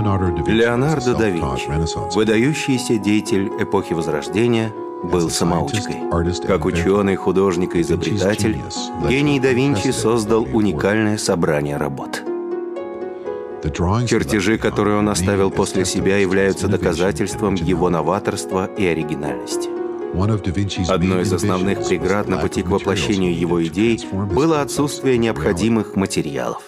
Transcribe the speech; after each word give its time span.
Леонардо 0.00 1.14
да 1.14 1.28
Винчи, 1.28 2.14
выдающийся 2.14 2.98
деятель 2.98 3.50
эпохи 3.58 3.92
Возрождения, 3.94 4.72
был 5.02 5.30
самоучкой. 5.30 5.96
Как 6.46 6.64
ученый, 6.64 7.16
художник 7.16 7.76
и 7.76 7.80
изобретатель, 7.82 8.60
гений 9.08 9.40
да 9.40 9.52
Винчи 9.52 9.90
создал 9.90 10.46
уникальное 10.52 11.18
собрание 11.18 11.76
работ. 11.76 12.22
Чертежи, 13.62 14.56
которые 14.56 14.98
он 14.98 15.08
оставил 15.08 15.50
после 15.50 15.84
себя, 15.84 16.16
являются 16.16 16.68
доказательством 16.68 17.54
его 17.54 17.90
новаторства 17.90 18.66
и 18.66 18.86
оригинальности. 18.86 19.68
Одной 20.88 21.22
из 21.22 21.32
основных 21.32 21.86
преград 21.86 22.28
на 22.28 22.38
пути 22.38 22.62
к 22.62 22.68
воплощению 22.68 23.36
его 23.38 23.62
идей 23.64 24.00
было 24.12 24.62
отсутствие 24.62 25.18
необходимых 25.18 25.96
материалов. 25.96 26.62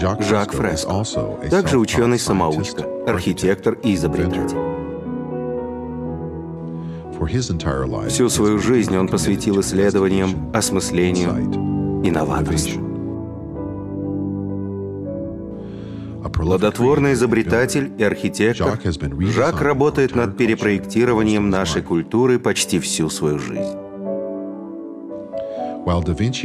Жак 0.00 0.52
Фреско, 0.52 1.04
также 1.50 1.78
ученый-самоучка, 1.78 2.86
архитектор 3.06 3.74
и 3.82 3.94
изобретатель. 3.94 4.56
Всю 8.08 8.30
свою 8.30 8.58
жизнь 8.58 8.96
он 8.96 9.08
посвятил 9.08 9.60
исследованиям, 9.60 10.50
осмыслению 10.54 12.02
и 12.02 12.10
новаторству. 12.10 12.80
Плодотворный 16.32 17.12
изобретатель 17.12 17.92
и 17.98 18.02
архитектор, 18.02 18.80
Жак 19.18 19.60
работает 19.60 20.14
над 20.14 20.34
перепроектированием 20.38 21.50
нашей 21.50 21.82
культуры 21.82 22.38
почти 22.38 22.78
всю 22.80 23.10
свою 23.10 23.38
жизнь. 23.38 23.89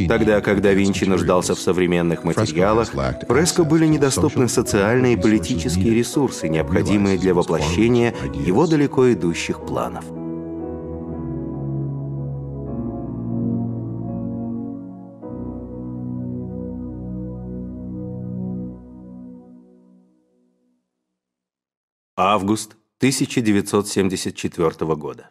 Тогда, 0.08 0.40
когда 0.40 0.72
Винчи 0.72 1.04
нуждался 1.04 1.54
в 1.54 1.60
современных 1.60 2.24
материалах, 2.24 2.88
Фреско 3.28 3.64
были 3.64 3.86
недоступны 3.86 4.48
социальные 4.48 5.14
и 5.14 5.16
политические 5.16 5.94
ресурсы, 5.94 6.48
необходимые 6.48 7.18
для 7.18 7.34
воплощения 7.34 8.14
его 8.34 8.66
далеко 8.66 9.12
идущих 9.12 9.64
планов. 9.66 10.04
Август 22.18 22.76
1974 22.98 24.94
года. 24.94 25.30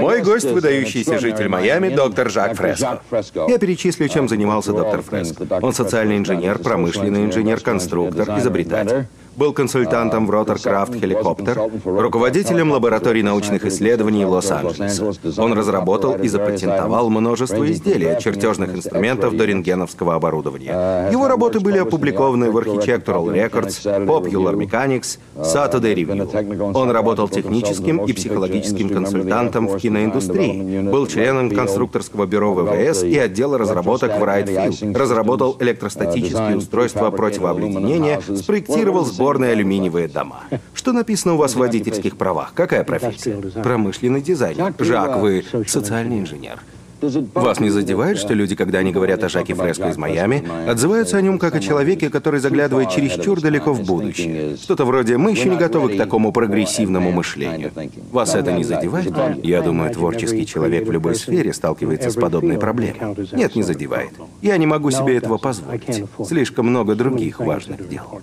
Мой 0.00 0.22
гость– 0.22 0.50
выдающийся 0.52 1.18
житель 1.18 1.48
Майами, 1.48 1.88
доктор 1.88 2.30
Жак 2.30 2.54
Фреско. 2.56 3.00
Я 3.48 3.58
перечислю, 3.58 4.08
чем 4.08 4.28
занимался 4.28 4.72
доктор 4.72 5.02
Фреско. 5.02 5.46
Он 5.62 5.72
социальный 5.72 6.18
инженер, 6.18 6.58
промышленный 6.58 7.24
инженер, 7.24 7.60
конструктор, 7.60 8.38
изобретатель. 8.38 9.06
Был 9.36 9.52
консультантом 9.52 10.26
в 10.26 10.30
Роторкрафт 10.30 10.94
Хеликоптер, 10.94 11.60
руководителем 11.84 12.70
лаборатории 12.70 13.22
научных 13.22 13.64
исследований 13.64 14.24
в 14.24 14.30
Лос-Анджелесе. 14.30 15.40
Он 15.40 15.52
разработал 15.52 16.14
и 16.14 16.28
запатентовал 16.28 17.10
множество 17.10 17.68
изделий, 17.70 18.06
от 18.06 18.20
чертежных 18.20 18.74
инструментов 18.74 19.36
до 19.36 19.44
рентгеновского 19.44 20.14
оборудования. 20.14 21.10
Его 21.10 21.26
работы 21.26 21.58
были 21.58 21.78
опубликованы 21.78 22.50
в 22.50 22.58
Architectural 22.58 23.26
Records, 23.26 24.06
Popular 24.06 24.54
Mechanics, 24.54 25.18
Saturday 25.36 25.94
Review. 25.94 26.72
Он 26.74 26.90
работал 26.90 27.28
техническим 27.28 28.04
и 28.04 28.12
психологическим 28.12 28.88
консультантом 28.88 29.66
в 29.66 29.78
киноиндустрии, 29.78 30.80
был 30.88 31.06
членом 31.08 31.50
конструкторского 31.50 32.26
бюро 32.26 32.54
ВВС 32.54 33.02
и 33.02 33.18
отдела 33.18 33.58
разработок 33.58 34.20
в 34.20 34.22
Райтфилд, 34.22 34.96
разработал 34.96 35.56
электростатические 35.58 36.56
устройства 36.56 37.10
противообледенения, 37.10 38.20
спроектировал 38.36 39.04
сбор 39.04 39.23
сборные 39.24 39.52
алюминиевые 39.52 40.06
дома. 40.06 40.42
Что 40.74 40.92
написано 40.92 41.32
у 41.32 41.36
вас 41.38 41.54
в 41.54 41.56
водительских 41.56 42.18
правах? 42.18 42.52
Какая 42.54 42.84
профессия? 42.84 43.40
Промышленный 43.62 44.20
дизайнер. 44.20 44.74
Жак, 44.78 45.16
вы 45.16 45.42
социальный 45.66 46.18
инженер. 46.18 46.60
Вас 47.00 47.58
не 47.58 47.70
задевает, 47.70 48.18
что 48.18 48.34
люди, 48.34 48.54
когда 48.54 48.80
они 48.80 48.92
говорят 48.92 49.24
о 49.24 49.30
Жаке 49.30 49.54
Фреско 49.54 49.88
из 49.88 49.96
Майами, 49.96 50.44
отзываются 50.68 51.16
о 51.16 51.22
нем 51.22 51.38
как 51.38 51.54
о 51.54 51.60
человеке, 51.60 52.10
который 52.10 52.38
заглядывает 52.38 52.90
чересчур 52.90 53.40
далеко 53.40 53.72
в 53.72 53.82
будущее? 53.86 54.56
Что-то 54.56 54.84
вроде 54.84 55.16
«мы 55.16 55.30
еще 55.30 55.48
не 55.48 55.56
готовы 55.56 55.94
к 55.94 55.96
такому 55.96 56.30
прогрессивному 56.30 57.10
мышлению». 57.12 57.72
Вас 58.12 58.34
это 58.34 58.52
не 58.52 58.64
задевает? 58.64 59.12
Я 59.42 59.62
думаю, 59.62 59.90
творческий 59.90 60.46
человек 60.46 60.86
в 60.86 60.92
любой 60.92 61.14
сфере 61.14 61.54
сталкивается 61.54 62.10
с 62.10 62.14
подобной 62.14 62.58
проблемой. 62.58 63.16
Нет, 63.32 63.56
не 63.56 63.62
задевает. 63.62 64.10
Я 64.42 64.58
не 64.58 64.66
могу 64.66 64.90
себе 64.90 65.16
этого 65.16 65.38
позволить. 65.38 66.04
Слишком 66.26 66.66
много 66.66 66.94
других 66.94 67.40
важных 67.40 67.88
дел. 67.88 68.20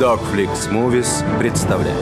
Dogflix 0.00 0.70
Movies 0.70 1.22
представляет. 1.38 1.94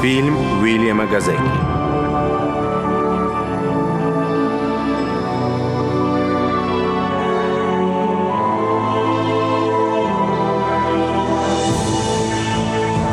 Фильм 0.00 0.62
Уильяма 0.62 1.06
Газеки. 1.06 1.40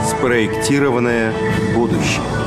Спроектированное 0.08 1.34
будущее. 1.74 2.43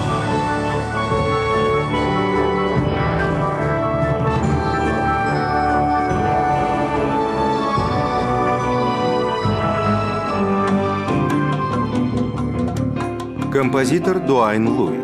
Композитор 13.57 14.19
Дуайн 14.19 14.69
Луи. 14.69 15.01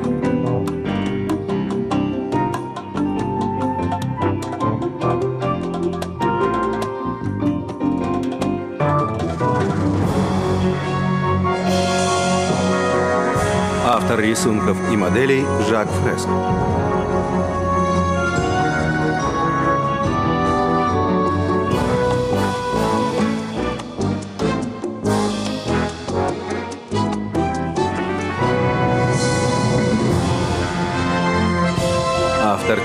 Автор 13.87 14.21
рисунков 14.21 14.77
и 14.93 14.97
моделей 14.99 15.47
Жак 15.71 15.89
Фреско. 15.89 16.31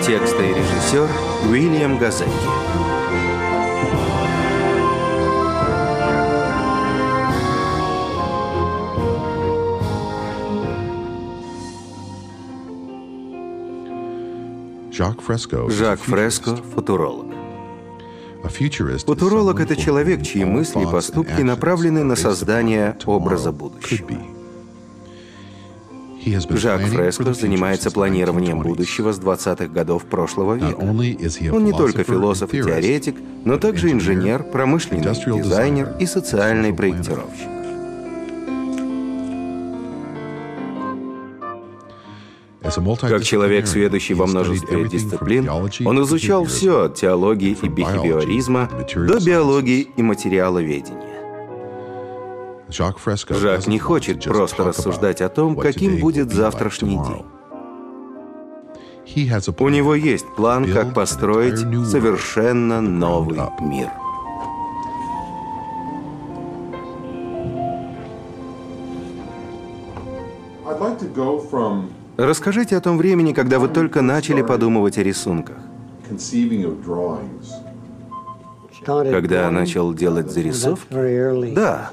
Текста 0.07 0.41
и 0.41 0.53
режиссер 0.53 1.09
Уильям 1.49 1.97
Газеки. 1.97 2.31
Жак 14.93 15.19
Фреско– 15.99 16.55
футуролог. 16.73 17.25
Футуролог– 19.05 19.59
это 19.61 19.75
человек, 19.75 20.23
чьи 20.23 20.45
мысли 20.45 20.83
и 20.83 20.85
поступки 20.85 21.41
направлены 21.41 22.05
на 22.05 22.15
создание 22.15 22.97
образа 23.05 23.51
будущего. 23.51 24.36
Жак 26.49 26.81
Фреско 26.81 27.33
занимается 27.33 27.91
планированием 27.91 28.59
будущего 28.59 29.11
с 29.11 29.19
20-х 29.19 29.67
годов 29.67 30.05
прошлого 30.05 30.55
века. 30.55 30.79
Он 30.79 31.65
не 31.65 31.73
только 31.73 32.03
философ 32.03 32.53
и 32.53 32.61
теоретик, 32.61 33.15
но 33.45 33.57
также 33.57 33.91
инженер, 33.91 34.43
промышленный 34.43 35.03
дизайнер 35.03 35.95
и 35.99 36.05
социальный 36.05 36.73
проектировщик. 36.73 37.47
Как 43.01 43.23
человек, 43.23 43.65
сведущий 43.65 44.13
во 44.13 44.27
множестве 44.27 44.87
дисциплин, 44.89 45.49
он 45.49 46.03
изучал 46.03 46.43
все 46.43 46.85
от 46.85 46.95
теологии 46.95 47.57
и 47.61 47.67
бихевиоризма 47.69 48.69
до 48.95 49.25
биологии 49.25 49.87
и 49.95 50.03
материаловедения. 50.03 50.96
Жак 52.77 53.67
не 53.67 53.79
хочет 53.79 54.23
просто 54.23 54.63
рассуждать 54.63 55.21
о 55.21 55.29
том, 55.29 55.55
каким 55.55 55.99
будет 55.99 56.31
завтрашний 56.31 56.97
день. 56.97 57.25
У 59.59 59.69
него 59.69 59.95
есть 59.95 60.25
план, 60.35 60.71
как 60.71 60.93
построить 60.93 61.57
совершенно 61.57 62.81
новый 62.81 63.39
мир. 63.61 63.89
Расскажите 72.17 72.77
о 72.77 72.81
том 72.81 72.97
времени, 72.97 73.33
когда 73.33 73.57
вы 73.57 73.69
только 73.69 74.01
начали 74.01 74.41
подумывать 74.41 74.97
о 74.97 75.03
рисунках. 75.03 75.57
Когда 78.85 79.49
начал 79.51 79.93
делать 79.93 80.31
зарисовки? 80.31 81.53
Да, 81.53 81.89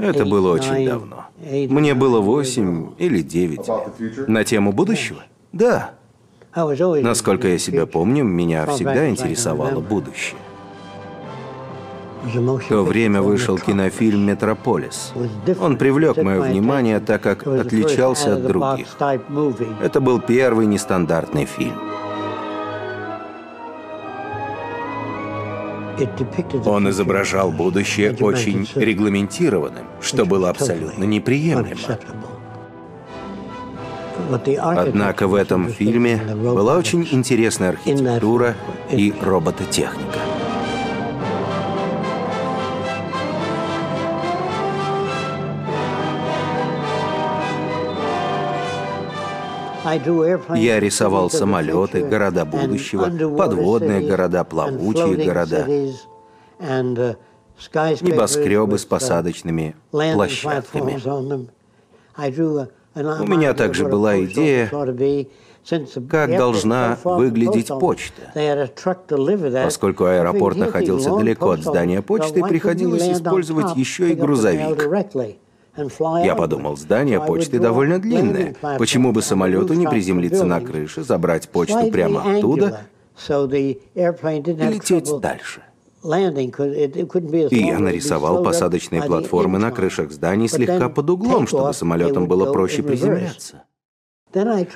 это 0.00 0.24
было 0.24 0.52
очень 0.52 0.86
давно. 0.86 1.26
Мне 1.40 1.94
было 1.94 2.20
восемь 2.20 2.90
или 2.98 3.22
девять. 3.22 3.68
На 4.28 4.44
тему 4.44 4.72
будущего? 4.72 5.22
Да. 5.52 5.92
Насколько 6.54 7.48
я 7.48 7.58
себя 7.58 7.86
помню, 7.86 8.24
меня 8.24 8.66
всегда 8.66 9.08
интересовало 9.08 9.80
будущее. 9.80 10.38
В 12.24 12.68
то 12.68 12.82
время 12.84 13.20
вышел 13.20 13.58
кинофильм 13.58 14.24
«Метрополис». 14.24 15.12
Он 15.60 15.76
привлек 15.76 16.16
мое 16.16 16.40
внимание, 16.40 16.98
так 17.00 17.20
как 17.22 17.46
отличался 17.46 18.34
от 18.34 18.46
других. 18.46 18.96
Это 19.82 20.00
был 20.00 20.20
первый 20.20 20.66
нестандартный 20.66 21.44
фильм. 21.44 21.74
Он 26.64 26.88
изображал 26.90 27.50
будущее 27.50 28.16
очень 28.20 28.68
регламентированным, 28.74 29.84
что 30.00 30.24
было 30.24 30.50
абсолютно 30.50 31.04
неприемлемо. 31.04 31.98
Однако 34.58 35.26
в 35.26 35.34
этом 35.34 35.68
фильме 35.68 36.16
была 36.16 36.76
очень 36.76 37.06
интересная 37.10 37.70
архитектура 37.70 38.54
и 38.90 39.12
робототехника. 39.20 40.33
Я 50.54 50.80
рисовал 50.80 51.30
самолеты, 51.30 52.04
города 52.04 52.44
будущего, 52.44 53.04
подводные 53.36 54.06
города, 54.06 54.44
плавучие 54.44 55.24
города, 55.24 55.66
небоскребы 58.00 58.78
с 58.78 58.84
посадочными 58.84 59.76
площадками. 59.90 60.98
У 62.96 63.26
меня 63.26 63.54
также 63.54 63.86
была 63.88 64.24
идея, 64.24 64.70
как 66.08 66.36
должна 66.36 66.98
выглядеть 67.04 67.68
почта. 67.68 68.30
Поскольку 69.64 70.04
аэропорт 70.04 70.56
находился 70.56 71.16
далеко 71.16 71.50
от 71.52 71.62
здания 71.62 72.02
почты, 72.02 72.42
приходилось 72.44 73.08
использовать 73.08 73.76
еще 73.76 74.12
и 74.12 74.14
грузовик. 74.14 74.78
Я 75.76 76.34
подумал, 76.36 76.76
здание 76.76 77.20
почты 77.20 77.58
довольно 77.58 77.98
длинное. 77.98 78.54
Почему 78.78 79.12
бы 79.12 79.22
самолету 79.22 79.74
не 79.74 79.88
приземлиться 79.88 80.44
на 80.44 80.60
крыше, 80.60 81.02
забрать 81.02 81.48
почту 81.48 81.90
прямо 81.90 82.22
оттуда 82.36 82.82
и 83.28 83.80
лететь 83.94 85.20
дальше? 85.20 85.62
И 86.04 87.66
я 87.66 87.78
нарисовал 87.78 88.42
посадочные 88.44 89.02
платформы 89.02 89.58
на 89.58 89.70
крышах 89.70 90.12
зданий 90.12 90.48
слегка 90.48 90.88
под 90.88 91.10
углом, 91.10 91.46
чтобы 91.46 91.72
самолетам 91.72 92.26
было 92.26 92.52
проще 92.52 92.82
приземляться. 92.82 93.64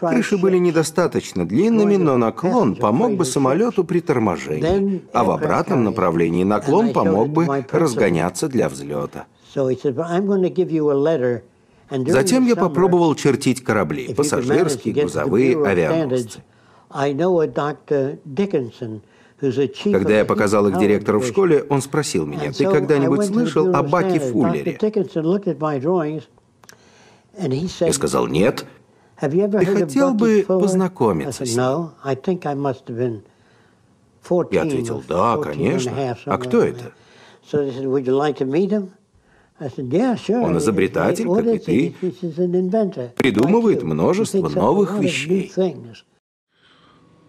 Крыши 0.00 0.38
были 0.38 0.56
недостаточно 0.56 1.46
длинными, 1.46 1.96
но 1.96 2.16
наклон 2.16 2.76
помог 2.76 3.14
бы 3.14 3.24
самолету 3.24 3.82
при 3.82 4.00
торможении, 4.00 5.02
а 5.12 5.24
в 5.24 5.32
обратном 5.32 5.82
направлении 5.82 6.44
наклон 6.44 6.92
помог 6.92 7.28
бы 7.30 7.64
разгоняться 7.72 8.48
для 8.48 8.68
взлета. 8.68 9.26
Затем 12.12 12.46
я 12.46 12.54
попробовал 12.56 13.14
чертить 13.14 13.62
корабли, 13.64 14.14
пассажирские, 14.14 14.94
грузовые, 14.94 15.56
авианосцы. 15.66 16.40
Когда 19.92 20.18
я 20.18 20.24
показал 20.24 20.66
их 20.68 20.78
директору 20.78 21.20
в 21.20 21.26
школе, 21.26 21.64
он 21.68 21.80
спросил 21.80 22.26
меня, 22.26 22.52
«Ты 22.52 22.64
когда-нибудь 22.64 23.26
слышал 23.26 23.74
о 23.74 23.82
Баке 23.82 24.18
Фуллере?» 24.20 24.72
Я 27.86 27.92
сказал, 27.92 28.26
«Нет». 28.26 28.66
Ты 29.60 29.66
хотел 29.66 30.14
бы 30.14 30.44
познакомиться 30.60 31.44
с 31.44 31.48
ним? 31.48 31.56
Я 34.52 34.62
ответил, 34.62 35.02
«Да, 35.08 35.36
конечно. 35.38 35.92
А 36.26 36.38
кто 36.38 36.62
это?» 36.62 36.92
Он 39.60 40.58
изобретатель, 40.58 41.26
как 41.26 41.46
и 41.46 41.58
ты, 41.58 41.94
придумывает 43.16 43.82
множество 43.82 44.48
новых 44.48 44.98
вещей. 44.98 45.52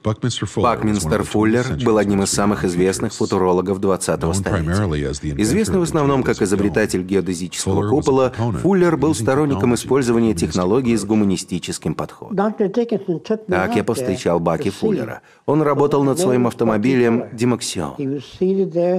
Бакминстер 0.03 1.23
Фуллер 1.23 1.65
был 1.83 1.97
одним 1.97 2.23
из 2.23 2.31
самых 2.31 2.63
известных 2.63 3.13
футурологов 3.13 3.79
20-го 3.79 4.33
столетия. 4.33 5.41
Известный 5.41 5.79
в 5.79 5.83
основном 5.83 6.23
как 6.23 6.41
изобретатель 6.41 7.03
геодезического 7.03 7.89
купола, 7.89 8.31
Фуллер 8.61 8.95
был 8.97 9.13
сторонником 9.13 9.75
использования 9.75 10.33
технологий 10.33 10.95
с 10.95 11.03
гуманистическим 11.03 11.95
подходом. 11.95 12.53
Так 13.47 13.75
я 13.75 13.83
повстречал 13.83 14.39
Баки 14.39 14.69
Фуллера. 14.69 15.21
Он 15.45 15.61
работал 15.61 16.03
над 16.03 16.19
своим 16.19 16.47
автомобилем 16.47 17.25
«Димаксион». 17.33 17.95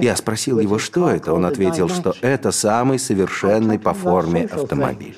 Я 0.01 0.15
спросил 0.15 0.59
его, 0.59 0.77
что 0.77 1.09
это. 1.09 1.33
Он 1.33 1.45
ответил, 1.45 1.89
что 1.89 2.13
это 2.21 2.51
самый 2.51 2.99
совершенный 2.99 3.79
по 3.79 3.93
форме 3.93 4.45
автомобиль. 4.45 5.17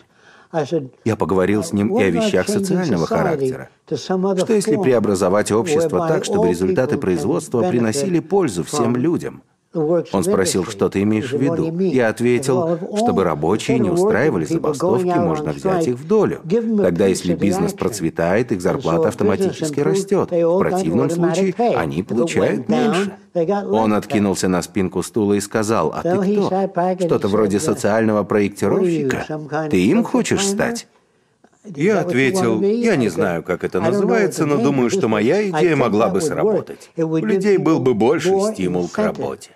Я 1.04 1.16
поговорил 1.16 1.64
с 1.64 1.74
ним 1.74 1.98
и 1.98 2.04
о 2.04 2.10
вещах 2.10 2.48
социального 2.48 3.06
характера. 3.08 3.70
Что 3.88 4.54
если 4.54 4.78
преобразовать 4.78 5.52
общество 5.52 6.08
так, 6.08 6.26
чтобы 6.26 6.50
результаты 6.50 6.98
производства 6.98 7.68
приносили 7.70 8.20
пользу 8.20 8.64
всем 8.64 8.96
людям? 8.96 9.44
Он 9.74 10.24
спросил, 10.24 10.66
что 10.66 10.90
ты 10.90 11.02
имеешь 11.02 11.32
в 11.32 11.40
виду. 11.40 11.76
Я 11.80 12.10
ответил, 12.10 12.80
чтобы 12.96 13.24
рабочие 13.24 13.80
не 13.80 13.90
устраивали 13.90 14.46
забастовки, 14.46 15.18
можно 15.18 15.52
взять 15.52 15.88
их 15.88 15.96
в 15.96 16.08
долю. 16.08 16.42
Тогда, 16.78 17.08
если 17.08 17.34
бизнес 17.34 17.74
процветает, 17.74 18.52
их 18.52 18.62
зарплата 18.62 19.08
автоматически 19.10 19.80
растет. 19.80 20.32
В 20.32 20.60
противном 20.60 21.10
случае 21.10 21.54
они 21.76 22.04
получают 22.04 22.70
меньше. 22.70 23.14
Он 23.34 23.94
откинулся 23.94 24.48
на 24.48 24.62
спинку 24.62 25.02
стула 25.02 25.34
и 25.34 25.40
сказал, 25.40 25.94
«А 25.96 26.04
ты 26.04 26.18
кто? 26.18 26.70
Что-то 27.00 27.28
вроде 27.28 27.60
социального 27.60 28.24
проектировщика? 28.24 29.26
Ты 29.70 29.86
им 29.86 30.04
хочешь 30.04 30.48
стать?» 30.48 30.88
Я 31.66 32.02
ответил, 32.02 32.62
я 32.62 32.98
не 32.98 33.08
знаю, 33.08 33.42
как 33.42 33.64
это 33.64 33.80
называется, 33.80 34.46
но 34.46 34.58
думаю, 34.58 34.90
что 34.90 35.08
моя 35.08 35.50
идея 35.50 35.76
могла 35.78 36.10
бы 36.10 36.20
сработать. 36.20 36.92
У 36.98 37.18
людей 37.18 37.58
был 37.58 37.80
бы 37.80 37.94
больше 37.94 38.38
стимул 38.52 38.90
к 38.90 38.98
работе. 38.98 39.52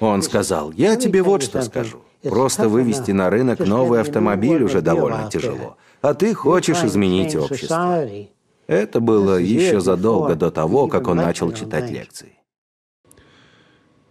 Он 0.00 0.22
сказал, 0.22 0.72
я 0.72 0.96
тебе 0.96 1.22
вот 1.22 1.42
что 1.42 1.62
скажу. 1.62 2.02
Просто 2.22 2.68
вывести 2.68 3.12
на 3.12 3.30
рынок 3.30 3.60
новый 3.60 4.00
автомобиль 4.00 4.62
уже 4.62 4.80
довольно 4.80 5.30
тяжело, 5.30 5.76
а 6.02 6.14
ты 6.14 6.34
хочешь 6.34 6.82
изменить 6.84 7.34
общество. 7.36 8.06
Это 8.66 9.00
было 9.00 9.36
еще 9.36 9.80
задолго 9.80 10.34
до 10.34 10.50
того, 10.50 10.88
как 10.88 11.06
он 11.08 11.18
начал 11.18 11.52
читать 11.52 11.90
лекции. 11.90 12.32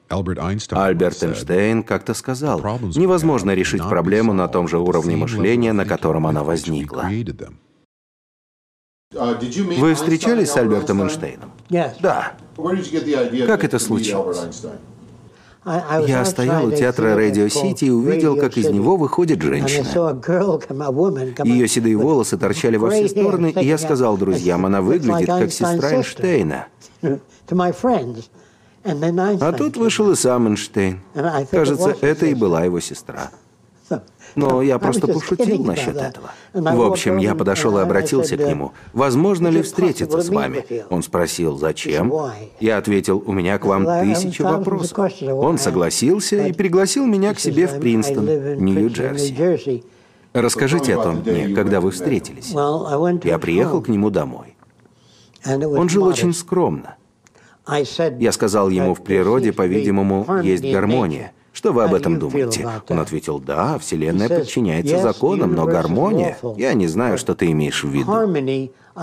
Альберт 0.08 1.24
Эйнштейн 1.24 1.84
как-то 1.84 2.13
сказал, 2.13 2.62
невозможно 2.96 3.51
решить 3.51 3.82
проблему 3.89 4.34
на 4.34 4.48
том 4.48 4.68
же 4.68 4.77
уровне 4.80 5.15
мышления, 5.18 5.74
на 5.74 5.86
котором 5.86 6.27
она 6.27 6.44
возникла. 6.44 7.10
Вы 9.13 9.94
встречались 9.96 10.51
с 10.51 10.58
Альбертом 10.58 11.01
Эйнштейном? 11.01 11.51
Да. 12.00 12.34
Как 13.48 13.63
это 13.63 13.80
случилось? 13.80 14.39
Я 15.66 16.24
стоял 16.26 16.66
у 16.68 16.72
театра 16.72 17.16
Радио 17.16 17.48
Сити 17.48 17.86
и 17.86 17.90
увидел, 17.90 18.36
как 18.38 18.56
из 18.58 18.70
него 18.70 18.98
выходит 18.98 19.42
женщина. 19.42 19.84
Ее 21.44 21.68
седые 21.68 21.98
волосы 21.98 22.38
торчали 22.38 22.78
во 22.78 22.90
все 22.92 23.08
стороны, 23.10 23.52
и 23.60 23.66
я 23.66 23.78
сказал 23.78 24.16
друзьям, 24.18 24.66
она 24.66 24.82
выглядит 24.82 25.28
как 25.28 25.52
сестра 25.52 25.92
Эйнштейна. 25.94 26.68
А 29.42 29.52
тут 29.54 29.78
вышел 29.78 30.12
и 30.12 30.16
сам 30.16 30.48
Эйнштейн. 30.48 31.00
Кажется, 31.50 31.96
это 32.02 32.28
и 32.28 32.36
была 32.36 32.64
его 32.66 32.80
сестра. 32.80 33.32
Но 34.36 34.62
я 34.62 34.80
просто 34.80 35.08
пошутил 35.08 35.63
насчет 35.63 35.96
этого. 35.96 36.32
В 36.54 36.82
общем, 36.82 37.18
я 37.18 37.36
подошел 37.36 37.77
и 37.77 37.82
обратился 37.82 38.38
к 38.38 38.48
нему. 38.48 38.74
«Возможно 38.94 39.48
ли 39.48 39.62
встретиться 39.62 40.22
с 40.22 40.30
вами?» 40.30 40.65
Он 40.89 41.04
спросил, 41.04 41.58
«Зачем?» 41.58 42.13
Я 42.60 42.77
ответил, 42.77 43.24
«У 43.25 43.32
меня 43.32 43.58
к 43.58 43.65
вам 43.65 43.86
тысяча 43.86 44.44
вопросов». 44.44 44.98
Он 45.27 45.58
согласился 45.58 46.48
и 46.48 46.54
пригласил 46.54 47.06
меня 47.06 47.34
к 47.34 47.39
себе 47.39 47.68
в 47.68 47.80
Принстон, 47.80 48.25
Нью-Джерси. 48.25 49.84
Расскажите 50.36 50.96
о 50.96 51.01
том 51.01 51.24
дне, 51.24 51.56
когда 51.56 51.80
вы 51.80 51.92
встретились. 51.92 52.50
Я 53.24 53.39
приехал 53.39 53.82
к 53.82 53.88
нему 53.88 54.10
домой. 54.10 54.56
Он 55.46 55.88
жил 55.88 56.06
очень 56.06 56.34
скромно. 56.34 56.98
Я 58.20 58.32
сказал 58.32 58.70
ему, 58.70 58.94
в 58.94 59.01
природе, 59.01 59.54
по-видимому, 59.54 60.42
есть 60.44 60.63
гармония. 60.63 61.32
Что 61.66 61.74
вы 61.74 61.84
об 61.86 61.96
этом 61.96 62.20
думаете? 62.20 62.70
Он 62.90 63.00
ответил, 63.00 63.40
да, 63.40 63.80
Вселенная 63.80 64.30
подчиняется 64.30 65.00
законам, 65.00 65.56
но 65.56 65.66
гармония... 65.66 66.38
Я 66.58 66.74
не 66.74 66.86
знаю, 66.86 67.18
что 67.18 67.34
ты 67.34 67.50
имеешь 67.52 67.84
в 67.84 67.90
виду. 67.90 68.12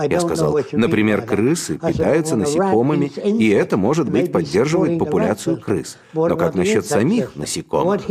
Я 0.09 0.19
сказал, 0.21 0.57
например, 0.71 1.23
крысы 1.23 1.77
питаются 1.77 2.37
насекомыми, 2.37 3.07
и 3.07 3.49
это, 3.49 3.75
может 3.75 4.09
быть, 4.09 4.31
поддерживает 4.31 4.97
популяцию 4.97 5.59
крыс. 5.59 5.97
Но 6.13 6.37
как 6.37 6.55
насчет 6.55 6.85
самих 6.85 7.35
насекомых? 7.35 8.01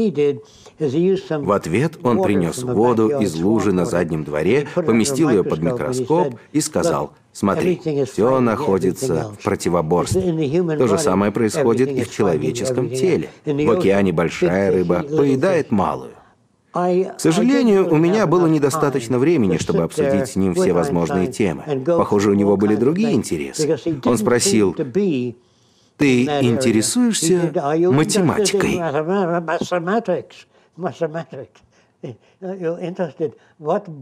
В 1.30 1.52
ответ 1.52 1.98
он 2.02 2.22
принес 2.22 2.62
воду 2.62 3.08
из 3.20 3.34
лужи 3.36 3.72
на 3.72 3.84
заднем 3.84 4.24
дворе, 4.24 4.66
поместил 4.74 5.30
ее 5.30 5.44
под 5.44 5.60
микроскоп 5.60 6.34
и 6.52 6.60
сказал, 6.60 7.12
смотри, 7.32 7.80
все 8.06 8.40
находится 8.40 9.30
в 9.38 9.42
противоборстве. 9.42 10.22
То 10.76 10.86
же 10.86 10.98
самое 10.98 11.32
происходит 11.32 11.90
и 11.90 12.02
в 12.02 12.10
человеческом 12.10 12.90
теле. 12.90 13.30
В 13.44 13.70
океане 13.70 14.12
большая 14.12 14.72
рыба 14.72 15.02
поедает 15.02 15.70
малую. 15.70 16.12
К 16.72 17.14
сожалению, 17.18 17.92
у 17.92 17.96
меня 17.96 18.26
было 18.26 18.46
недостаточно 18.46 19.18
времени, 19.18 19.58
чтобы 19.58 19.82
обсудить 19.82 20.28
с 20.28 20.36
ним 20.36 20.54
все 20.54 20.72
возможные 20.72 21.26
темы. 21.26 21.62
Похоже, 21.84 22.30
у 22.30 22.34
него 22.34 22.56
были 22.56 22.76
другие 22.76 23.12
интересы. 23.12 23.78
Он 24.04 24.16
спросил, 24.16 24.74
«Ты 25.98 26.22
интересуешься 26.24 27.52
математикой?» 27.90 28.80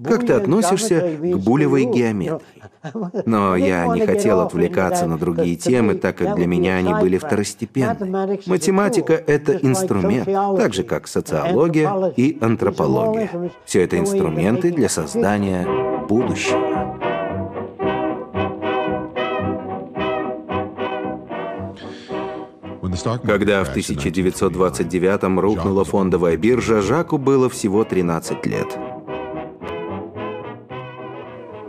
Как 0.04 0.26
ты 0.26 0.32
относишься 0.32 1.18
к 1.20 1.36
булевой 1.36 1.84
геометрии? 1.84 2.40
Но 3.26 3.56
я 3.56 3.86
не 3.88 4.06
хотел 4.06 4.40
отвлекаться 4.40 5.06
на 5.06 5.18
другие 5.18 5.56
темы, 5.56 5.94
так 5.94 6.16
как 6.16 6.34
для 6.36 6.46
меня 6.46 6.76
они 6.76 6.94
были 6.94 7.18
второстепенны. 7.18 8.38
Математика— 8.46 9.12
это 9.26 9.52
инструмент, 9.52 10.26
так 10.26 10.72
же, 10.72 10.82
как 10.82 11.08
социология 11.08 12.12
и 12.16 12.38
антропология. 12.40 13.28
Все 13.66 13.82
это 13.84 13.98
инструменты 13.98 14.72
для 14.72 14.88
создания 14.88 15.66
будущего. 16.06 16.79
Когда 23.24 23.64
в 23.64 23.76
1929-м 23.76 25.40
рухнула 25.40 25.84
фондовая 25.84 26.36
биржа, 26.36 26.82
Жаку 26.82 27.18
было 27.18 27.48
всего 27.48 27.84
13 27.84 28.46
лет. 28.46 28.78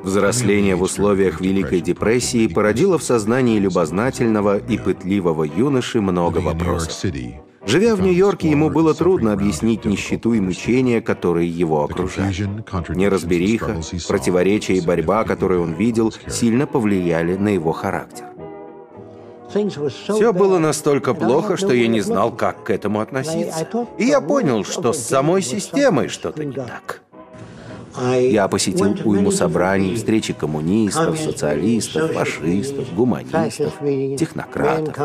Взросление 0.03 0.75
в 0.75 0.81
условиях 0.81 1.41
Великой 1.41 1.79
депрессии 1.81 2.47
породило 2.47 2.97
в 2.97 3.03
сознании 3.03 3.59
любознательного 3.59 4.57
и 4.57 4.77
пытливого 4.77 5.43
юноши 5.43 6.01
много 6.01 6.39
вопросов. 6.39 7.11
Живя 7.63 7.95
в 7.95 8.01
Нью-Йорке, 8.01 8.49
ему 8.49 8.71
было 8.71 8.95
трудно 8.95 9.33
объяснить 9.33 9.85
нищету 9.85 10.33
и 10.33 10.39
мучения, 10.39 10.99
которые 10.99 11.47
его 11.47 11.83
окружали. 11.83 12.33
Неразбериха, 12.89 13.79
противоречия 14.07 14.77
и 14.77 14.81
борьба, 14.81 15.23
которые 15.23 15.61
он 15.61 15.73
видел, 15.73 16.11
сильно 16.27 16.65
повлияли 16.65 17.35
на 17.35 17.49
его 17.49 17.71
характер. 17.71 18.25
Все 19.51 20.33
было 20.33 20.57
настолько 20.57 21.13
плохо, 21.13 21.57
что 21.57 21.73
я 21.73 21.87
не 21.87 22.01
знал, 22.01 22.31
как 22.31 22.63
к 22.63 22.69
этому 22.69 22.99
относиться. 23.01 23.67
И 23.97 24.05
я 24.05 24.21
понял, 24.21 24.63
что 24.63 24.93
с 24.93 24.99
самой 24.99 25.41
системой 25.41 26.07
что-то 26.07 26.43
не 26.43 26.53
так. 26.53 27.01
Я 28.19 28.47
посетил 28.47 28.95
уйму 29.03 29.31
собраний, 29.31 29.95
встречи 29.95 30.33
коммунистов, 30.33 31.17
социалистов, 31.19 32.13
фашистов, 32.13 32.93
гуманистов, 32.93 33.73
технократов. 34.17 34.97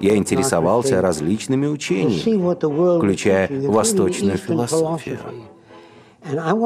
Я 0.00 0.16
интересовался 0.16 1.00
различными 1.02 1.66
учениями, 1.66 2.98
включая 2.98 3.50
восточную 3.68 4.38
философию. 4.38 5.18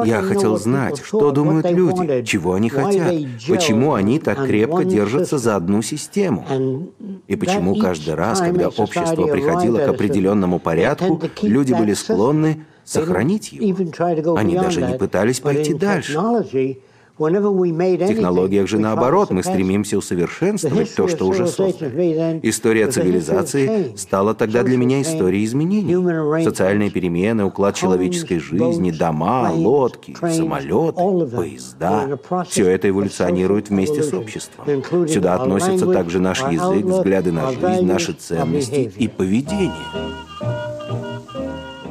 Я 0.05 0.23
хотел 0.23 0.57
знать, 0.57 1.03
что 1.05 1.31
думают 1.31 1.71
люди, 1.71 2.25
чего 2.25 2.55
они 2.55 2.69
хотят, 2.69 3.15
почему 3.49 3.95
они 3.95 4.19
так 4.19 4.47
крепко 4.47 4.85
держатся 4.85 5.39
за 5.39 5.57
одну 5.57 5.83
систему, 5.83 6.47
и 7.27 7.37
почему 7.37 7.77
каждый 7.77 8.15
раз, 8.15 8.41
когда 8.41 8.69
общество 8.69 9.27
приходило 9.27 9.79
к 9.79 9.89
определенному 9.89 10.59
порядку, 10.59 11.21
люди 11.43 11.73
были 11.73 11.95
склонны 11.95 12.65
сохранить 12.85 13.53
его. 13.53 14.37
Они 14.37 14.55
даже 14.55 14.83
не 14.83 14.97
пытались 14.97 15.41
пойти 15.41 15.75
дальше. 15.75 16.19
В 17.19 18.07
технологиях 18.07 18.69
же 18.69 18.79
наоборот, 18.79 19.31
мы 19.31 19.43
стремимся 19.43 19.99
усовершенствовать 19.99 20.95
то, 20.95 21.09
что 21.09 21.27
уже 21.27 21.47
создано. 21.47 22.41
История 22.43 22.87
цивилизации 22.89 23.97
стала 23.97 24.35
тогда 24.35 24.63
для 24.63 24.77
меня 24.77 25.03
историей 25.03 25.45
изменений. 25.45 26.45
Социальные 26.45 26.91
перемены, 26.91 27.45
уклад 27.45 27.75
человеческой 27.75 28.39
жизни, 28.39 28.91
дома, 28.91 29.51
лодки, 29.53 30.17
самолеты, 30.21 31.37
поезда– 31.37 32.19
все 32.49 32.69
это 32.69 32.89
эволюционирует 32.89 33.71
вместе 33.71 34.03
с 34.03 34.15
обществом. 34.15 34.67
Сюда 35.09 35.35
относятся 35.35 35.87
также 35.87 36.21
наш 36.21 36.41
язык, 36.43 36.85
взгляды 36.85 37.33
на 37.33 37.51
жизнь, 37.51 37.87
наши 37.87 38.13
ценности 38.13 38.93
и 38.97 39.09
поведение. 39.09 39.73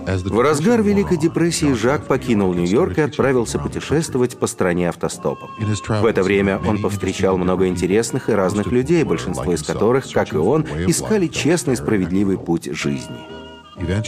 В 0.08 0.40
разгар 0.40 0.82
Великой 0.82 1.18
депрессии 1.18 1.74
Жак 1.74 2.06
покинул 2.08 2.54
Нью-Йорк 2.54 2.98
и 2.98 3.02
отправился 3.02 3.60
путешествовать 3.60 4.38
по 4.40 4.48
стране 4.48 4.88
автостопом. 4.88 5.50
В 5.60 6.06
это 6.06 6.24
время 6.24 6.60
он 6.66 6.82
повстречал 6.82 7.38
много 7.38 7.68
интересных 7.68 8.30
и 8.30 8.34
разных 8.34 8.68
людей, 8.68 9.04
большинство 9.04 9.54
из 9.54 9.64
которых, 9.64 10.10
как 10.10 10.34
и 10.34 10.38
он, 10.38 10.66
искали 10.88 11.28
честный 11.28 11.74
и 11.74 11.78
справедливый 11.78 12.38
путь 12.38 12.70
жизни. 12.72 13.18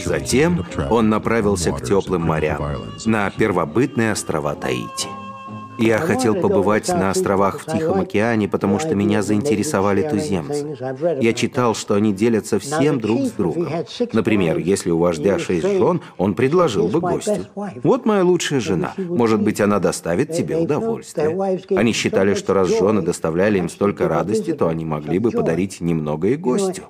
Затем 0.02 0.64
он 0.88 1.10
направился 1.10 1.70
к 1.72 1.82
теплым 1.82 2.22
морям, 2.22 2.62
на 3.04 3.30
первобытные 3.30 4.12
острова 4.12 4.54
Таити. 4.54 5.08
Я 5.80 5.98
хотел 5.98 6.34
побывать 6.34 6.88
на 6.88 7.10
островах 7.10 7.60
в 7.60 7.64
Тихом 7.66 8.00
океане, 8.00 8.48
потому 8.48 8.78
что 8.78 8.94
меня 8.94 9.22
заинтересовали 9.22 10.02
туземцы. 10.08 10.76
Я 11.20 11.32
читал, 11.32 11.74
что 11.74 11.94
они 11.94 12.12
делятся 12.12 12.58
всем 12.58 13.00
друг 13.00 13.20
с 13.22 13.30
другом. 13.32 13.68
Например, 14.12 14.58
если 14.58 14.90
у 14.90 14.98
вождя 14.98 15.38
шесть 15.38 15.66
жен, 15.66 16.02
он 16.18 16.34
предложил 16.34 16.88
бы 16.88 17.00
гостю. 17.00 17.46
«Вот 17.82 18.04
моя 18.04 18.24
лучшая 18.24 18.60
жена. 18.60 18.92
Может 18.98 19.40
быть, 19.42 19.60
она 19.60 19.78
доставит 19.78 20.32
тебе 20.32 20.56
удовольствие». 20.56 21.36
Они 21.76 21.92
считали, 21.92 22.34
что 22.34 22.54
раз 22.54 22.68
жены 22.68 23.00
доставляли 23.02 23.58
им 23.58 23.68
столько 23.68 24.06
радости, 24.08 24.52
то 24.52 24.68
они 24.68 24.84
могли 24.84 25.18
бы 25.18 25.30
подарить 25.30 25.80
немного 25.80 26.28
и 26.28 26.36
гостю. 26.36 26.84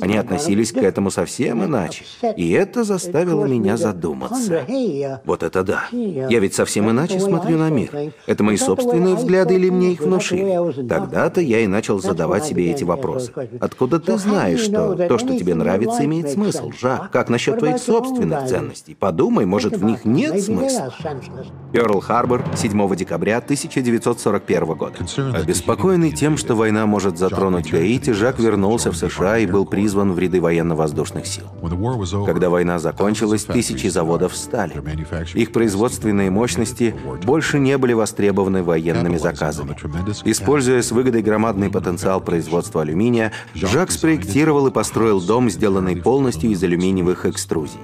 Они 0.00 0.16
относились 0.16 0.72
к 0.72 0.78
этому 0.78 1.10
совсем 1.10 1.64
иначе. 1.64 2.04
И 2.36 2.50
это 2.52 2.84
заставило 2.84 3.44
меня 3.44 3.76
задуматься. 3.76 4.64
Вот 5.24 5.42
это 5.42 5.62
да. 5.62 5.84
Я 5.92 6.40
ведь 6.40 6.54
совсем 6.54 6.90
иначе 6.90 7.20
смотрю 7.20 7.58
на 7.58 7.68
мир. 7.68 7.90
Это 8.30 8.44
мои 8.44 8.56
собственные 8.56 9.16
взгляды 9.16 9.56
или 9.56 9.70
мне 9.70 9.94
их 9.94 10.02
внушили? 10.02 10.86
Тогда-то 10.86 11.40
я 11.40 11.62
и 11.62 11.66
начал 11.66 12.00
задавать 12.00 12.44
себе 12.44 12.70
эти 12.70 12.84
вопросы. 12.84 13.32
Откуда 13.58 13.98
ты 13.98 14.16
знаешь, 14.18 14.60
что 14.60 14.94
то, 14.94 15.18
что 15.18 15.36
тебе 15.36 15.56
нравится, 15.56 16.04
имеет 16.04 16.30
смысл, 16.30 16.70
Жак? 16.80 17.10
Как 17.10 17.28
насчет 17.28 17.58
твоих 17.58 17.78
собственных 17.78 18.46
ценностей? 18.46 18.94
Подумай, 18.94 19.46
может, 19.46 19.76
в 19.76 19.82
них 19.82 20.04
нет 20.04 20.40
смысла? 20.40 20.94
Перл-Харбор, 21.72 22.44
7 22.54 22.94
декабря 22.94 23.38
1941 23.38 24.64
года. 24.76 24.94
Обеспокоенный 25.34 26.12
тем, 26.12 26.36
что 26.36 26.54
война 26.54 26.86
может 26.86 27.18
затронуть 27.18 27.68
Гаити, 27.68 28.10
Жак 28.10 28.38
вернулся 28.38 28.92
в 28.92 28.96
США 28.96 29.38
и 29.38 29.46
был 29.46 29.66
призван 29.66 30.12
в 30.12 30.18
ряды 30.20 30.40
военно-воздушных 30.40 31.26
сил. 31.26 31.46
Когда 32.24 32.48
война 32.48 32.78
закончилась, 32.78 33.42
тысячи 33.42 33.88
заводов 33.88 34.34
встали. 34.34 34.74
Их 35.34 35.50
производственные 35.50 36.30
мощности 36.30 36.94
больше 37.24 37.58
не 37.58 37.76
были 37.76 37.92
востребованы 37.92 38.19
востребованы 38.20 38.62
военными 38.62 39.16
заказами. 39.16 39.74
Используя 40.24 40.82
с 40.82 40.92
выгодой 40.92 41.22
громадный 41.22 41.70
потенциал 41.70 42.20
производства 42.20 42.82
алюминия, 42.82 43.32
Жак 43.54 43.90
спроектировал 43.90 44.66
и 44.66 44.70
построил 44.70 45.20
дом, 45.20 45.48
сделанный 45.48 45.96
полностью 45.96 46.50
из 46.50 46.62
алюминиевых 46.62 47.24
экструзий. 47.26 47.80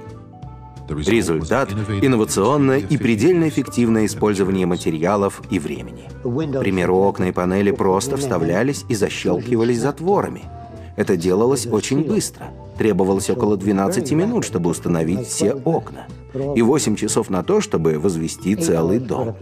Результат– 0.89 1.69
инновационное 2.01 2.77
и 2.77 2.97
предельно 2.97 3.49
эффективное 3.49 4.05
использование 4.05 4.65
материалов 4.65 5.41
и 5.49 5.59
времени. 5.59 6.07
К 6.23 6.59
примеру, 6.59 6.95
окна 6.97 7.25
и 7.25 7.31
панели 7.31 7.71
просто 7.71 8.15
вставлялись 8.15 8.85
и 8.87 8.95
защелкивались 8.95 9.79
затворами– 9.79 10.43
Это 10.97 11.15
делалось 11.15 11.67
очень 11.67 12.03
быстро. 12.03 12.47
Требовалось 12.77 13.29
около 13.29 13.55
12 13.55 14.11
минут, 14.13 14.43
чтобы 14.43 14.71
установить 14.71 15.27
все 15.27 15.53
окна. 15.53 16.07
И 16.55 16.61
8 16.61 16.95
часов 16.95 17.29
на 17.29 17.43
то, 17.43 17.61
чтобы 17.61 17.99
возвести 17.99 18.55
целый 18.55 18.99
дом. 18.99 19.35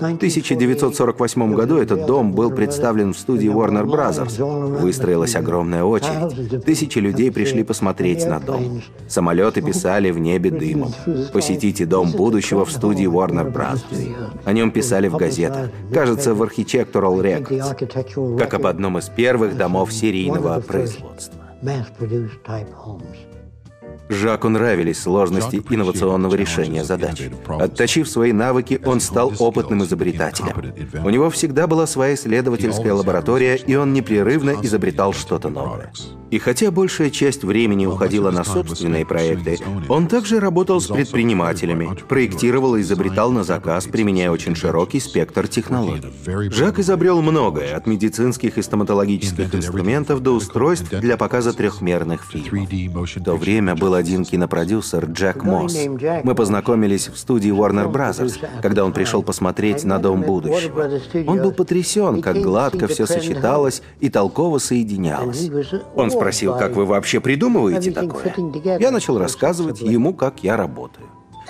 В 0.00 0.04
1948 0.04 1.54
году 1.54 1.76
этот 1.76 2.06
дом 2.06 2.32
был 2.32 2.50
представлен 2.50 3.12
в 3.12 3.18
студии 3.18 3.50
Warner 3.50 3.84
Bros. 3.84 4.80
Выстроилась 4.80 5.36
огромная 5.36 5.84
очередь. 5.84 6.64
Тысячи 6.64 6.98
людей 6.98 7.30
пришли 7.30 7.62
посмотреть 7.64 8.26
на 8.26 8.40
дом. 8.40 8.82
Самолеты 9.08 9.60
писали 9.60 10.10
в 10.10 10.18
небе 10.18 10.50
дымом. 10.50 10.92
Посетите 11.32 11.84
дом 11.84 12.12
будущего 12.12 12.64
в 12.64 12.72
студии 12.72 13.06
Warner 13.06 13.52
Bros. 13.52 13.80
О 14.44 14.52
нем 14.52 14.70
писали 14.70 15.08
в 15.08 15.16
газетах. 15.16 15.70
Кажется, 15.92 16.34
в 16.34 16.42
Architectural 16.42 17.20
Records. 17.20 18.38
Как 18.38 18.54
об 18.54 18.66
одном 18.66 18.98
из 18.98 19.08
первых 19.10 19.56
домов 19.56 19.92
серийного 19.92 20.60
производства. 20.60 21.38
Жаку 24.10 24.48
нравились 24.48 25.00
сложности 25.00 25.62
инновационного 25.70 26.34
решения 26.34 26.84
задач. 26.84 27.22
Отточив 27.48 28.08
свои 28.08 28.32
навыки, 28.32 28.80
он 28.84 29.00
стал 29.00 29.32
опытным 29.38 29.84
изобретателем. 29.84 30.74
У 31.04 31.10
него 31.10 31.30
всегда 31.30 31.68
была 31.68 31.86
своя 31.86 32.14
исследовательская 32.14 32.92
лаборатория, 32.92 33.54
и 33.54 33.76
он 33.76 33.92
непрерывно 33.92 34.56
изобретал 34.62 35.12
что-то 35.12 35.48
новое. 35.48 35.92
И 36.30 36.38
хотя 36.38 36.70
большая 36.70 37.10
часть 37.10 37.42
времени 37.42 37.86
уходила 37.86 38.30
на 38.30 38.44
собственные 38.44 39.04
проекты, 39.04 39.58
он 39.88 40.06
также 40.06 40.38
работал 40.38 40.80
с 40.80 40.86
предпринимателями, 40.86 41.90
проектировал 42.08 42.76
и 42.76 42.82
изобретал 42.82 43.32
на 43.32 43.42
заказ, 43.42 43.86
применяя 43.86 44.30
очень 44.30 44.54
широкий 44.54 45.00
спектр 45.00 45.48
технологий. 45.48 46.12
Жак 46.50 46.78
изобрел 46.78 47.20
многое, 47.20 47.76
от 47.76 47.86
медицинских 47.86 48.58
и 48.58 48.62
стоматологических 48.62 49.54
инструментов 49.54 50.20
до 50.20 50.32
устройств 50.32 50.90
для 50.90 51.16
показа 51.16 51.52
трехмерных 51.52 52.24
фильмов. 52.24 52.68
В 52.70 53.24
то 53.24 53.36
время 53.36 53.74
был 53.74 53.94
один 54.00 54.24
кинопродюсер 54.24 55.06
Джек 55.06 55.44
Мосс. 55.44 55.76
Мы 56.24 56.34
познакомились 56.34 57.08
в 57.08 57.16
студии 57.16 57.50
Warner 57.50 57.90
Bros., 57.90 58.38
когда 58.62 58.84
он 58.84 58.92
пришел 58.92 59.22
посмотреть 59.22 59.84
на 59.84 59.98
Дом 59.98 60.22
будущего. 60.22 60.90
Он 61.26 61.42
был 61.42 61.52
потрясен, 61.52 62.22
как 62.22 62.36
гладко 62.36 62.88
все 62.88 63.06
сочеталось 63.06 63.82
и 64.00 64.08
толково 64.10 64.58
соединялось. 64.58 65.50
Он 65.94 66.10
спросил, 66.10 66.56
как 66.56 66.74
вы 66.74 66.86
вообще 66.86 67.20
придумываете 67.20 67.92
такое. 67.92 68.34
Я 68.78 68.90
начал 68.90 69.18
рассказывать 69.18 69.80
ему, 69.80 70.14
как 70.14 70.42
я 70.42 70.56
работаю. 70.56 71.06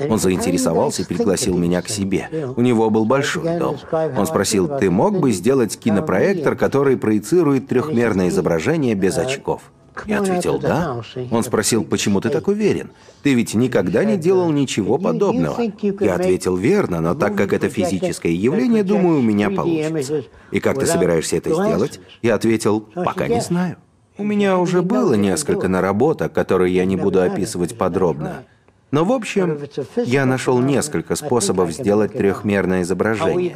Он 0.09 0.19
заинтересовался 0.19 1.03
и 1.03 1.05
пригласил 1.05 1.57
меня 1.57 1.83
к 1.83 1.89
себе. 1.89 2.29
У 2.57 2.61
него 2.61 2.91
был 2.91 3.05
большой 3.05 3.59
дом. 3.59 3.77
Он 4.17 4.27
спросил, 4.27 4.69
ты 4.79 4.91
мог 4.91 5.19
бы 5.19 5.33
сделать 5.33 5.79
кинопроектор, 5.79 6.57
который 6.57 6.97
проецирует 6.97 7.69
трехмерное 7.69 8.29
изображение 8.29 8.95
без 8.95 9.19
очков? 9.19 9.63
Я 10.07 10.21
ответил 10.21 10.59
«да». 10.59 11.03
Он 11.31 11.43
спросил, 11.43 11.85
почему 11.85 12.21
ты 12.21 12.31
так 12.31 12.49
уверен? 12.49 12.91
Ты 13.23 13.35
ведь 13.35 13.55
никогда 13.55 14.05
не 14.05 14.17
делал 14.17 14.51
ничего 14.51 14.99
подобного. 14.99 15.61
Я 16.01 16.15
ответил 16.15 16.57
«верно, 16.57 17.01
но 17.01 17.15
так 17.15 17.37
как 17.37 17.53
это 17.53 17.69
физическое 17.69 18.33
явление, 18.33 18.85
думаю, 18.85 19.19
у 19.19 19.23
меня 19.23 19.51
получится». 19.51 20.25
И 20.51 20.61
как 20.61 20.79
ты 20.79 20.87
собираешься 20.87 21.37
это 21.37 21.53
сделать? 21.53 22.01
Я 22.23 22.35
ответил 22.35 22.81
«пока 22.81 23.29
не 23.29 23.41
знаю». 23.41 23.77
У 24.19 24.25
меня 24.25 24.59
уже 24.59 24.83
было 24.83 25.15
несколько 25.15 25.69
наработок, 25.69 26.33
которые 26.33 26.75
я 26.75 26.85
не 26.85 26.97
буду 26.97 27.23
описывать 27.23 27.79
подробно. 27.79 28.45
Но 28.91 29.05
в 29.05 29.13
общем, 29.13 29.59
я 30.05 30.27
нашел 30.27 30.59
несколько 30.59 31.15
способов 31.15 31.71
сделать 31.73 32.13
трехмерное 32.13 32.83
изображение. 32.83 33.53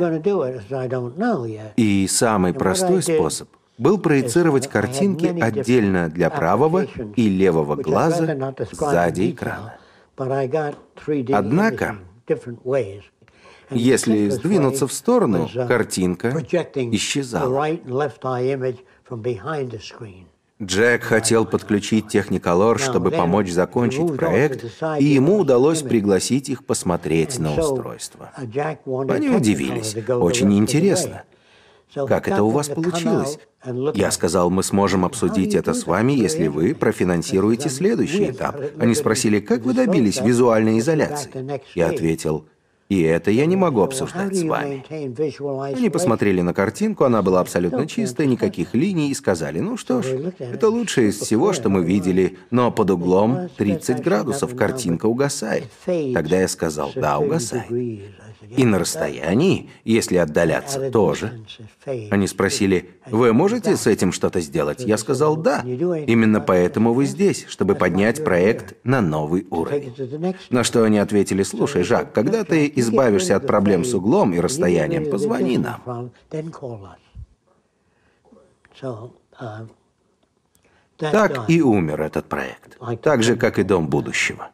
И 1.77 2.07
самый 2.09 2.55
простой 2.55 3.03
способ 3.03 3.49
был 3.79 3.99
проецировать 3.99 4.69
картинки 4.69 5.27
отдельно 5.27 6.09
для 6.09 6.31
правого 6.31 6.87
и 7.17 7.29
левого 7.29 7.77
глаза 7.77 8.55
сзади 8.73 9.31
экрана. 9.31 9.77
Однако, 11.33 11.97
если 13.71 14.29
сдвинуться 14.29 14.87
в 14.87 14.93
сторону, 14.93 15.49
картинка 15.67 16.31
исчезала. 16.93 17.69
Джек 20.63 21.03
хотел 21.03 21.45
подключить 21.45 22.09
Техниколор, 22.09 22.79
чтобы 22.79 23.11
помочь 23.11 23.51
закончить 23.51 24.17
проект, 24.17 24.65
и 25.01 25.05
ему 25.05 25.39
удалось 25.39 25.83
пригласить 25.83 26.49
их 26.49 26.65
посмотреть 26.65 27.41
на 27.41 27.55
устройство. 27.55 28.31
Они 28.37 29.29
удивились. 29.29 29.97
Очень 30.09 30.57
интересно. 30.57 31.25
Как 31.95 32.29
это 32.29 32.43
у 32.43 32.51
вас 32.51 32.69
получилось? 32.69 33.39
Я 33.95 34.11
сказал, 34.11 34.51
мы 34.51 34.63
сможем 34.63 35.05
обсудить 35.05 35.55
это 35.55 35.75
с 35.75 35.87
вами, 35.87 36.13
если 36.13 36.49
вы 36.49 36.75
профинансируете 36.75 37.69
следующий 37.69 38.31
этап. 38.31 38.61
Они 38.79 38.95
спросили, 38.95 39.41
как 39.41 39.63
вы 39.63 39.75
добились 39.75 40.21
визуальной 40.21 40.79
изоляции? 40.79 41.61
Я 41.75 41.89
ответил, 41.89 42.47
и 42.89 43.03
это 43.03 43.31
я 43.31 43.47
не 43.47 43.57
могу 43.57 43.83
обсуждать 43.83 44.37
с 44.37 44.43
вами. 44.43 44.85
Они 45.75 45.91
посмотрели 45.91 46.41
на 46.43 46.53
картинку, 46.53 47.05
она 47.05 47.23
была 47.23 47.41
абсолютно 47.41 47.87
чистая, 47.87 48.27
никаких 48.27 48.75
линий, 48.75 49.11
и 49.11 49.15
сказали, 49.15 49.61
ну 49.61 49.77
что 49.77 50.03
ж, 50.03 50.07
это 50.39 50.69
лучшее 50.69 51.09
из 51.09 51.19
всего, 51.19 51.53
что 51.53 51.69
мы 51.69 51.85
видели, 51.85 52.39
но 52.51 52.71
под 52.71 52.91
углом 52.91 53.49
30 53.57 54.03
градусов 54.03 54.55
картинка 54.55 55.07
угасает. 55.07 55.65
Тогда 55.85 56.41
я 56.41 56.49
сказал, 56.49 56.93
да, 56.95 57.19
угасает. 57.19 57.71
И 58.57 58.65
на 58.65 58.79
расстоянии, 58.79 59.71
если 59.85 60.17
отдаляться, 60.17 60.91
тоже. 60.91 61.41
Они 62.11 62.27
спросили, 62.27 62.91
вы 63.07 63.33
можете 63.33 63.77
с 63.77 63.87
этим 63.87 64.13
что-то 64.13 64.41
сделать? 64.41 64.85
Я 64.85 64.99
сказал, 64.99 65.37
да. 65.37 65.63
Именно 65.63 66.41
поэтому 66.41 66.93
вы 66.93 67.07
здесь, 67.07 67.47
чтобы 67.49 67.75
поднять 67.75 68.25
проект 68.25 68.77
на 68.85 69.01
новый 69.01 69.47
уровень. 69.51 69.95
На 70.51 70.65
что 70.65 70.85
они 70.85 70.99
ответили, 70.99 71.43
слушай, 71.43 71.83
Жак, 71.83 72.13
когда 72.13 72.45
ты 72.45 72.67
избавишься 72.77 73.37
от 73.37 73.47
проблем 73.47 73.85
с 73.85 73.95
углом 73.95 74.33
и 74.35 74.41
расстоянием, 74.41 75.11
позвони 75.11 75.59
нам. 75.59 76.11
Так 80.97 81.51
и 81.51 81.63
умер 81.63 82.03
этот 82.03 82.29
проект. 82.29 82.79
Так 83.03 83.23
же, 83.23 83.37
как 83.37 83.59
и 83.59 83.63
Дом 83.63 83.89
будущего. 83.89 84.51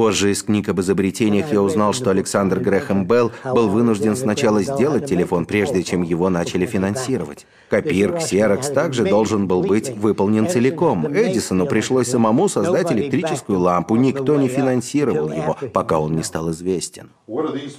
Позже 0.00 0.30
из 0.30 0.44
книг 0.44 0.68
об 0.68 0.80
изобретениях 0.80 1.52
я 1.52 1.60
узнал, 1.60 1.92
что 1.92 2.10
Александр 2.10 2.60
Грэхэм 2.60 3.04
Белл 3.04 3.32
был 3.44 3.68
вынужден 3.68 4.14
сначала 4.14 4.62
сделать 4.62 5.06
телефон, 5.06 5.44
прежде 5.44 5.82
чем 5.82 6.02
его 6.04 6.30
начали 6.30 6.66
финансировать. 6.66 7.48
Копир 7.68 8.14
Xerox 8.14 8.72
также 8.72 9.04
должен 9.04 9.48
был 9.48 9.64
быть 9.64 9.90
выполнен 9.96 10.48
целиком. 10.48 11.04
Эдисону 11.08 11.66
пришлось 11.66 12.06
самому 12.06 12.48
создать 12.48 12.92
электрическую 12.92 13.58
лампу. 13.58 13.96
Никто 13.96 14.36
не 14.36 14.46
финансировал 14.46 15.32
его, 15.32 15.56
пока 15.72 15.98
он 15.98 16.14
не 16.14 16.22
стал 16.22 16.52
известен. 16.52 17.10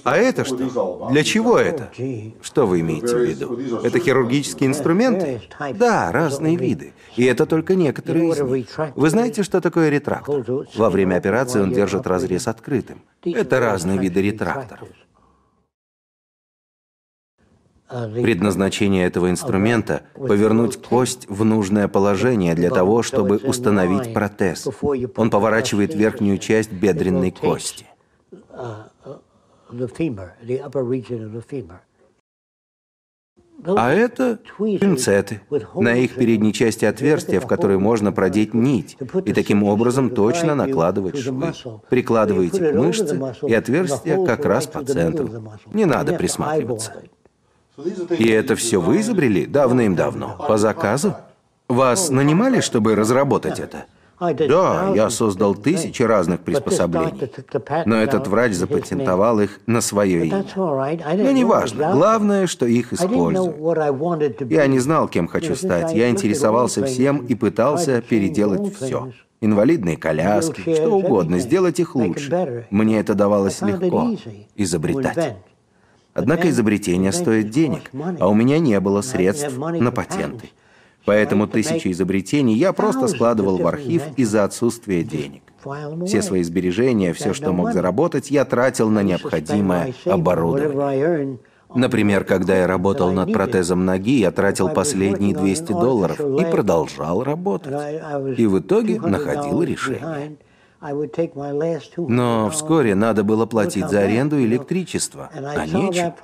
А 0.04 0.16
это 0.18 0.44
что? 0.44 1.08
Для 1.10 1.24
чего 1.24 1.58
это? 1.58 1.90
Что 2.42 2.66
вы 2.66 2.80
имеете 2.80 3.16
в 3.16 3.20
виду? 3.20 3.80
Это 3.82 3.98
хирургические 3.98 4.68
инструменты? 4.68 5.40
Да, 5.74 6.12
разные 6.12 6.56
виды. 6.56 6.92
И 7.16 7.24
это 7.24 7.46
только 7.46 7.76
некоторые 7.76 8.28
из 8.28 8.40
них. 8.40 8.78
Вы 8.94 9.08
знаете, 9.08 9.42
что 9.42 9.62
такое 9.62 9.88
ретрактор? 9.88 10.44
Во 10.74 10.90
время 10.90 11.16
операции 11.16 11.60
он 11.60 11.72
держит 11.72 12.06
разрез 12.10 12.46
открытым. 12.48 13.02
Это 13.24 13.60
разные 13.60 13.98
виды 13.98 14.20
ретракторов. 14.20 14.88
Предназначение 17.88 19.04
этого 19.04 19.30
инструмента– 19.30 20.04
повернуть 20.14 20.80
кость 20.80 21.26
в 21.28 21.44
нужное 21.44 21.88
положение 21.88 22.54
для 22.54 22.70
того, 22.70 23.02
чтобы 23.02 23.38
установить 23.38 24.14
протез. 24.14 24.68
Он 25.16 25.30
поворачивает 25.30 25.94
верхнюю 25.94 26.38
часть 26.38 26.70
бедренной 26.70 27.32
кости. 27.32 27.86
А 33.64 33.92
это 33.92 34.38
пинцеты. 34.58 35.40
На 35.74 35.94
их 35.94 36.14
передней 36.14 36.52
части 36.52 36.84
отверстия, 36.84 37.40
в 37.40 37.46
которые 37.46 37.78
можно 37.78 38.12
продеть 38.12 38.54
нить, 38.54 38.96
и 39.24 39.32
таким 39.32 39.62
образом 39.62 40.10
точно 40.10 40.54
накладывать 40.54 41.18
швы. 41.18 41.52
Прикладываете 41.88 42.72
к 42.72 42.74
мышце, 42.74 43.20
и 43.46 43.54
отверстие 43.54 44.24
как 44.24 44.44
раз 44.44 44.66
по 44.66 44.84
центру. 44.84 45.28
Не 45.72 45.84
надо 45.84 46.14
присматриваться. 46.14 46.92
И 48.18 48.28
это 48.28 48.56
все 48.56 48.80
вы 48.80 49.00
изобрели 49.00 49.46
давным-давно, 49.46 50.36
по 50.46 50.58
заказу? 50.58 51.16
Вас 51.68 52.10
нанимали, 52.10 52.60
чтобы 52.60 52.94
разработать 52.96 53.60
это? 53.60 53.86
Да, 54.20 54.92
я 54.94 55.08
создал 55.08 55.54
тысячи 55.54 56.02
разных 56.02 56.40
приспособлений, 56.40 57.30
но 57.86 57.96
этот 57.96 58.26
врач 58.26 58.52
запатентовал 58.52 59.40
их 59.40 59.60
на 59.66 59.80
свое 59.80 60.26
имя. 60.26 60.44
Но 60.54 61.30
неважно, 61.30 61.92
главное, 61.92 62.46
что 62.46 62.66
их 62.66 62.92
используют. 62.92 64.42
Я 64.50 64.66
не 64.66 64.78
знал, 64.78 65.08
кем 65.08 65.26
хочу 65.26 65.56
стать, 65.56 65.92
я 65.94 66.10
интересовался 66.10 66.84
всем 66.84 67.24
и 67.26 67.34
пытался 67.34 68.02
переделать 68.02 68.74
все. 68.74 69.12
Инвалидные 69.40 69.96
коляски, 69.96 70.60
что 70.74 70.90
угодно, 70.90 71.38
сделать 71.38 71.80
их 71.80 71.94
лучше. 71.94 72.66
Мне 72.70 73.00
это 73.00 73.14
давалось 73.14 73.62
легко, 73.62 74.10
изобретать. 74.54 75.36
Однако 76.12 76.50
изобретение 76.50 77.12
стоит 77.12 77.50
денег, 77.50 77.90
а 78.18 78.28
у 78.28 78.34
меня 78.34 78.58
не 78.58 78.78
было 78.80 79.00
средств 79.00 79.56
на 79.56 79.90
патенты. 79.90 80.50
Поэтому 81.04 81.46
тысячи 81.46 81.90
изобретений 81.92 82.54
я 82.54 82.72
просто 82.72 83.08
складывал 83.08 83.58
в 83.58 83.66
архив 83.66 84.02
из-за 84.16 84.44
отсутствия 84.44 85.02
денег. 85.02 85.42
Все 86.06 86.22
свои 86.22 86.42
сбережения, 86.42 87.12
все, 87.12 87.34
что 87.34 87.52
мог 87.52 87.72
заработать, 87.72 88.30
я 88.30 88.44
тратил 88.44 88.88
на 88.88 89.02
необходимое 89.02 89.94
оборудование. 90.04 91.38
Например, 91.74 92.24
когда 92.24 92.56
я 92.56 92.66
работал 92.66 93.12
над 93.12 93.32
протезом 93.32 93.84
ноги, 93.84 94.18
я 94.18 94.32
тратил 94.32 94.70
последние 94.70 95.36
200 95.36 95.72
долларов 95.72 96.20
и 96.20 96.44
продолжал 96.50 97.22
работать. 97.22 98.02
И 98.36 98.46
в 98.46 98.58
итоге 98.58 99.00
находил 99.00 99.62
решение. 99.62 100.36
Но 101.96 102.48
вскоре 102.50 102.94
надо 102.94 103.22
было 103.22 103.44
платить 103.44 103.88
за 103.88 104.00
аренду 104.00 104.38
и 104.38 104.46
электричество, 104.46 105.30
а 105.34 105.66
нечем. 105.66 106.14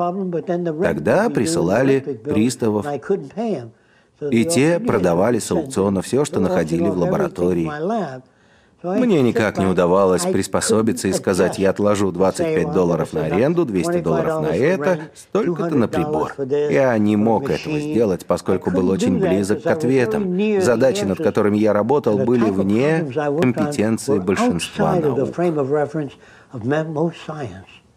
Тогда 0.82 1.28
присылали 1.28 2.00
приставов, 2.00 2.86
и 4.20 4.44
те 4.44 4.80
продавали 4.80 5.38
с 5.38 5.50
аукциона 5.50 6.02
все, 6.02 6.24
что 6.24 6.40
находили 6.40 6.88
в 6.88 6.98
лаборатории. 6.98 7.70
Мне 8.82 9.22
никак 9.22 9.58
не 9.58 9.66
удавалось 9.66 10.22
приспособиться 10.22 11.08
и 11.08 11.12
сказать, 11.12 11.58
я 11.58 11.70
отложу 11.70 12.12
25 12.12 12.72
долларов 12.72 13.12
на 13.12 13.24
аренду, 13.24 13.64
200 13.64 14.00
долларов 14.00 14.42
на 14.42 14.54
это, 14.54 14.98
столько-то 15.14 15.74
на 15.74 15.88
прибор. 15.88 16.34
Я 16.70 16.96
не 16.98 17.16
мог 17.16 17.50
этого 17.50 17.80
сделать, 17.80 18.26
поскольку 18.26 18.70
был 18.70 18.90
очень 18.90 19.18
близок 19.18 19.62
к 19.62 19.66
ответам. 19.66 20.60
Задачи, 20.60 21.04
над 21.04 21.18
которыми 21.18 21.56
я 21.58 21.72
работал, 21.72 22.18
были 22.18 22.50
вне 22.50 23.06
компетенции 23.40 24.18
большинства 24.18 24.94
наук. 24.94 25.30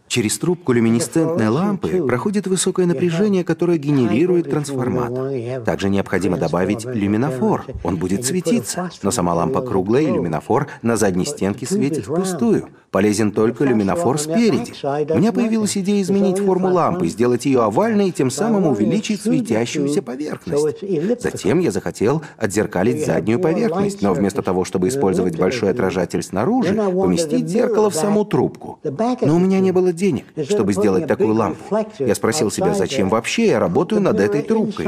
Через 0.10 0.40
трубку 0.40 0.72
люминесцентной 0.72 1.50
лампы 1.50 2.02
проходит 2.02 2.48
высокое 2.48 2.88
напряжение, 2.88 3.44
которое 3.44 3.78
генерирует 3.78 4.50
трансформатор. 4.50 5.64
Также 5.64 5.90
необходимо 5.90 6.36
добавить 6.36 6.84
люминофор. 6.84 7.66
Он 7.84 7.98
будет 7.98 8.26
светиться, 8.26 8.90
но 9.04 9.12
сама 9.12 9.36
лампа 9.36 9.62
круглая, 9.62 10.02
и 10.02 10.08
люминофор 10.08 10.66
на 10.82 10.98
задней 10.98 11.26
стенке 11.26 11.68
светит 11.68 12.06
впустую. 12.06 12.70
Полезен 12.90 13.32
только 13.32 13.66
люминофор 13.66 14.18
спереди. 14.18 14.74
У 15.14 15.20
меня 15.20 15.32
появилась 15.32 15.78
идея 15.78 16.02
изменить 16.02 16.40
форму 16.40 16.74
лампы, 16.74 17.08
сделать 17.08 17.46
ее 17.46 17.62
овальной 17.62 18.10
и 18.10 18.12
тем 18.12 18.32
самым 18.32 18.66
увеличить 18.66 19.22
светящуюся 19.22 20.02
поверхность. 20.02 20.82
Затем 21.22 21.60
я 21.60 21.70
захотел 21.70 22.24
отзеркалить 22.38 23.06
заднюю 23.06 23.40
поверхность, 23.40 24.02
но 24.02 24.14
вместо 24.14 24.42
того, 24.42 24.66
чтобы 24.66 24.88
использовать 24.88 25.38
большой 25.38 25.70
отражатель 25.70 26.24
снаружи, 26.24 26.74
поместить 26.74 27.48
зеркало 27.48 27.92
в 27.92 27.96
саму 27.96 28.26
трубку. 28.26 28.80
Но 29.22 29.36
у 29.36 29.40
меня 29.40 29.60
не 29.60 29.72
было 29.72 29.94
денег, 30.00 30.26
чтобы 30.50 30.74
сделать 30.74 31.08
такую 31.08 31.36
лампу. 31.36 31.86
Я 32.00 32.16
спросил 32.16 32.50
себя, 32.50 32.74
зачем 32.74 33.10
вообще 33.10 33.48
я 33.48 33.60
работаю 33.60 34.02
над 34.02 34.20
этой 34.20 34.42
трубкой? 34.42 34.86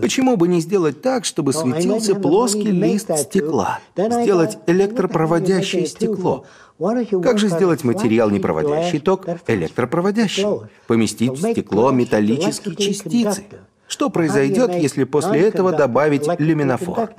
Почему 0.00 0.36
бы 0.36 0.48
не 0.48 0.60
сделать 0.60 1.02
так, 1.02 1.24
чтобы 1.24 1.52
светился 1.52 2.14
плоский 2.14 2.70
лист 2.70 3.10
стекла? 3.18 3.80
Сделать 3.96 4.58
электропроводящее 4.66 5.86
стекло. 5.86 6.44
Как 7.22 7.38
же 7.38 7.48
сделать 7.48 7.84
материал, 7.84 8.30
не 8.30 8.40
проводящий 8.40 9.00
ток, 9.00 9.26
электропроводящим? 9.46 10.68
Поместить 10.86 11.32
в 11.32 11.50
стекло 11.52 11.90
металлические 11.90 12.76
частицы. 12.76 13.44
Что 13.86 14.08
произойдет, 14.10 14.74
если 14.74 15.04
после 15.04 15.40
этого 15.40 15.72
добавить 15.72 16.26
люминофор? 16.38 17.10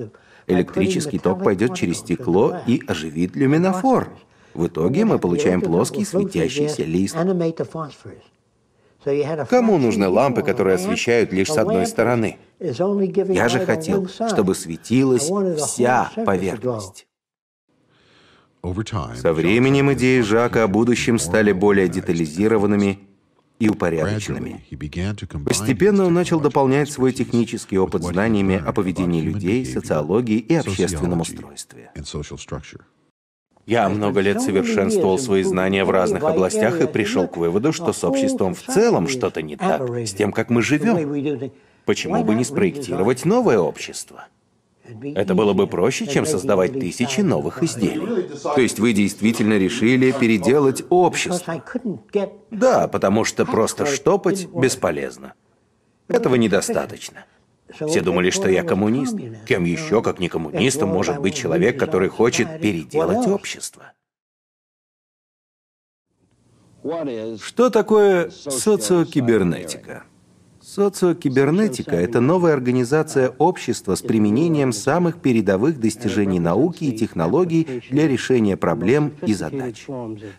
Электрический 0.47 1.19
ток 1.19 1.43
пойдет 1.43 1.75
через 1.75 1.97
стекло 1.97 2.57
и 2.67 2.81
оживит 2.87 3.35
люминофор. 3.35 4.09
В 4.55 4.67
итоге 4.67 5.03
мы 5.03 5.19
получаем 5.19 5.61
плоский 5.61 6.05
светящийся 6.05 6.83
лист. 6.83 7.15
Кому 9.49 9.77
нужны 9.77 10.07
лампы, 10.07 10.41
которые 10.41 10.75
освещают 10.75 11.31
лишь 11.31 11.51
с 11.51 11.57
одной 11.57 11.85
стороны? 11.85 12.37
Я 12.59 13.49
же 13.49 13.59
хотел, 13.59 14.07
чтобы 14.07 14.55
светилась 14.55 15.29
вся 15.59 16.11
поверхность. 16.25 17.05
Со 18.63 19.33
временем 19.33 19.93
идеи 19.93 20.21
Жака 20.21 20.63
о 20.63 20.67
будущем 20.67 21.19
стали 21.19 21.51
более 21.51 21.87
детализированными 21.87 22.99
и 23.59 23.69
упорядоченными. 23.69 24.65
Постепенно 25.45 26.05
он 26.05 26.13
начал 26.13 26.39
дополнять 26.39 26.89
свой 26.89 27.13
технический 27.13 27.77
опыт 27.77 28.03
знаниями 28.03 28.63
о 28.65 28.73
поведении 28.73 29.21
людей, 29.21 29.65
социологии 29.65 30.39
и 30.39 30.55
общественном 30.55 31.21
устройстве. 31.21 31.91
Я 33.65 33.89
много 33.89 34.19
лет 34.21 34.41
совершенствовал 34.41 35.17
свои 35.17 35.43
знания 35.43 35.83
в 35.83 35.89
разных 35.89 36.23
областях 36.23 36.81
и 36.81 36.87
пришел 36.87 37.27
к 37.27 37.37
выводу, 37.37 37.73
что 37.73 37.93
с 37.93 38.03
обществом 38.03 38.53
в 38.53 38.61
целом 38.61 39.07
что-то 39.07 39.41
не 39.41 39.57
так, 39.57 39.89
с 39.89 40.13
тем, 40.13 40.31
как 40.31 40.49
мы 40.49 40.61
живем. 40.61 41.51
Почему 41.85 42.23
бы 42.23 42.35
не 42.35 42.43
спроектировать 42.43 43.25
новое 43.25 43.59
общество? 43.59 44.25
Это 45.15 45.33
было 45.33 45.53
бы 45.53 45.65
проще, 45.65 46.05
чем 46.05 46.25
создавать 46.25 46.73
тысячи 46.73 47.21
новых 47.21 47.63
изделий. 47.63 48.27
То 48.43 48.61
есть 48.61 48.79
вы 48.79 48.93
действительно 48.93 49.57
решили 49.57 50.11
переделать 50.11 50.83
общество? 50.89 51.63
Да, 52.51 52.87
потому 52.87 53.23
что 53.23 53.45
просто 53.45 53.85
штопать 53.87 54.47
бесполезно. 54.53 55.33
Этого 56.07 56.35
недостаточно. 56.35 57.25
Все 57.69 58.01
думали, 58.01 58.29
что 58.29 58.49
я 58.49 58.63
коммунист. 58.63 59.15
Кем 59.45 59.63
еще, 59.63 60.01
как 60.01 60.19
не 60.19 60.29
коммунистом, 60.29 60.89
может 60.89 61.19
быть 61.19 61.35
человек, 61.35 61.79
который 61.79 62.09
хочет 62.09 62.61
переделать 62.61 63.27
общество? 63.27 63.93
Что 67.41 67.69
такое 67.69 68.29
социокибернетика? 68.29 70.03
Социокибернетика– 70.75 71.95
это 71.95 72.19
новая 72.19 72.51
организация 72.51 73.29
общества 73.37 73.95
с 73.95 74.01
применением 74.01 74.73
самых 74.73 75.21
передовых 75.21 75.79
достижений 75.79 76.41
науки 76.41 76.83
и 76.83 76.91
технологий 76.91 77.81
для 77.89 78.09
решения 78.09 78.57
проблем 78.57 79.13
и 79.25 79.33
задач, 79.33 79.87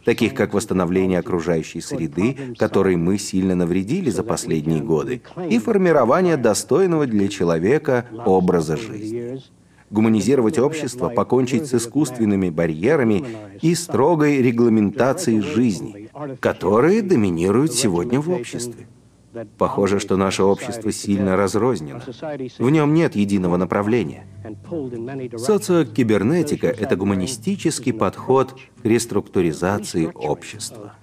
таких 0.04 0.34
как 0.34 0.52
восстановление 0.52 1.20
окружающей 1.20 1.80
среды, 1.80 2.36
которой 2.58 2.96
мы 2.96 3.16
сильно 3.16 3.54
навредили 3.54 4.10
за 4.10 4.24
последние 4.24 4.82
годы, 4.82 5.22
и 5.48 5.58
формирование 5.58 6.36
достойного 6.36 7.06
для 7.06 7.28
человека 7.28 8.04
образа 8.26 8.76
жизни 8.76 9.42
гуманизировать 9.88 10.58
общество, 10.58 11.08
покончить 11.08 11.66
с 11.66 11.74
искусственными 11.74 12.50
барьерами 12.50 13.24
и 13.62 13.74
строгой 13.76 14.42
регламентацией 14.42 15.40
жизни, 15.40 16.10
которые 16.40 17.02
доминируют 17.02 17.72
сегодня 17.72 18.20
в 18.20 18.28
обществе. 18.28 18.88
Похоже, 19.58 19.98
что 20.00 20.16
наше 20.16 20.42
общество 20.42 20.92
сильно 20.92 21.36
разрознено. 21.36 22.00
В 22.58 22.70
нем 22.70 22.94
нет 22.94 23.16
единого 23.16 23.56
направления. 23.56 24.26
Социокибернетика— 25.36 26.66
это 26.68 26.96
гуманистический 26.96 27.92
подход 27.92 28.54
к 28.82 28.84
реструктуризации 28.84 30.10
общества. 30.14 30.94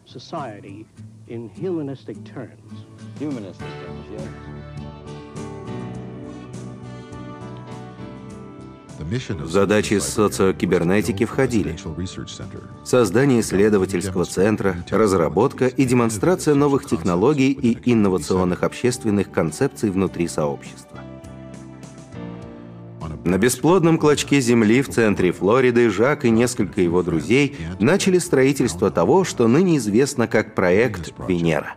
Задачи 9.45 9.99
социокибернетики 9.99 11.25
входили 11.25 11.75
создание 12.83 13.41
исследовательского 13.41 14.25
центра, 14.25 14.75
разработка 14.89 15.67
и 15.67 15.85
демонстрация 15.85 16.55
новых 16.55 16.85
технологий 16.85 17.51
и 17.51 17.77
инновационных 17.91 18.63
общественных 18.63 19.31
концепций 19.31 19.89
внутри 19.89 20.27
сообщества. 20.27 20.99
На 23.25 23.37
бесплодном 23.37 23.97
клочке 23.97 24.41
земли 24.41 24.81
в 24.81 24.89
центре 24.89 25.31
Флориды 25.31 25.89
Жак 25.89 26.25
и 26.25 26.29
несколько 26.29 26.81
его 26.81 27.03
друзей 27.03 27.55
начали 27.79 28.17
строительство 28.17 28.91
того, 28.91 29.23
что 29.23 29.47
ныне 29.47 29.77
известно 29.77 30.27
как 30.27 30.55
проект 30.55 31.13
«Венера», 31.27 31.75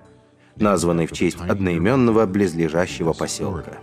названный 0.57 1.07
в 1.07 1.13
честь 1.13 1.39
одноименного 1.41 2.27
близлежащего 2.27 3.13
поселка. 3.13 3.79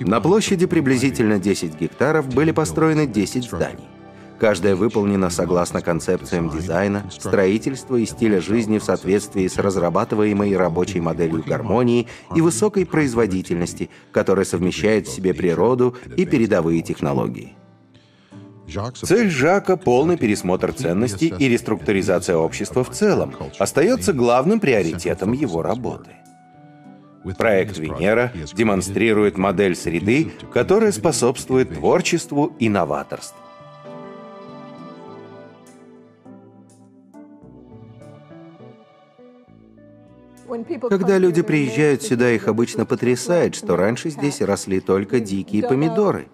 На 0.00 0.20
площади 0.20 0.66
приблизительно 0.66 1.38
10 1.38 1.80
гектаров 1.80 2.28
были 2.34 2.50
построены 2.50 3.06
10 3.06 3.44
зданий. 3.44 3.88
Каждая 4.38 4.76
выполнена 4.76 5.30
согласно 5.30 5.80
концепциям 5.80 6.48
дизайна, 6.48 7.10
строительства 7.10 7.96
и 7.96 8.06
стиля 8.06 8.40
жизни 8.40 8.78
в 8.78 8.84
соответствии 8.84 9.48
с 9.48 9.56
разрабатываемой 9.58 10.56
рабочей 10.56 11.00
моделью 11.00 11.42
гармонии 11.44 12.06
и 12.36 12.40
высокой 12.40 12.86
производительности, 12.86 13.90
которая 14.12 14.44
совмещает 14.44 15.08
в 15.08 15.12
себе 15.12 15.34
природу 15.34 15.96
и 16.16 16.24
передовые 16.24 16.82
технологии. 16.82 17.54
Цель 19.02 19.30
Жака— 19.30 19.76
полный 19.78 20.16
пересмотр 20.16 20.72
ценностей 20.72 21.34
и 21.36 21.48
реструктуризация 21.48 22.36
общества 22.36 22.84
в 22.84 22.90
целом— 22.90 23.34
остается 23.58 24.12
главным 24.12 24.60
приоритетом 24.60 25.32
его 25.32 25.62
работы. 25.62 26.10
Проект 27.36 27.78
Венера 27.78 28.32
демонстрирует 28.54 29.38
модель 29.38 29.74
среды, 29.74 30.30
которая 30.52 30.92
способствует 30.92 31.74
творчеству 31.74 32.54
и 32.58 32.68
новаторству. 32.68 33.36
Когда 40.88 41.18
люди 41.18 41.42
приезжают 41.42 42.02
сюда, 42.02 42.30
их 42.30 42.48
обычно 42.48 42.86
потрясает, 42.86 43.54
что 43.54 43.76
раньше 43.76 44.10
здесь 44.10 44.40
росли 44.40 44.80
только 44.80 45.20
дикие 45.20 45.66
помидоры. 45.66 46.28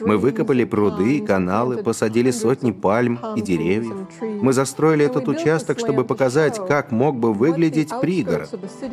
Мы 0.00 0.18
выкопали 0.18 0.64
пруды 0.64 1.18
и 1.18 1.20
каналы, 1.24 1.82
посадили 1.82 2.30
сотни 2.30 2.72
пальм 2.72 3.18
и 3.36 3.40
деревьев. 3.40 4.08
Мы 4.20 4.52
застроили 4.52 5.04
этот 5.04 5.28
участок, 5.28 5.78
чтобы 5.78 6.04
показать, 6.04 6.58
как 6.66 6.90
мог 6.90 7.16
бы 7.16 7.32
выглядеть 7.32 7.90
пригород. 8.00 8.48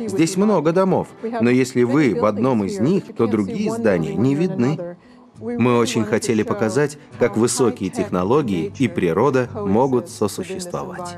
Здесь 0.06 0.36
много 0.36 0.72
домов, 0.72 1.08
но 1.40 1.50
если 1.50 1.82
вы 1.82 2.14
в 2.14 2.24
одном 2.24 2.64
из 2.64 2.78
них, 2.78 3.04
то 3.16 3.26
другие 3.26 3.72
здания 3.72 4.14
не 4.14 4.34
видны. 4.34 4.96
Мы 5.38 5.76
очень 5.76 6.04
хотели 6.04 6.42
показать, 6.42 6.98
как 7.18 7.36
высокие 7.36 7.90
технологии 7.90 8.72
и 8.78 8.88
природа 8.88 9.48
могут 9.54 10.08
сосуществовать. 10.08 11.16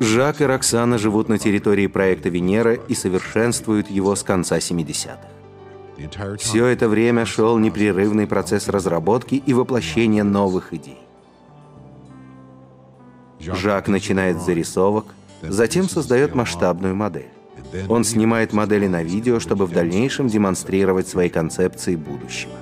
Жак 0.00 0.40
и 0.40 0.44
Роксана 0.44 0.98
живут 0.98 1.28
на 1.28 1.38
территории 1.38 1.86
проекта 1.86 2.28
Венера 2.28 2.74
и 2.74 2.94
совершенствуют 2.94 3.90
его 3.90 4.14
с 4.14 4.22
конца 4.22 4.58
70-х. 4.58 5.18
Все 6.38 6.66
это 6.66 6.88
время 6.88 7.26
шел 7.26 7.58
непрерывный 7.58 8.26
процесс 8.26 8.68
разработки 8.68 9.34
и 9.34 9.52
воплощения 9.52 10.24
новых 10.24 10.72
идей. 10.72 10.98
Жак 13.38 13.88
начинает 13.88 14.40
с 14.40 14.44
зарисовок, 14.44 15.06
затем 15.42 15.88
создает 15.88 16.34
масштабную 16.34 16.94
модель. 16.94 17.30
Он 17.88 18.04
снимает 18.04 18.52
модели 18.52 18.86
на 18.86 19.02
видео, 19.02 19.40
чтобы 19.40 19.66
в 19.66 19.72
дальнейшем 19.72 20.28
демонстрировать 20.28 21.08
свои 21.08 21.28
концепции 21.28 21.96
будущего. 21.96 22.52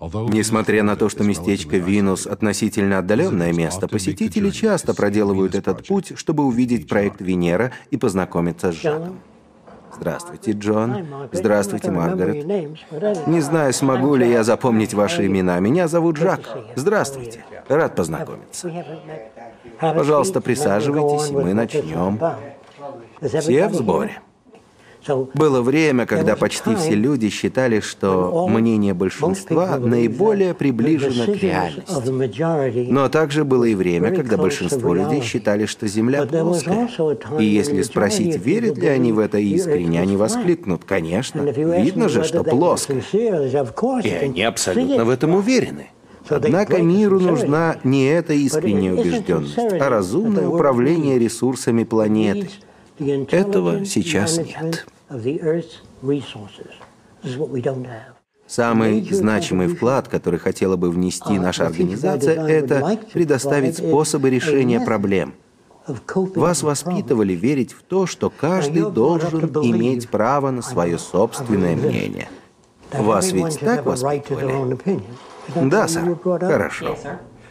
Несмотря 0.00 0.84
на 0.84 0.94
то, 0.94 1.08
что 1.08 1.24
местечко 1.24 1.76
Винус 1.76 2.26
относительно 2.26 2.98
отдаленное 2.98 3.52
место, 3.52 3.88
посетители 3.88 4.50
часто 4.50 4.94
проделывают 4.94 5.56
этот 5.56 5.86
путь, 5.86 6.12
чтобы 6.16 6.44
увидеть 6.44 6.88
проект 6.88 7.20
Венера 7.20 7.72
и 7.90 7.96
познакомиться 7.96 8.72
с 8.72 8.76
Жаком. 8.76 9.18
Здравствуйте, 9.96 10.52
Джон. 10.52 11.06
Здравствуйте, 11.32 11.90
Маргарет. 11.90 12.46
Не 13.26 13.40
знаю, 13.40 13.72
смогу 13.72 14.14
ли 14.14 14.30
я 14.30 14.44
запомнить 14.44 14.94
ваши 14.94 15.26
имена. 15.26 15.58
Меня 15.58 15.88
зовут 15.88 16.16
Жак. 16.16 16.40
Здравствуйте. 16.76 17.44
Рад 17.68 17.96
познакомиться. 17.96 18.70
Пожалуйста, 19.80 20.40
присаживайтесь, 20.40 21.30
и 21.30 21.34
мы 21.34 21.54
начнем. 21.54 22.20
Все 23.20 23.66
в 23.66 23.74
сборе. 23.74 24.20
Было 25.34 25.62
время, 25.62 26.06
когда 26.06 26.36
почти 26.36 26.74
все 26.74 26.94
люди 26.94 27.28
считали, 27.28 27.80
что 27.80 28.48
мнение 28.48 28.94
большинства 28.94 29.78
наиболее 29.78 30.54
приближено 30.54 31.24
к 31.32 31.36
реальности. 31.36 32.90
Но 32.90 33.08
также 33.08 33.44
было 33.44 33.64
и 33.64 33.74
время, 33.74 34.14
когда 34.14 34.36
большинство 34.36 34.94
людей 34.94 35.22
считали, 35.22 35.66
что 35.66 35.86
Земля 35.86 36.26
плоская. 36.26 36.88
И 37.38 37.44
если 37.44 37.82
спросить, 37.82 38.36
верят 38.44 38.78
ли 38.78 38.88
они 38.88 39.12
в 39.12 39.18
это 39.18 39.38
искренне, 39.38 40.00
они 40.00 40.16
воскликнут, 40.16 40.84
конечно, 40.84 41.42
видно 41.42 42.08
же, 42.08 42.24
что 42.24 42.44
плоская. 42.44 43.02
И 43.12 44.10
они 44.10 44.42
абсолютно 44.42 45.04
в 45.04 45.10
этом 45.10 45.34
уверены. 45.34 45.88
Однако 46.28 46.82
миру 46.82 47.20
нужна 47.20 47.76
не 47.84 48.04
эта 48.06 48.34
искренняя 48.34 48.92
убежденность, 48.92 49.56
а 49.58 49.88
разумное 49.88 50.46
управление 50.46 51.18
ресурсами 51.18 51.84
планеты. 51.84 52.50
Этого 52.98 53.84
сейчас 53.84 54.38
нет. 54.38 54.86
Самый 58.46 59.02
значимый 59.12 59.68
вклад, 59.68 60.08
который 60.08 60.38
хотела 60.38 60.76
бы 60.76 60.90
внести 60.90 61.38
наша 61.38 61.66
организация, 61.66 62.46
это 62.46 62.98
предоставить 63.12 63.76
способы 63.76 64.30
решения 64.30 64.80
проблем. 64.80 65.34
Вас 66.14 66.62
воспитывали 66.62 67.34
верить 67.34 67.72
в 67.72 67.82
то, 67.82 68.06
что 68.06 68.30
каждый 68.30 68.90
должен 68.90 69.40
иметь 69.62 70.08
право 70.08 70.50
на 70.50 70.62
свое 70.62 70.98
собственное 70.98 71.76
мнение. 71.76 72.28
Вас 72.92 73.32
ведь 73.32 73.60
так 73.60 73.84
воспитывали? 73.84 75.08
Да, 75.54 75.88
сэр. 75.88 76.18
Хорошо. 76.22 76.96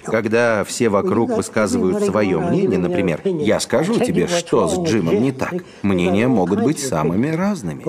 Когда 0.07 0.63
все 0.63 0.89
вокруг 0.89 1.29
высказывают 1.31 2.03
свое 2.03 2.39
мнение, 2.39 2.79
например, 2.79 3.21
«Я 3.23 3.59
скажу 3.59 3.99
тебе, 3.99 4.27
что 4.27 4.67
с 4.67 4.79
Джимом 4.79 5.21
не 5.21 5.31
так», 5.31 5.53
мнения 5.81 6.27
могут 6.27 6.63
быть 6.63 6.79
самыми 6.79 7.35
разными. 7.35 7.83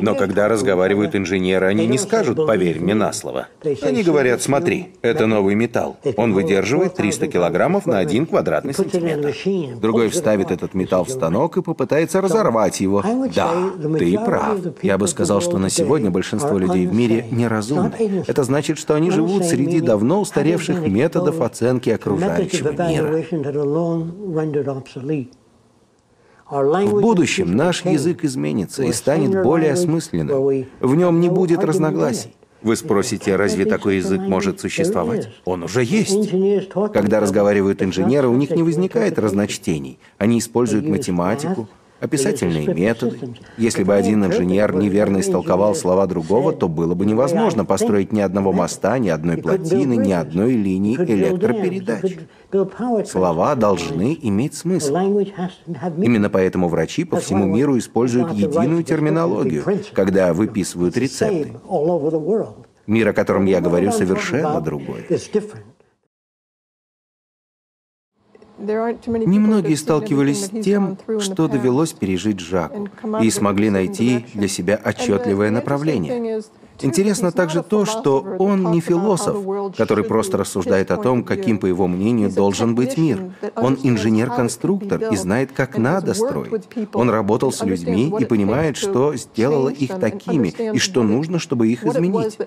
Но 0.00 0.14
когда 0.14 0.48
разговаривают 0.48 1.14
инженеры, 1.14 1.66
они 1.66 1.86
не 1.86 1.98
скажут 1.98 2.46
«поверь 2.46 2.80
мне 2.80 2.94
на 2.94 3.12
слово». 3.12 3.48
Они 3.82 4.02
говорят 4.02 4.42
«смотри, 4.42 4.94
это 5.02 5.26
новый 5.26 5.54
металл. 5.54 5.96
Он 6.16 6.32
выдерживает 6.32 6.94
300 6.94 7.28
килограммов 7.28 7.86
на 7.86 7.98
один 7.98 8.26
квадратный 8.26 8.74
сантиметр». 8.74 9.34
Другой 9.80 10.08
вставит 10.08 10.50
этот 10.50 10.74
металл 10.74 11.04
в 11.04 11.10
станок 11.10 11.56
и 11.56 11.62
попытается 11.62 12.20
разорвать 12.20 12.80
его. 12.80 13.02
Да, 13.34 13.52
ты 13.98 14.18
прав. 14.18 14.58
Я 14.82 14.98
бы 14.98 15.06
сказал, 15.08 15.40
что 15.40 15.58
на 15.58 15.70
сегодня 15.70 16.10
большинство 16.10 16.58
людей 16.58 16.86
в 16.86 16.94
мире 16.94 17.26
неразумны. 17.30 18.24
Это 18.26 18.42
значит, 18.44 18.78
что 18.78 18.94
они 18.94 19.10
живут 19.10 19.44
среди 19.44 19.80
давно 19.80 20.20
устаревших 20.20 20.86
методов 20.86 21.40
оценки 21.40 21.59
оценки 21.60 21.90
окружающего 21.90 22.70
мира. 22.88 23.24
В 26.50 27.00
будущем 27.00 27.54
наш 27.54 27.84
язык 27.84 28.24
изменится 28.24 28.82
и 28.82 28.92
станет 28.92 29.42
более 29.42 29.72
осмысленным. 29.72 30.66
В 30.80 30.94
нем 30.96 31.20
не 31.20 31.28
будет 31.28 31.62
разногласий. 31.62 32.34
Вы 32.62 32.76
спросите, 32.76 33.36
разве 33.36 33.64
такой 33.64 33.96
язык 33.96 34.20
может 34.20 34.60
существовать? 34.60 35.30
Он 35.44 35.62
уже 35.62 35.82
есть. 35.82 36.30
Когда 36.92 37.20
разговаривают 37.20 37.82
инженеры, 37.82 38.28
у 38.28 38.36
них 38.36 38.50
не 38.50 38.62
возникает 38.62 39.18
разночтений. 39.18 39.98
Они 40.18 40.38
используют 40.38 40.86
математику, 40.86 41.68
описательные 42.00 42.66
методы. 42.66 43.34
Если 43.56 43.84
бы 43.84 43.94
один 43.94 44.24
инженер 44.24 44.74
неверно 44.74 45.20
истолковал 45.20 45.74
слова 45.74 46.06
другого, 46.06 46.52
то 46.52 46.68
было 46.68 46.94
бы 46.94 47.06
невозможно 47.06 47.64
построить 47.64 48.12
ни 48.12 48.20
одного 48.20 48.52
моста, 48.52 48.98
ни 48.98 49.08
одной 49.08 49.36
плотины, 49.36 49.96
ни 49.96 50.12
одной 50.12 50.52
линии 50.52 50.96
электропередач. 50.96 52.18
Слова 53.06 53.54
должны 53.54 54.18
иметь 54.22 54.54
смысл. 54.54 54.96
Именно 54.96 56.30
поэтому 56.30 56.68
врачи 56.68 57.04
по 57.04 57.18
всему 57.18 57.46
миру 57.46 57.78
используют 57.78 58.32
единую 58.32 58.82
терминологию, 58.82 59.64
когда 59.92 60.32
выписывают 60.32 60.96
рецепты. 60.96 61.52
Мир, 62.86 63.08
о 63.08 63.12
котором 63.12 63.44
я 63.44 63.60
говорю, 63.60 63.92
совершенно 63.92 64.60
другой. 64.60 65.06
Немногие 68.60 69.76
сталкивались 69.76 70.46
с 70.46 70.48
тем, 70.48 70.98
что 71.18 71.48
довелось 71.48 71.92
пережить 71.92 72.40
Жаку, 72.40 72.88
и 73.22 73.30
смогли 73.30 73.70
найти 73.70 74.26
для 74.34 74.48
себя 74.48 74.80
отчетливое 74.82 75.50
направление. 75.50 76.42
Интересно 76.82 77.30
также 77.30 77.62
то, 77.62 77.84
что 77.84 78.24
он 78.38 78.70
не 78.70 78.80
философ, 78.80 79.36
который 79.76 80.04
просто 80.04 80.38
рассуждает 80.38 80.90
о 80.90 80.96
том, 80.96 81.24
каким, 81.24 81.58
по 81.58 81.66
его 81.66 81.86
мнению, 81.86 82.30
должен 82.30 82.74
быть 82.74 82.96
мир. 82.96 83.32
Он 83.56 83.78
инженер-конструктор 83.82 85.12
и 85.12 85.16
знает, 85.16 85.52
как 85.52 85.76
надо 85.78 86.14
строить. 86.14 86.64
Он 86.94 87.10
работал 87.10 87.52
с 87.52 87.62
людьми 87.62 88.12
и 88.18 88.24
понимает, 88.24 88.76
что 88.76 89.14
сделало 89.16 89.68
их 89.68 89.98
такими, 89.98 90.48
и 90.48 90.78
что 90.78 91.02
нужно, 91.02 91.38
чтобы 91.38 91.68
их 91.68 91.84
изменить. 91.84 92.38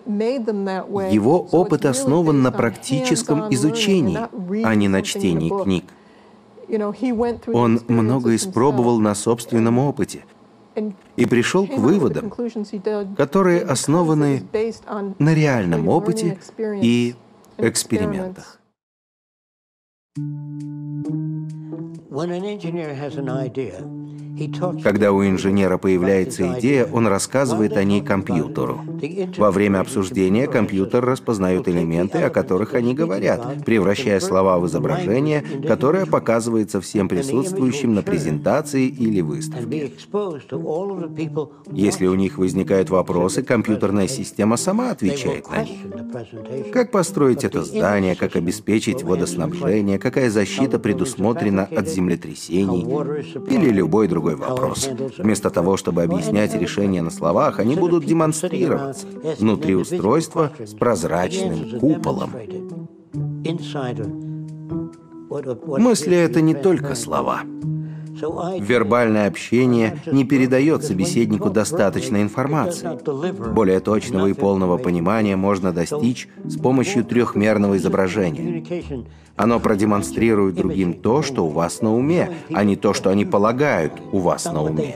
Его 1.12 1.48
опыт 1.52 1.86
основан 1.86 2.42
на 2.42 2.52
практическом 2.52 3.54
изучении, 3.54 4.18
а 4.64 4.76
не 4.76 4.88
на 4.88 5.02
чтении 5.04 5.50
книг. 5.64 5.86
Он 7.54 7.80
много 7.88 8.36
испробовал 8.36 9.00
на 9.00 9.16
собственном 9.16 9.80
опыте 9.80 10.26
и 11.16 11.26
пришел 11.26 11.68
к 11.68 11.78
выводам, 11.78 12.32
которые 13.16 13.62
основаны 13.62 14.44
на 15.20 15.34
реальном 15.34 15.88
опыте 15.88 16.40
и 16.60 17.16
экспериментах. 17.58 18.60
Когда 24.84 25.12
у 25.12 25.24
инженера 25.24 25.78
появляется 25.78 26.58
идея, 26.60 26.88
он 26.92 27.08
рассказывает 27.08 27.78
о 27.78 27.84
ней 27.84 28.02
компьютеру. 28.02 28.82
Во 29.38 29.52
время 29.52 29.80
обсуждения 29.80 30.48
компьютер 30.48 31.06
распознает 31.06 31.68
элементы, 31.68 32.20
о 32.20 32.30
которых 32.30 32.74
они 32.74 32.94
говорят, 32.94 33.64
превращая 33.66 34.20
слова 34.20 34.58
в 34.60 34.68
изображение, 34.68 35.44
которое 35.68 36.06
показывается 36.06 36.82
всем 36.82 37.08
присутствующим 37.10 37.94
на 37.94 38.02
презентации 38.02 38.88
или 38.88 39.22
выставке. 39.22 39.92
Если 41.72 42.08
у 42.08 42.16
них 42.16 42.38
возникают 42.38 42.90
вопросы, 42.90 43.44
компьютерная 43.44 44.08
система 44.08 44.58
сама 44.58 44.92
отвечает 44.92 45.50
на 45.52 45.64
них. 45.64 46.72
Как 46.72 46.92
построить 46.92 47.44
это 47.44 47.64
здание, 47.64 48.16
как 48.16 48.36
обеспечить 48.36 49.04
водоснабжение, 49.04 50.00
какая 50.00 50.30
защита 50.30 50.80
предусмотрена 50.80 51.66
от 51.66 51.88
землетрясений 51.88 52.84
или 53.50 53.70
любой 53.70 54.08
другой 54.08 54.23
вопрос. 54.32 54.90
Вместо 55.18 55.50
того, 55.50 55.78
чтобы 55.78 56.04
объяснять 56.04 56.54
решение 56.56 57.02
на 57.02 57.12
словах, 57.12 57.60
они 57.60 57.76
будут 57.76 58.06
демонстрироваться 58.06 59.08
внутри 59.40 59.76
устройства 59.76 60.52
с 60.60 60.74
прозрачным 60.74 61.80
куполом. 61.80 62.32
Мысли— 65.78 66.16
это 66.18 66.42
не 66.42 66.54
только 66.54 66.96
слова. 66.96 67.42
Вербальное 68.60 69.28
общение 69.28 70.00
не 70.06 70.24
передает 70.24 70.84
собеседнику 70.84 71.50
достаточной 71.50 72.22
информации. 72.22 72.90
Более 73.54 73.80
точного 73.80 74.28
и 74.28 74.34
полного 74.34 74.78
понимания 74.78 75.36
можно 75.36 75.72
достичь 75.72 76.28
с 76.46 76.58
помощью 76.58 77.04
трехмерного 77.04 77.78
изображения. 77.78 78.64
Оно 79.36 79.60
продемонстрирует 79.60 80.56
другим 80.56 80.94
то, 80.94 81.24
что 81.24 81.46
у 81.46 81.50
вас 81.50 81.82
на 81.82 81.94
уме, 81.94 82.30
а 82.54 82.64
не 82.64 82.76
то, 82.76 82.94
что 82.94 83.10
они 83.10 83.26
полагают 83.26 83.94
у 84.12 84.20
вас 84.20 84.46
на 84.46 84.64
уме. 84.64 84.96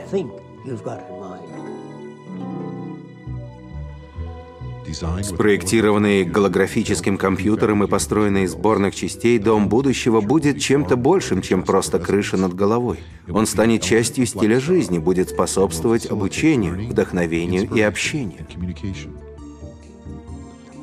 Спроектированный 5.22 6.24
голографическим 6.24 7.18
компьютером 7.18 7.84
и 7.84 7.86
построенный 7.86 8.44
из 8.44 8.52
сборных 8.52 8.94
частей, 8.94 9.38
дом 9.38 9.68
будущего 9.68 10.20
будет 10.20 10.60
чем-то 10.60 10.96
большим, 10.96 11.42
чем 11.42 11.62
просто 11.62 11.98
крыша 11.98 12.36
над 12.36 12.54
головой. 12.54 12.98
Он 13.28 13.46
станет 13.46 13.82
частью 13.82 14.26
стиля 14.26 14.60
жизни, 14.60 14.98
будет 14.98 15.30
способствовать 15.30 16.10
обучению, 16.10 16.88
вдохновению 16.88 17.68
и 17.74 17.80
общению. 17.80 18.46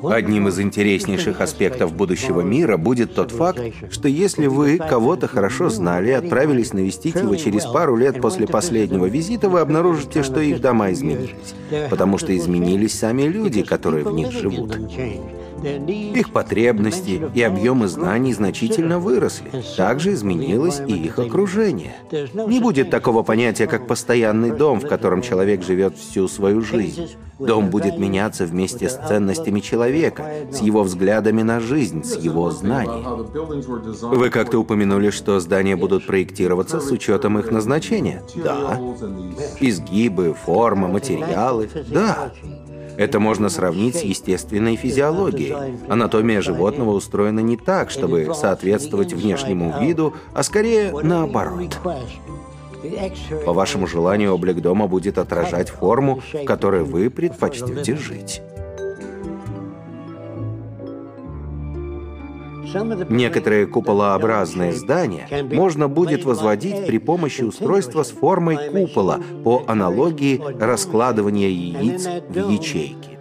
Одним 0.02 0.48
из 0.48 0.60
интереснейших 0.60 1.40
аспектов 1.40 1.92
будущего 1.94 2.40
мира 2.40 2.76
будет 2.76 3.14
тот 3.14 3.30
факт, 3.30 3.60
что 3.90 4.08
если 4.08 4.46
вы 4.46 4.78
кого-то 4.78 5.28
хорошо 5.28 5.68
знали 5.68 6.08
и 6.08 6.12
отправились 6.12 6.72
навестить 6.72 7.16
его 7.16 7.36
через 7.36 7.64
пару 7.64 7.96
лет 7.96 8.20
после 8.20 8.46
последнего 8.46 9.06
визита, 9.06 9.48
вы 9.48 9.60
обнаружите, 9.60 10.22
что 10.22 10.40
их 10.40 10.60
дома 10.60 10.92
изменились, 10.92 11.54
потому 11.90 12.18
что 12.18 12.36
изменились 12.36 12.98
сами 12.98 13.22
люди, 13.22 13.62
которые 13.62 14.04
в 14.04 14.12
них 14.12 14.32
живут. 14.32 14.76
Их 15.66 16.32
потребности 16.32 17.22
и 17.34 17.42
объемы 17.42 17.88
знаний 17.88 18.32
значительно 18.32 18.98
выросли. 18.98 19.50
Также 19.76 20.12
изменилось 20.12 20.80
и 20.86 20.94
их 20.94 21.18
окружение. 21.18 21.94
Не 22.34 22.60
будет 22.60 22.90
такого 22.90 23.22
понятия, 23.22 23.66
как 23.66 23.86
постоянный 23.86 24.50
дом, 24.50 24.80
в 24.80 24.86
котором 24.86 25.22
человек 25.22 25.62
живет 25.62 25.96
всю 25.96 26.28
свою 26.28 26.60
жизнь. 26.62 27.16
Дом 27.38 27.68
будет 27.68 27.98
меняться 27.98 28.46
вместе 28.46 28.88
с 28.88 28.94
ценностями 28.94 29.60
человека, 29.60 30.30
с 30.50 30.60
его 30.60 30.82
взглядами 30.82 31.42
на 31.42 31.60
жизнь, 31.60 32.02
с 32.02 32.16
его 32.16 32.50
знаний. 32.50 33.04
Вы 34.02 34.30
как-то 34.30 34.58
упомянули, 34.58 35.10
что 35.10 35.38
здания 35.40 35.76
будут 35.76 36.06
проектироваться 36.06 36.80
с 36.80 36.90
учетом 36.90 37.38
их 37.38 37.50
назначения. 37.50 38.22
Да. 38.36 38.80
Изгибы, 39.60 40.34
форма, 40.34 40.88
материалы. 40.88 41.68
Да. 41.88 42.32
Это 42.96 43.20
можно 43.20 43.48
сравнить 43.48 43.96
с 43.96 44.02
естественной 44.02 44.76
физиологией. 44.76 45.54
Анатомия 45.88 46.40
животного 46.40 46.90
устроена 46.92 47.40
не 47.40 47.56
так, 47.56 47.90
чтобы 47.90 48.32
соответствовать 48.34 49.12
внешнему 49.12 49.74
виду, 49.80 50.14
а 50.34 50.42
скорее 50.42 50.92
наоборот. 51.02 51.78
По 53.44 53.52
вашему 53.52 53.86
желанию 53.86 54.32
облик 54.32 54.60
дома 54.60 54.86
будет 54.86 55.18
отражать 55.18 55.70
форму, 55.70 56.22
в 56.32 56.44
которой 56.44 56.84
вы 56.84 57.10
предпочтете 57.10 57.96
жить. 57.96 58.42
Некоторые 63.08 63.66
куполообразные 63.66 64.72
здания 64.72 65.28
можно 65.52 65.88
будет 65.88 66.24
возводить 66.24 66.86
при 66.86 66.98
помощи 66.98 67.42
устройства 67.42 68.02
с 68.02 68.10
формой 68.10 68.70
купола 68.70 69.20
по 69.44 69.64
аналогии 69.66 70.40
раскладывания 70.58 71.48
яиц 71.48 72.06
в 72.28 72.50
ячейки. 72.50 73.16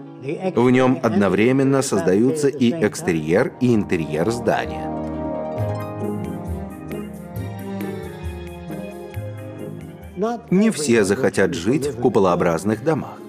В 0.56 0.70
нем 0.72 1.00
одновременно 1.04 1.82
создаются 1.82 2.48
и 2.48 2.72
экстерьер, 2.72 3.54
и 3.62 3.76
интерьер 3.76 4.32
здания. 4.32 4.92
Не 10.50 10.72
все 10.72 11.04
захотят 11.04 11.54
жить 11.54 11.88
в 11.88 12.00
куполообразных 12.00 12.84
домах. 12.84 13.20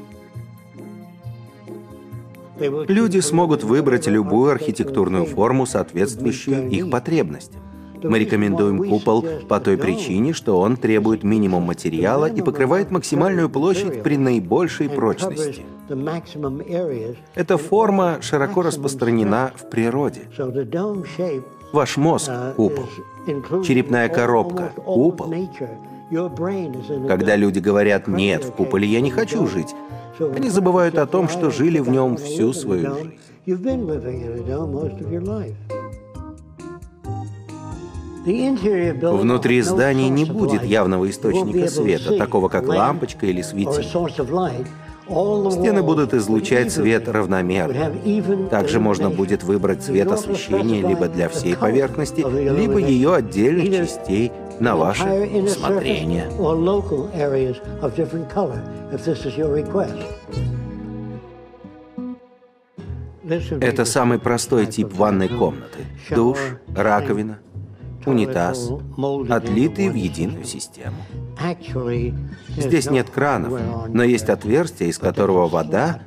Люди 2.59 3.21
смогут 3.21 3.65
выбрать 3.65 4.07
любую 4.07 4.53
архитектурную 4.53 5.27
форму, 5.27 5.67
соответствующую 5.67 6.69
их 6.71 6.91
потребностям. 6.91 7.61
Мы 8.03 8.19
рекомендуем 8.19 8.89
купол 8.89 9.25
по 9.49 9.59
той 9.61 9.77
причине, 9.77 10.33
что 10.33 10.59
он 10.59 10.77
требует 10.77 11.23
минимум 11.23 11.65
материала 11.65 12.27
и 12.27 12.43
покрывает 12.43 12.91
максимальную 12.91 13.49
площадь 13.49 14.03
при 14.03 14.17
наибольшей 14.17 14.89
прочности. 14.89 15.65
Эта 17.35 17.59
форма 17.59 18.19
широко 18.21 18.63
распространена 18.63 19.53
в 19.57 19.69
природе. 19.71 20.23
Ваш 21.73 21.97
мозг— 21.97 22.31
купол. 22.57 22.85
Черепная 23.65 24.09
коробка— 24.09 24.73
купол. 24.77 25.35
Когда 27.09 27.35
люди 27.35 27.59
говорят 27.59 28.07
«нет, 28.07 28.45
в 28.45 28.53
куполе 28.53 28.87
я 28.87 29.01
не 29.01 29.11
хочу 29.11 29.47
жить», 29.47 29.75
они 30.19 30.51
забывают 30.51 30.99
о 30.99 31.07
том, 31.07 31.29
что 31.29 31.51
жили 31.51 31.79
в 31.79 31.89
нем 31.89 32.17
всю 32.17 32.53
свою 32.53 32.95
жизнь. 32.95 33.15
Внутри 39.03 39.63
здания 39.63 40.09
не 40.09 40.25
будет 40.25 40.65
явного 40.65 41.09
источника 41.09 41.69
света, 41.69 42.19
такого 42.19 42.49
как 42.49 42.67
лампочка 42.67 43.27
или 43.27 43.43
светильник. 43.43 44.67
Стены 45.09 45.83
будут 45.85 46.13
излучать 46.15 46.73
свет 46.73 47.09
равномерно. 47.09 47.93
Также 48.51 48.81
можно 48.81 49.11
будет 49.11 49.45
выбрать 49.45 49.85
цвет 49.85 50.11
освещения 50.11 50.81
либо 50.83 51.07
для 51.07 51.29
всей 51.29 51.55
поверхности, 51.57 52.23
либо 52.23 52.79
ее 52.79 53.15
отдельных 53.15 53.71
частей 53.71 54.33
на 54.61 54.77
ваше 54.77 55.05
усмотрение. 55.45 56.31
Это 63.61 63.85
самый 63.85 64.19
простой 64.19 64.67
тип 64.67 64.93
ванной 64.95 65.29
комнаты. 65.29 65.81
Душ, 66.11 66.39
раковина, 66.75 67.39
унитаз, 68.05 68.71
отлитые 69.29 69.91
в 69.91 69.95
единую 69.95 70.45
систему. 70.45 70.97
Здесь 72.57 72.89
нет 72.89 73.11
кранов, 73.11 73.61
но 73.89 74.05
есть 74.05 74.29
отверстие, 74.29 74.91
из 74.91 74.99
которого 74.99 75.49
вода 75.49 76.01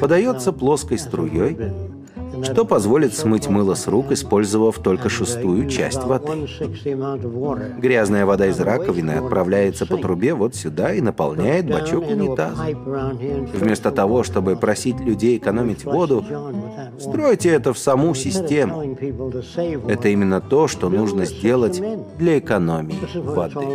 подается 0.00 0.52
плоской 0.52 0.98
струей 0.98 1.56
что 2.42 2.64
позволит 2.64 3.14
смыть 3.14 3.48
мыло 3.48 3.74
с 3.74 3.86
рук, 3.86 4.12
использовав 4.12 4.78
только 4.78 5.08
шестую 5.08 5.68
часть 5.68 6.02
воды. 6.04 6.48
Грязная 7.78 8.26
вода 8.26 8.46
из 8.46 8.60
раковины 8.60 9.12
отправляется 9.12 9.86
по 9.86 9.96
трубе 9.96 10.34
вот 10.34 10.54
сюда 10.54 10.92
и 10.92 11.00
наполняет 11.00 11.68
бачок 11.68 12.08
унитаза. 12.08 12.64
Вместо 13.54 13.90
того, 13.90 14.22
чтобы 14.22 14.56
просить 14.56 15.00
людей 15.00 15.38
экономить 15.38 15.84
воду, 15.84 16.24
стройте 16.98 17.50
это 17.50 17.72
в 17.72 17.78
саму 17.78 18.14
систему. 18.14 18.96
Это 19.88 20.08
именно 20.08 20.40
то, 20.40 20.68
что 20.68 20.88
нужно 20.88 21.24
сделать 21.24 21.82
для 22.18 22.38
экономии 22.38 23.00
воды. 23.14 23.66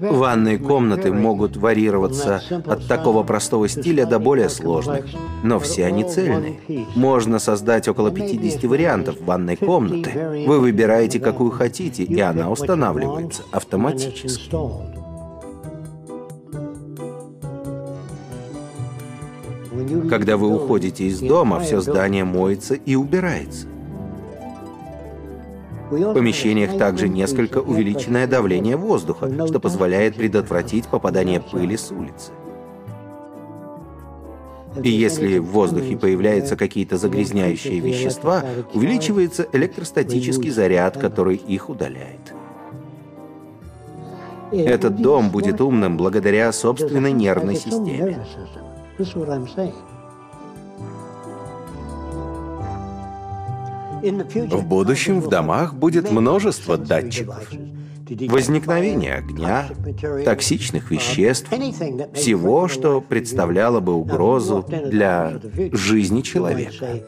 Ванные 0.00 0.58
комнаты 0.58 1.12
могут 1.12 1.56
варьироваться 1.56 2.42
от 2.66 2.86
такого 2.86 3.22
простого 3.22 3.68
стиля 3.68 4.06
до 4.06 4.18
более 4.18 4.48
сложных, 4.48 5.06
но 5.42 5.58
все 5.58 5.86
они 5.86 6.04
цельные. 6.04 6.60
Можно 6.94 7.38
создать 7.38 7.88
около 7.88 8.10
50 8.10 8.64
вариантов 8.64 9.20
ванной 9.20 9.56
комнаты. 9.56 10.44
Вы 10.46 10.60
выбираете, 10.60 11.20
какую 11.20 11.50
хотите, 11.50 12.02
и 12.02 12.20
она 12.20 12.50
устанавливается 12.50 13.42
автоматически. 13.52 14.50
Когда 20.08 20.36
вы 20.36 20.54
уходите 20.54 21.04
из 21.04 21.20
дома, 21.20 21.60
все 21.60 21.80
здание 21.80 22.24
моется 22.24 22.74
и 22.74 22.94
убирается. 22.94 23.66
В 25.90 26.14
помещениях 26.14 26.76
также 26.78 27.08
несколько 27.08 27.58
увеличенное 27.58 28.26
давление 28.26 28.76
воздуха, 28.76 29.30
что 29.46 29.60
позволяет 29.60 30.16
предотвратить 30.16 30.88
попадание 30.88 31.40
пыли 31.40 31.76
с 31.76 31.92
улицы. 31.92 32.32
И 34.82 34.90
если 34.90 35.38
в 35.38 35.46
воздухе 35.46 35.96
появляются 35.96 36.56
какие-то 36.56 36.96
загрязняющие 36.96 37.80
вещества, 37.80 38.44
увеличивается 38.74 39.46
электростатический 39.52 40.50
заряд, 40.50 40.98
который 40.98 41.36
их 41.36 41.70
удаляет. 41.70 42.34
Этот 44.52 45.00
дом 45.00 45.30
будет 45.30 45.60
умным 45.60 45.96
благодаря 45.96 46.52
собственной 46.52 47.12
нервной 47.12 47.56
системе. 47.56 48.24
В 54.10 54.64
будущем 54.64 55.20
в 55.20 55.28
домах 55.28 55.74
будет 55.74 56.10
множество 56.10 56.76
датчиков. 56.76 57.50
Возникновение 58.08 59.14
огня, 59.14 59.68
токсичных 60.24 60.90
веществ, 60.92 61.48
всего, 62.14 62.68
что 62.68 63.00
представляло 63.00 63.80
бы 63.80 63.94
угрозу 63.94 64.64
для 64.68 65.40
жизни 65.72 66.20
человека. 66.20 67.00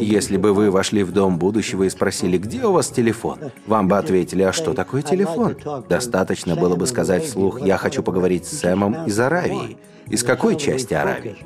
Если 0.00 0.36
бы 0.36 0.54
вы 0.54 0.70
вошли 0.70 1.02
в 1.02 1.12
дом 1.12 1.38
будущего 1.38 1.84
и 1.84 1.90
спросили, 1.90 2.38
где 2.38 2.64
у 2.64 2.72
вас 2.72 2.88
телефон, 2.88 3.38
вам 3.66 3.88
бы 3.88 3.98
ответили, 3.98 4.42
а 4.42 4.52
что 4.52 4.74
такое 4.74 5.02
телефон? 5.02 5.56
Достаточно 5.88 6.56
было 6.56 6.76
бы 6.76 6.86
сказать 6.86 7.24
вслух, 7.24 7.60
я 7.60 7.76
хочу 7.76 8.02
поговорить 8.02 8.46
с 8.46 8.58
Сэмом 8.58 9.06
из 9.06 9.20
Аравии. 9.20 9.76
Из 10.08 10.24
какой 10.24 10.56
части 10.56 10.94
Аравии? 10.94 11.36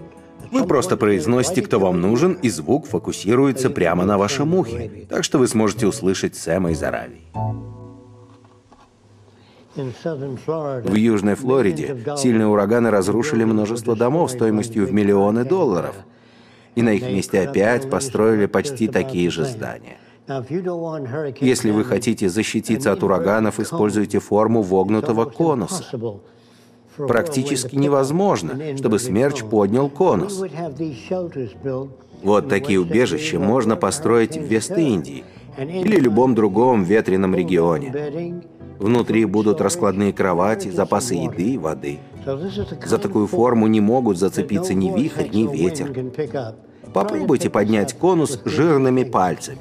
Вы 0.52 0.66
просто 0.66 0.98
произносите, 0.98 1.62
кто 1.62 1.80
вам 1.80 2.00
нужен, 2.00 2.34
и 2.34 2.50
звук 2.50 2.86
фокусируется 2.86 3.70
прямо 3.70 4.04
на 4.04 4.18
вашем 4.18 4.54
ухе. 4.54 5.06
Так 5.08 5.24
что 5.24 5.38
вы 5.38 5.48
сможете 5.48 5.86
услышать 5.86 6.36
Сэма 6.36 6.72
из 6.72 6.82
Аравии. 6.82 7.22
В 9.74 10.94
Южной 10.94 11.34
Флориде 11.34 12.04
сильные 12.18 12.46
ураганы 12.46 12.90
разрушили 12.90 13.44
множество 13.44 13.96
домов 13.96 14.30
стоимостью 14.30 14.86
в 14.86 14.92
миллионы 14.92 15.46
долларов. 15.46 15.96
И 16.74 16.82
на 16.82 16.90
их 16.90 17.02
месте 17.02 17.40
опять 17.40 17.88
построили 17.88 18.44
почти 18.44 18.88
такие 18.88 19.30
же 19.30 19.46
здания. 19.46 19.96
Если 21.40 21.70
вы 21.70 21.84
хотите 21.84 22.28
защититься 22.28 22.92
от 22.92 23.02
ураганов, 23.02 23.58
используйте 23.58 24.18
форму 24.18 24.60
вогнутого 24.60 25.24
конуса 25.24 25.84
практически 26.96 27.76
невозможно, 27.76 28.76
чтобы 28.76 28.98
смерч 28.98 29.42
поднял 29.42 29.88
конус. 29.88 30.42
Вот 32.22 32.48
такие 32.48 32.80
убежища 32.80 33.38
можно 33.38 33.76
построить 33.76 34.36
в 34.36 34.42
Вест-Индии 34.42 35.24
или 35.58 35.96
любом 35.96 36.34
другом 36.34 36.84
ветреном 36.84 37.34
регионе. 37.34 38.42
Внутри 38.78 39.24
будут 39.26 39.60
раскладные 39.60 40.12
кровати, 40.12 40.70
запасы 40.70 41.14
еды 41.14 41.54
и 41.54 41.58
воды. 41.58 41.98
За 42.84 42.98
такую 42.98 43.26
форму 43.26 43.66
не 43.66 43.80
могут 43.80 44.18
зацепиться 44.18 44.74
ни 44.74 44.90
вихрь, 44.90 45.28
ни 45.28 45.46
ветер. 45.46 46.12
Попробуйте 46.92 47.48
поднять 47.50 47.94
конус 47.94 48.40
жирными 48.44 49.04
пальцами. 49.04 49.58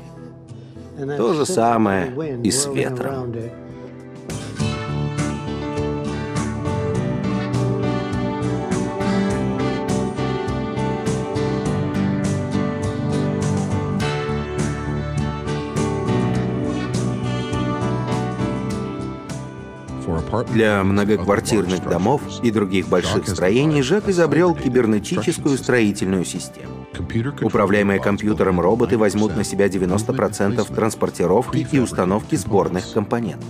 То 1.17 1.34
же 1.34 1.45
самое 1.45 2.39
и 2.43 2.51
с 2.51 2.67
ветром. 2.67 3.34
Для 20.49 20.83
многоквартирных 20.83 21.83
домов 21.87 22.21
и 22.43 22.51
других 22.51 22.87
больших 22.87 23.27
строений 23.27 23.81
Жак 23.81 24.09
изобрел 24.09 24.55
кибернетическую 24.55 25.57
строительную 25.57 26.25
систему. 26.25 26.87
Управляемые 27.41 27.99
компьютером 27.99 28.59
роботы 28.59 28.97
возьмут 28.97 29.35
на 29.35 29.43
себя 29.43 29.67
90% 29.67 30.75
транспортировки 30.75 31.67
и 31.71 31.79
установки 31.79 32.35
сборных 32.35 32.91
компонентов. 32.93 33.47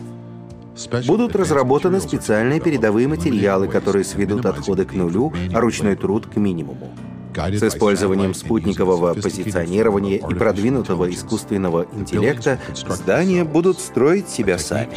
Будут 1.05 1.35
разработаны 1.35 1.99
специальные 1.99 2.59
передовые 2.59 3.07
материалы, 3.07 3.67
которые 3.67 4.03
сведут 4.03 4.45
отходы 4.45 4.85
к 4.85 4.93
нулю, 4.93 5.33
а 5.53 5.59
ручной 5.59 5.95
труд 5.95 6.27
к 6.27 6.37
минимуму. 6.37 6.91
С 7.34 7.63
использованием 7.63 8.34
спутникового 8.34 9.13
позиционирования 9.13 10.17
и 10.17 10.34
продвинутого 10.34 11.09
искусственного 11.09 11.88
интеллекта 11.93 12.59
здания 12.75 13.43
будут 13.43 13.79
строить 13.79 14.29
себя 14.29 14.57
сами. 14.57 14.89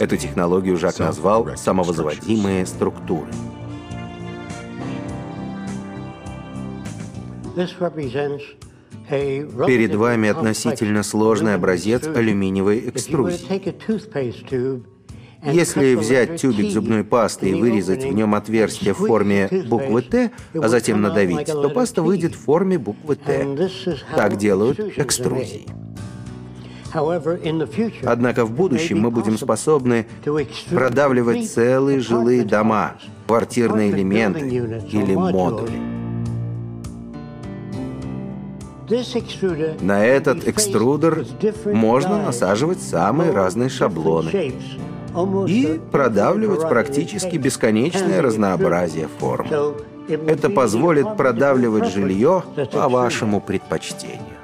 Эту 0.00 0.16
технологию 0.16 0.76
Жак 0.76 0.98
назвал 0.98 1.48
«самовозводимые 1.56 2.66
структуры». 2.66 3.30
Перед 9.08 9.94
вами 9.96 10.28
относительно 10.28 11.02
сложный 11.02 11.54
образец 11.54 12.06
алюминиевой 12.06 12.88
экструзии. 12.88 13.44
Если 15.42 15.94
взять 15.94 16.40
тюбик 16.40 16.70
зубной 16.70 17.02
пасты 17.02 17.50
и 17.50 17.54
вырезать 17.54 18.04
в 18.04 18.12
нем 18.12 18.34
отверстие 18.34 18.92
в 18.92 18.98
форме 18.98 19.48
буквы 19.66 20.02
«Т», 20.02 20.30
а 20.54 20.68
затем 20.68 21.00
надавить, 21.00 21.46
то 21.46 21.70
паста 21.70 22.02
выйдет 22.02 22.34
в 22.34 22.40
форме 22.40 22.78
буквы 22.78 23.16
«Т». 23.16 23.46
Так 24.14 24.36
делают 24.36 24.78
экструзии. 24.98 25.66
Однако 28.04 28.44
в 28.44 28.52
будущем 28.52 29.00
мы 29.00 29.10
будем 29.10 29.38
способны 29.38 30.06
продавливать 30.70 31.50
целые 31.50 32.00
жилые 32.00 32.44
дома, 32.44 32.96
квартирные 33.26 33.92
элементы 33.92 34.40
или 34.40 35.14
модули. 35.14 36.00
На 39.80 40.04
этот 40.04 40.48
экструдер 40.48 41.24
можно 41.66 42.24
насаживать 42.24 42.82
самые 42.82 43.30
разные 43.30 43.68
шаблоны 43.68 44.52
и 45.46 45.80
продавливать 45.90 46.68
практически 46.68 47.36
бесконечное 47.36 48.22
разнообразие 48.22 49.08
форм. 49.18 49.48
Это 50.08 50.50
позволит 50.50 51.16
продавливать 51.16 51.92
жилье 51.92 52.42
по 52.72 52.88
вашему 52.88 53.40
предпочтению. 53.40 54.38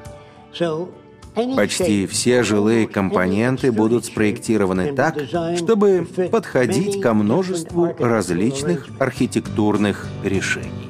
Почти 1.54 2.06
все 2.06 2.42
жилые 2.42 2.88
компоненты 2.88 3.70
будут 3.70 4.06
спроектированы 4.06 4.94
так, 4.94 5.18
чтобы 5.56 6.06
подходить 6.30 7.02
ко 7.02 7.12
множеству 7.12 7.94
различных 7.98 8.88
архитектурных 8.98 10.08
решений. 10.24 10.88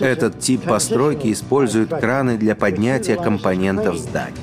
Этот 0.00 0.38
тип 0.38 0.62
постройки 0.62 1.32
использует 1.32 1.90
краны 1.90 2.38
для 2.38 2.54
поднятия 2.54 3.16
компонентов 3.16 3.98
здания. 3.98 4.34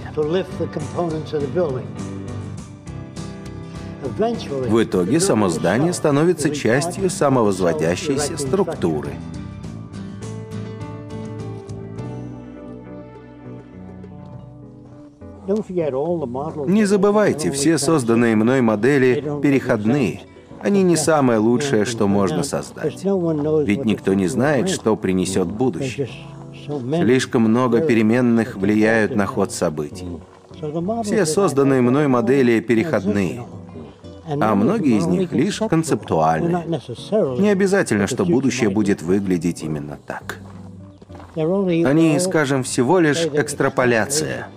В 4.01 4.83
итоге 4.83 5.19
само 5.19 5.49
здание 5.49 5.93
становится 5.93 6.49
частью 6.49 7.09
самовозводящейся 7.09 8.37
структуры. 8.37 9.09
Не 16.67 16.85
забывайте, 16.85 17.51
все 17.51 17.77
созданные 17.77 18.35
мной 18.35 18.61
модели 18.61 19.23
переходные. 19.41 20.21
Они 20.61 20.83
не 20.83 20.95
самое 20.95 21.39
лучшее, 21.39 21.85
что 21.85 22.07
можно 22.07 22.43
создать. 22.43 23.03
Ведь 23.03 23.85
никто 23.85 24.13
не 24.13 24.27
знает, 24.27 24.69
что 24.69 24.95
принесет 24.95 25.47
будущее. 25.47 26.09
Слишком 26.67 27.43
много 27.43 27.81
переменных 27.81 28.55
влияют 28.55 29.15
на 29.15 29.25
ход 29.25 29.51
событий. 29.51 30.07
Все 31.03 31.25
созданные 31.25 31.81
мной 31.81 32.07
модели 32.07 32.59
переходные 32.59 33.43
а 34.25 34.55
многие 34.55 34.97
из 34.97 35.05
них 35.05 35.31
лишь 35.31 35.59
концептуальны. 35.59 36.63
Не 37.39 37.49
обязательно, 37.49 38.07
что 38.07 38.25
будущее 38.25 38.69
будет 38.69 39.01
выглядеть 39.01 39.63
именно 39.63 39.97
так. 40.05 40.39
Они, 41.35 42.19
скажем, 42.19 42.63
всего 42.63 42.99
лишь 42.99 43.25
экстраполяция. 43.25 44.47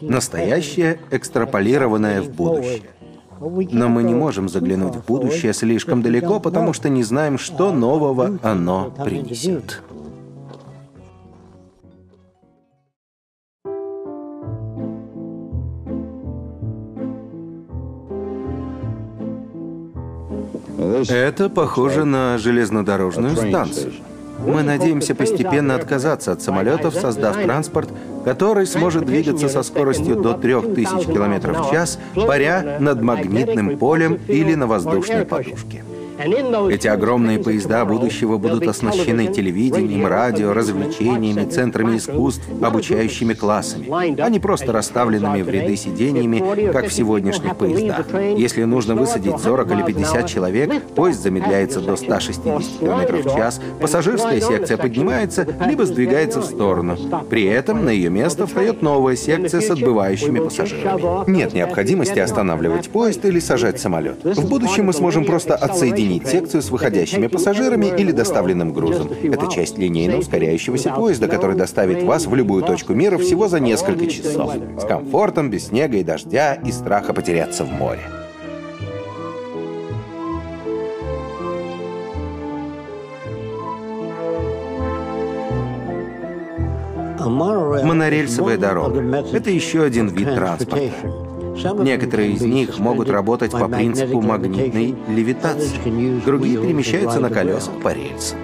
Настоящее, 0.00 1.00
экстраполированное 1.10 2.22
в 2.22 2.30
будущее. 2.30 2.82
Но 3.40 3.88
мы 3.88 4.02
не 4.02 4.14
можем 4.14 4.48
заглянуть 4.48 4.96
в 4.96 5.06
будущее 5.06 5.52
слишком 5.52 6.02
далеко, 6.02 6.40
потому 6.40 6.72
что 6.72 6.88
не 6.88 7.04
знаем, 7.04 7.38
что 7.38 7.72
нового 7.72 8.38
оно 8.42 8.92
принесет. 9.04 9.82
Это 21.08 21.48
похоже 21.48 22.04
на 22.04 22.38
железнодорожную 22.38 23.36
станцию. 23.36 23.92
Мы 24.46 24.62
надеемся 24.62 25.14
постепенно 25.14 25.74
отказаться 25.74 26.32
от 26.32 26.42
самолетов, 26.42 26.94
создав 26.94 27.36
транспорт, 27.42 27.90
который 28.24 28.66
сможет 28.66 29.04
двигаться 29.04 29.48
со 29.48 29.62
скоростью 29.62 30.16
до 30.16 30.34
3000 30.34 31.06
км 31.06 31.52
в 31.52 31.70
час, 31.70 31.98
паря 32.14 32.78
над 32.80 33.02
магнитным 33.02 33.78
полем 33.78 34.18
или 34.28 34.54
на 34.54 34.66
воздушной 34.66 35.24
подушке. 35.24 35.84
Эти 36.18 36.88
огромные 36.88 37.38
поезда 37.38 37.84
будущего 37.84 38.38
будут 38.38 38.66
оснащены 38.66 39.28
телевидением, 39.28 40.04
радио, 40.06 40.52
развлечениями, 40.52 41.48
центрами 41.48 41.96
искусств, 41.96 42.44
обучающими 42.60 43.34
классами, 43.34 43.88
а 44.20 44.28
не 44.28 44.40
просто 44.40 44.72
расставленными 44.72 45.42
в 45.42 45.48
ряды 45.48 45.76
сидениями, 45.76 46.72
как 46.72 46.88
в 46.88 46.92
сегодняшних 46.92 47.56
поездах. 47.56 48.06
Если 48.36 48.64
нужно 48.64 48.96
высадить 48.96 49.38
40 49.38 49.70
или 49.70 49.82
50 49.82 50.26
человек, 50.26 50.82
поезд 50.96 51.22
замедляется 51.22 51.80
до 51.80 51.94
160 51.94 52.80
км 52.80 53.16
в 53.22 53.34
час, 53.36 53.60
пассажирская 53.80 54.40
секция 54.40 54.76
поднимается, 54.76 55.46
либо 55.66 55.86
сдвигается 55.86 56.40
в 56.40 56.44
сторону. 56.44 56.96
При 57.30 57.44
этом 57.44 57.84
на 57.84 57.90
ее 57.90 58.10
место 58.10 58.48
встает 58.48 58.82
новая 58.82 59.14
секция 59.14 59.60
с 59.60 59.70
отбывающими 59.70 60.40
пассажирами. 60.40 61.30
Нет 61.30 61.54
необходимости 61.54 62.18
останавливать 62.18 62.88
поезд 62.88 63.24
или 63.24 63.38
сажать 63.38 63.78
самолет. 63.78 64.24
В 64.24 64.48
будущем 64.48 64.86
мы 64.86 64.92
сможем 64.92 65.24
просто 65.24 65.54
отсоединить 65.54 66.07
соединить 66.08 66.26
секцию 66.26 66.62
с 66.62 66.70
выходящими 66.70 67.26
пассажирами 67.26 67.86
или 67.86 68.12
доставленным 68.12 68.72
грузом. 68.72 69.10
Это 69.22 69.50
часть 69.50 69.78
линейно 69.78 70.18
ускоряющегося 70.18 70.90
поезда, 70.90 71.28
который 71.28 71.56
доставит 71.56 72.02
вас 72.02 72.26
в 72.26 72.34
любую 72.34 72.62
точку 72.62 72.94
мира 72.94 73.18
всего 73.18 73.48
за 73.48 73.60
несколько 73.60 74.06
часов. 74.06 74.54
С 74.78 74.84
комфортом, 74.84 75.50
без 75.50 75.68
снега 75.68 75.98
и 75.98 76.04
дождя 76.04 76.54
и 76.54 76.72
страха 76.72 77.12
потеряться 77.12 77.64
в 77.64 77.70
море. 77.70 78.00
Монорельсовая 87.28 88.56
дорога— 88.56 89.00
это 89.32 89.50
еще 89.50 89.82
один 89.82 90.08
вид 90.08 90.34
транспорта. 90.34 91.27
Некоторые 91.64 92.32
из 92.32 92.42
них 92.42 92.78
могут 92.78 93.10
работать 93.10 93.52
по 93.52 93.68
принципу 93.68 94.20
магнитной 94.20 94.94
левитации, 95.08 96.20
другие 96.24 96.58
перемещаются 96.60 97.20
на 97.20 97.30
колесах 97.30 97.74
по 97.82 97.92
рельсам. 97.92 98.38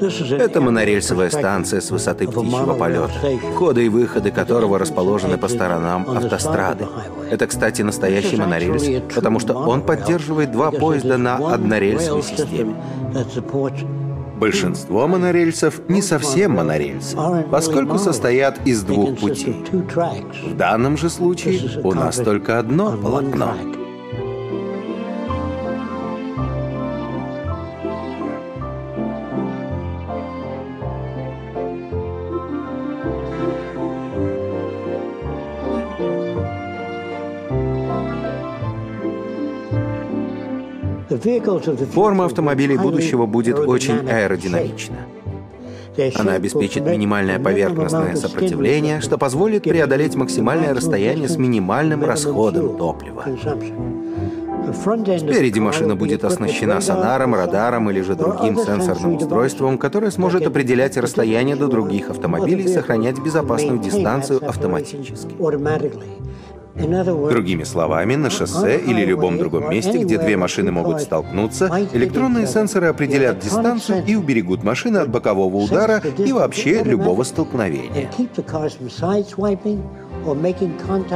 Это 0.00 0.60
монорельсовая 0.60 1.28
станция 1.28 1.80
с 1.80 1.90
высоты 1.90 2.28
птичьего 2.28 2.74
полета, 2.74 3.10
входы 3.52 3.86
и 3.86 3.88
выходы 3.88 4.30
которого 4.30 4.78
расположены 4.78 5.38
по 5.38 5.48
сторонам 5.48 6.08
автострады. 6.08 6.86
Это, 7.30 7.46
кстати, 7.46 7.82
настоящий 7.82 8.36
монорельс, 8.36 9.02
потому 9.12 9.40
что 9.40 9.54
он 9.54 9.82
поддерживает 9.82 10.52
два 10.52 10.70
поезда 10.70 11.18
на 11.18 11.36
однорельсовой 11.36 12.22
системе. 12.22 12.76
Большинство 14.38 15.08
монорельсов 15.08 15.80
не 15.88 16.00
совсем 16.00 16.52
монорельсы, 16.52 17.16
поскольку 17.50 17.98
состоят 17.98 18.66
из 18.66 18.82
двух 18.82 19.18
путей. 19.18 19.64
В 20.44 20.56
данном 20.56 20.96
же 20.96 21.10
случае 21.10 21.80
у 21.82 21.92
нас 21.92 22.16
только 22.16 22.58
одно 22.58 22.96
полотно. 22.96 23.54
Форма 41.92 42.24
автомобилей 42.24 42.76
будущего 42.76 43.26
будет 43.26 43.58
очень 43.58 44.08
аэродинамична. 44.08 44.96
Она 46.14 46.34
обеспечит 46.34 46.86
минимальное 46.86 47.40
поверхностное 47.40 48.14
сопротивление, 48.14 49.00
что 49.00 49.18
позволит 49.18 49.64
преодолеть 49.64 50.14
максимальное 50.14 50.74
расстояние 50.74 51.28
с 51.28 51.36
минимальным 51.36 52.04
расходом 52.04 52.76
топлива. 52.76 53.24
Спереди 54.72 55.58
машина 55.58 55.96
будет 55.96 56.24
оснащена 56.24 56.80
сонаром, 56.80 57.34
радаром 57.34 57.90
или 57.90 58.02
же 58.02 58.14
другим 58.14 58.56
сенсорным 58.58 59.16
устройством, 59.16 59.78
которое 59.78 60.10
сможет 60.10 60.46
определять 60.46 60.96
расстояние 60.96 61.56
до 61.56 61.68
других 61.68 62.10
автомобилей 62.10 62.64
и 62.64 62.68
сохранять 62.68 63.18
безопасную 63.18 63.78
дистанцию 63.78 64.46
автоматически. 64.46 65.34
Другими 66.78 67.64
словами, 67.64 68.14
на 68.14 68.30
шоссе 68.30 68.78
или 68.78 69.04
любом 69.04 69.38
другом 69.38 69.70
месте, 69.70 69.98
где 69.98 70.18
две 70.18 70.36
машины 70.36 70.70
могут 70.70 71.00
столкнуться, 71.00 71.70
электронные 71.92 72.46
сенсоры 72.46 72.86
определят 72.86 73.38
дистанцию 73.40 74.04
и 74.06 74.14
уберегут 74.14 74.62
машины 74.62 74.98
от 74.98 75.10
бокового 75.10 75.56
удара 75.56 76.02
и 76.18 76.32
вообще 76.32 76.82
любого 76.82 77.24
столкновения. 77.24 78.10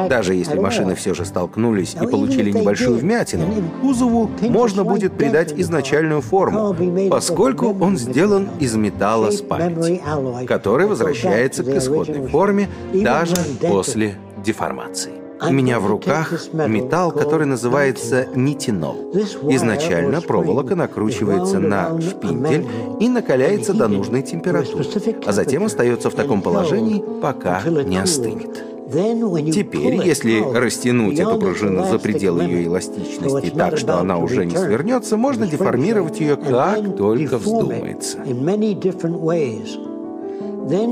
Даже 0.09 0.35
если 0.35 0.59
машины 0.59 0.95
все 0.95 1.15
же 1.15 1.25
столкнулись 1.25 1.95
и 2.01 2.07
получили 2.07 2.51
небольшую 2.51 2.99
вмятину, 2.99 3.47
кузову 3.81 4.31
можно 4.43 4.85
будет 4.85 5.13
придать 5.15 5.53
изначальную 5.53 6.21
форму, 6.21 6.75
поскольку 7.11 7.77
он 7.81 7.99
сделан 7.99 8.49
из 8.59 8.75
металла 8.75 9.31
с 9.31 9.41
памяти, 9.41 10.03
который 10.47 10.87
возвращается 10.87 11.65
к 11.65 11.69
исходной 11.69 12.29
форме 12.29 12.69
даже 12.93 13.37
после 13.61 14.17
деформации. 14.45 15.22
У 15.41 15.53
меня 15.53 15.81
в 15.81 15.87
руках 15.87 16.33
металл, 16.53 17.13
который 17.13 17.47
называется 17.47 18.29
нитинол. 18.35 19.13
Изначально 19.51 20.21
проволока 20.21 20.75
накручивается 20.75 21.59
на 21.59 22.01
шпиндель 22.01 22.67
и 23.01 23.09
накаляется 23.09 23.75
до 23.75 23.89
нужной 23.89 24.23
температуры, 24.23 24.85
а 25.27 25.33
затем 25.33 25.65
остается 25.65 26.11
в 26.11 26.15
таком 26.15 26.43
положении, 26.43 27.03
пока 27.21 27.63
не 27.65 27.99
остынет. 27.99 28.65
Теперь, 28.93 29.95
если 30.07 30.43
растянуть 30.55 31.19
эту 31.19 31.39
пружину 31.39 31.87
за 31.87 31.99
пределы 31.99 32.43
ее 32.45 32.67
эластичности 32.67 33.51
так, 33.51 33.79
что 33.79 33.99
она 33.99 34.19
уже 34.19 34.45
не 34.45 34.57
свернется, 34.57 35.17
можно 35.17 35.47
деформировать 35.47 36.21
ее 36.21 36.37
как 36.37 36.97
только 36.97 37.39
вздумается. 37.39 38.19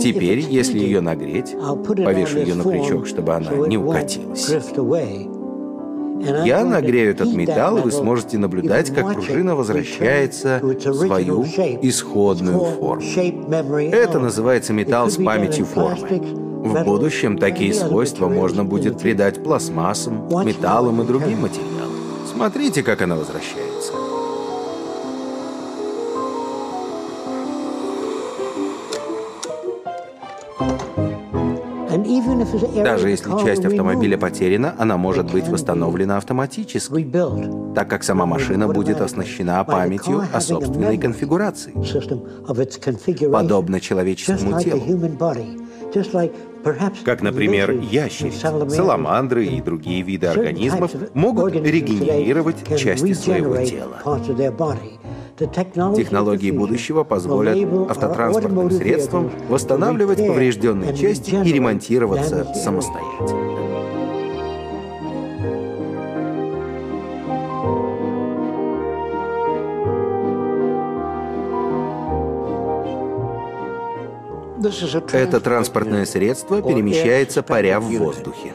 Теперь, 0.00 0.40
если 0.40 0.78
ее 0.78 1.00
нагреть, 1.00 1.54
повешу 2.04 2.38
ее 2.38 2.54
на 2.54 2.64
крючок, 2.64 3.06
чтобы 3.06 3.34
она 3.34 3.50
не 3.66 3.76
укатилась. 3.76 4.50
Я 6.44 6.64
нагрею 6.64 7.12
этот 7.12 7.32
металл, 7.32 7.78
и 7.78 7.80
вы 7.80 7.90
сможете 7.90 8.36
наблюдать, 8.38 8.90
как 8.94 9.14
пружина 9.14 9.56
возвращается 9.56 10.60
в 10.62 10.94
свою 10.94 11.44
исходную 11.44 12.58
форму. 12.58 13.02
Это 13.90 14.18
называется 14.18 14.72
металл 14.72 15.10
с 15.10 15.16
памятью 15.16 15.64
формы. 15.64 16.20
В 16.60 16.84
будущем 16.84 17.38
такие 17.38 17.72
свойства 17.72 18.28
можно 18.28 18.64
будет 18.64 18.98
придать 18.98 19.42
пластмассам, 19.42 20.28
металлам 20.44 21.00
и 21.00 21.06
другим 21.06 21.40
материалам. 21.42 21.90
Смотрите, 22.30 22.82
как 22.82 23.00
она 23.00 23.16
возвращается. 23.16 23.92
Даже 32.82 33.10
если 33.10 33.30
часть 33.44 33.64
автомобиля 33.64 34.16
потеряна, 34.18 34.74
она 34.78 34.96
может 34.96 35.30
быть 35.30 35.48
восстановлена 35.48 36.16
автоматически, 36.16 37.10
так 37.74 37.88
как 37.90 38.02
сама 38.02 38.26
машина 38.26 38.68
будет 38.68 39.00
оснащена 39.00 39.62
памятью 39.64 40.22
о 40.32 40.40
собственной 40.40 40.98
конфигурации, 40.98 41.72
подобно 43.30 43.80
человеческому 43.80 44.60
телу. 44.60 44.82
Как, 47.04 47.22
например, 47.22 47.72
ящерицы, 47.72 48.70
саламандры 48.70 49.46
и 49.46 49.60
другие 49.60 50.02
виды 50.02 50.26
организмов 50.26 50.92
могут 51.14 51.54
регенерировать 51.54 52.64
части 52.78 53.12
своего 53.12 53.56
тела. 53.56 53.98
Технологии 55.46 56.50
будущего 56.50 57.04
позволят 57.04 57.56
автотранспортным 57.88 58.70
средствам 58.70 59.30
восстанавливать 59.48 60.18
поврежденные 60.18 60.94
части 60.96 61.30
и 61.30 61.52
ремонтироваться 61.52 62.52
самостоятельно. 62.54 63.69
Это 75.12 75.40
транспортное 75.40 76.04
средство 76.04 76.60
перемещается 76.62 77.42
паря 77.42 77.80
в 77.80 77.84
воздухе. 77.84 78.52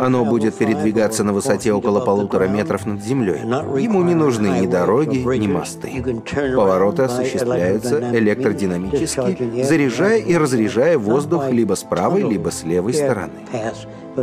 Оно 0.00 0.24
будет 0.24 0.54
передвигаться 0.54 1.24
на 1.24 1.32
высоте 1.32 1.72
около 1.72 2.00
полутора 2.00 2.46
метров 2.46 2.86
над 2.86 3.02
землей. 3.02 3.40
Ему 3.40 4.02
не 4.02 4.14
нужны 4.14 4.60
ни 4.60 4.66
дороги, 4.66 5.18
ни 5.38 5.46
мосты. 5.46 6.02
Повороты 6.56 7.02
осуществляются 7.02 8.00
электродинамически, 8.12 9.62
заряжая 9.64 10.18
и 10.18 10.36
разряжая 10.36 10.98
воздух 10.98 11.50
либо 11.50 11.74
с 11.74 11.82
правой, 11.82 12.22
либо 12.22 12.50
с 12.50 12.64
левой 12.64 12.94
стороны. 12.94 13.32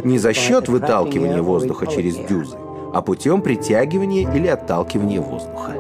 Не 0.04 0.20
за 0.20 0.34
счет 0.34 0.70
выталкивания 0.70 1.42
воздуха 1.42 1.88
через 1.88 2.16
дюзы, 2.16 2.58
а 2.94 3.02
путем 3.02 3.42
притягивания 3.42 4.32
или 4.34 4.48
отталкивания 4.48 5.22
воздуха. 5.22 5.76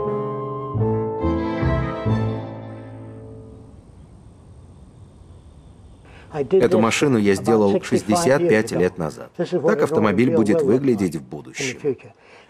Эту 6.33 6.79
машину 6.79 7.17
я 7.17 7.35
сделал 7.35 7.81
65 7.81 8.71
лет 8.71 8.97
назад. 8.97 9.31
Так 9.35 9.81
автомобиль 9.81 10.35
будет 10.35 10.61
выглядеть 10.61 11.15
в 11.15 11.23
будущем. 11.23 11.97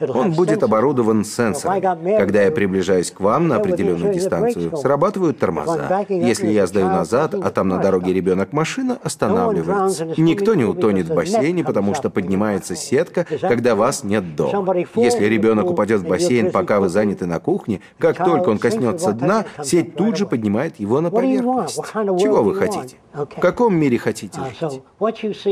Он 0.10 0.32
будет 0.32 0.64
оборудован 0.64 1.24
сенсорами. 1.24 2.18
Когда 2.18 2.42
я 2.44 2.52
приближаюсь 2.52 3.12
к 3.12 3.20
вам 3.20 3.48
на 3.48 3.58
определенную 3.58 4.14
дистанцию, 4.14 4.76
срабатывают 4.78 5.40
тормоза. 5.40 6.06
Если 6.10 6.48
я 6.48 6.68
сдаю 6.68 6.88
назад, 6.88 7.36
а 7.36 7.50
там 7.52 7.68
на 7.68 7.80
дороге 7.80 8.14
ребенок 8.14 8.54
машина, 8.54 8.98
останавливается. 9.04 10.06
Никто 10.18 10.56
не 10.56 10.66
утонет 10.66 11.10
в 11.10 11.14
бассейне, 11.14 11.64
потому 11.64 11.96
что 11.96 12.10
поднимается 12.10 12.76
сетка, 12.76 13.26
когда 13.42 13.76
вас 13.76 14.04
нет 14.04 14.36
дома. 14.36 14.76
Если 14.96 15.26
ребенок 15.26 15.70
упадет 15.70 16.02
в 16.02 16.08
бассейн, 16.08 16.52
пока 16.52 16.80
вы 16.80 16.90
заняты 16.90 17.26
на 17.26 17.40
кухне, 17.40 17.82
как 17.98 18.18
только 18.18 18.50
он 18.50 18.58
коснется 18.58 19.14
дна, 19.14 19.46
сеть 19.64 19.96
тут 19.96 20.18
же 20.18 20.26
поднимает 20.26 20.80
его 20.80 21.02
на 21.02 21.12
поверхность. 21.12 21.82
Чего 21.94 22.44
вы 22.44 22.56
хотите? 22.56 22.98
В 23.14 23.40
каком 23.40 23.76
мире 23.76 23.98
хотите 23.98 24.40
жить? 24.60 24.82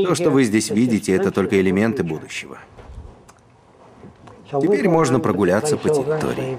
То, 0.06 0.14
что 0.14 0.30
вы 0.30 0.44
здесь 0.44 0.70
видите, 0.70 1.14
это 1.14 1.30
только 1.30 1.60
элементы 1.60 2.02
будущего. 2.02 2.58
Теперь 4.50 4.88
можно 4.88 5.20
прогуляться 5.20 5.76
по 5.76 5.88
территории. 5.88 6.56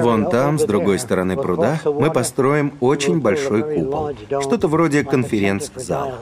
Вон 0.00 0.28
там, 0.28 0.58
с 0.58 0.64
другой 0.64 0.98
стороны 0.98 1.36
пруда, 1.36 1.78
мы 1.84 2.10
построим 2.10 2.74
очень 2.80 3.20
большой 3.20 3.62
купол. 3.62 4.10
Что-то 4.40 4.66
вроде 4.68 5.04
конференц-зала. 5.04 6.18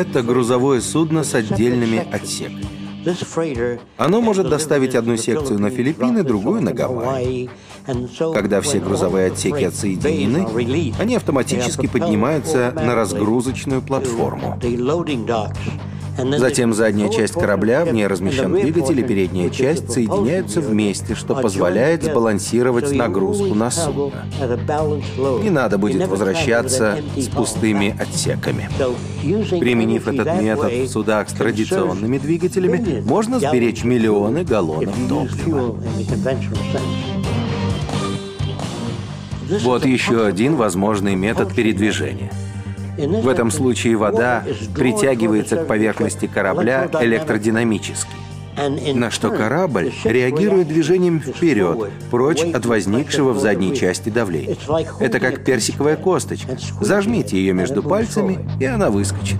Это 0.00 0.22
грузовое 0.22 0.80
судно 0.80 1.24
с 1.24 1.34
отдельными 1.34 1.98
отсеками. 2.10 2.64
Оно 3.98 4.22
может 4.22 4.48
доставить 4.48 4.94
одну 4.94 5.18
секцию 5.18 5.58
на 5.58 5.68
Филиппины, 5.68 6.22
другую 6.22 6.62
на 6.62 6.72
Гавайи. 6.72 7.50
Когда 8.32 8.62
все 8.62 8.80
грузовые 8.80 9.26
отсеки 9.26 9.64
отсоединены, 9.64 10.94
они 10.98 11.16
автоматически 11.16 11.86
поднимаются 11.86 12.72
на 12.74 12.94
разгрузочную 12.94 13.82
платформу. 13.82 14.58
Затем 16.38 16.72
задняя 16.72 17.08
часть 17.08 17.34
корабля, 17.34 17.84
в 17.84 17.92
ней 17.92 18.06
размещен 18.06 18.52
двигатель 18.52 19.00
и 19.00 19.02
передняя 19.02 19.50
часть 19.50 19.92
соединяются 19.92 20.60
вместе, 20.60 21.14
что 21.14 21.34
позволяет 21.34 22.02
сбалансировать 22.02 22.92
нагрузку 22.92 23.54
на 23.54 23.70
судно. 23.70 24.26
Не 25.42 25.50
надо 25.50 25.78
будет 25.78 26.08
возвращаться 26.08 26.98
с 27.16 27.28
пустыми 27.28 27.96
отсеками. 27.98 28.68
Применив 29.58 30.08
этот 30.08 30.40
метод 30.40 30.72
в 30.72 30.88
судах 30.88 31.28
с 31.28 31.32
традиционными 31.32 32.18
двигателями, 32.18 33.02
можно 33.04 33.38
сберечь 33.38 33.84
миллионы 33.84 34.44
галлонов 34.44 34.94
топлива. 35.08 35.76
Вот 39.62 39.84
еще 39.84 40.26
один 40.26 40.54
возможный 40.54 41.16
метод 41.16 41.52
передвижения. 41.54 42.30
В 43.06 43.28
этом 43.28 43.50
случае 43.50 43.96
вода 43.96 44.44
притягивается 44.74 45.56
к 45.56 45.66
поверхности 45.66 46.26
корабля 46.26 46.88
электродинамически, 47.00 48.10
на 48.94 49.10
что 49.10 49.30
корабль 49.30 49.92
реагирует 50.04 50.68
движением 50.68 51.20
вперед, 51.20 51.90
прочь 52.10 52.42
от 52.42 52.66
возникшего 52.66 53.32
в 53.32 53.40
задней 53.40 53.74
части 53.74 54.10
давления. 54.10 54.56
Это 54.98 55.18
как 55.20 55.44
персиковая 55.44 55.96
косточка. 55.96 56.58
Зажмите 56.80 57.36
ее 57.36 57.52
между 57.52 57.82
пальцами, 57.82 58.38
и 58.58 58.64
она 58.64 58.90
выскочит. 58.90 59.38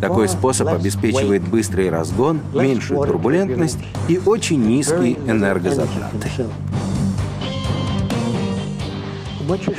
Такой 0.00 0.28
способ 0.28 0.68
обеспечивает 0.68 1.42
быстрый 1.42 1.90
разгон, 1.90 2.40
меньшую 2.54 3.04
турбулентность 3.06 3.78
и 4.08 4.20
очень 4.24 4.64
низкие 4.64 5.14
энергозатраты. 5.26 6.46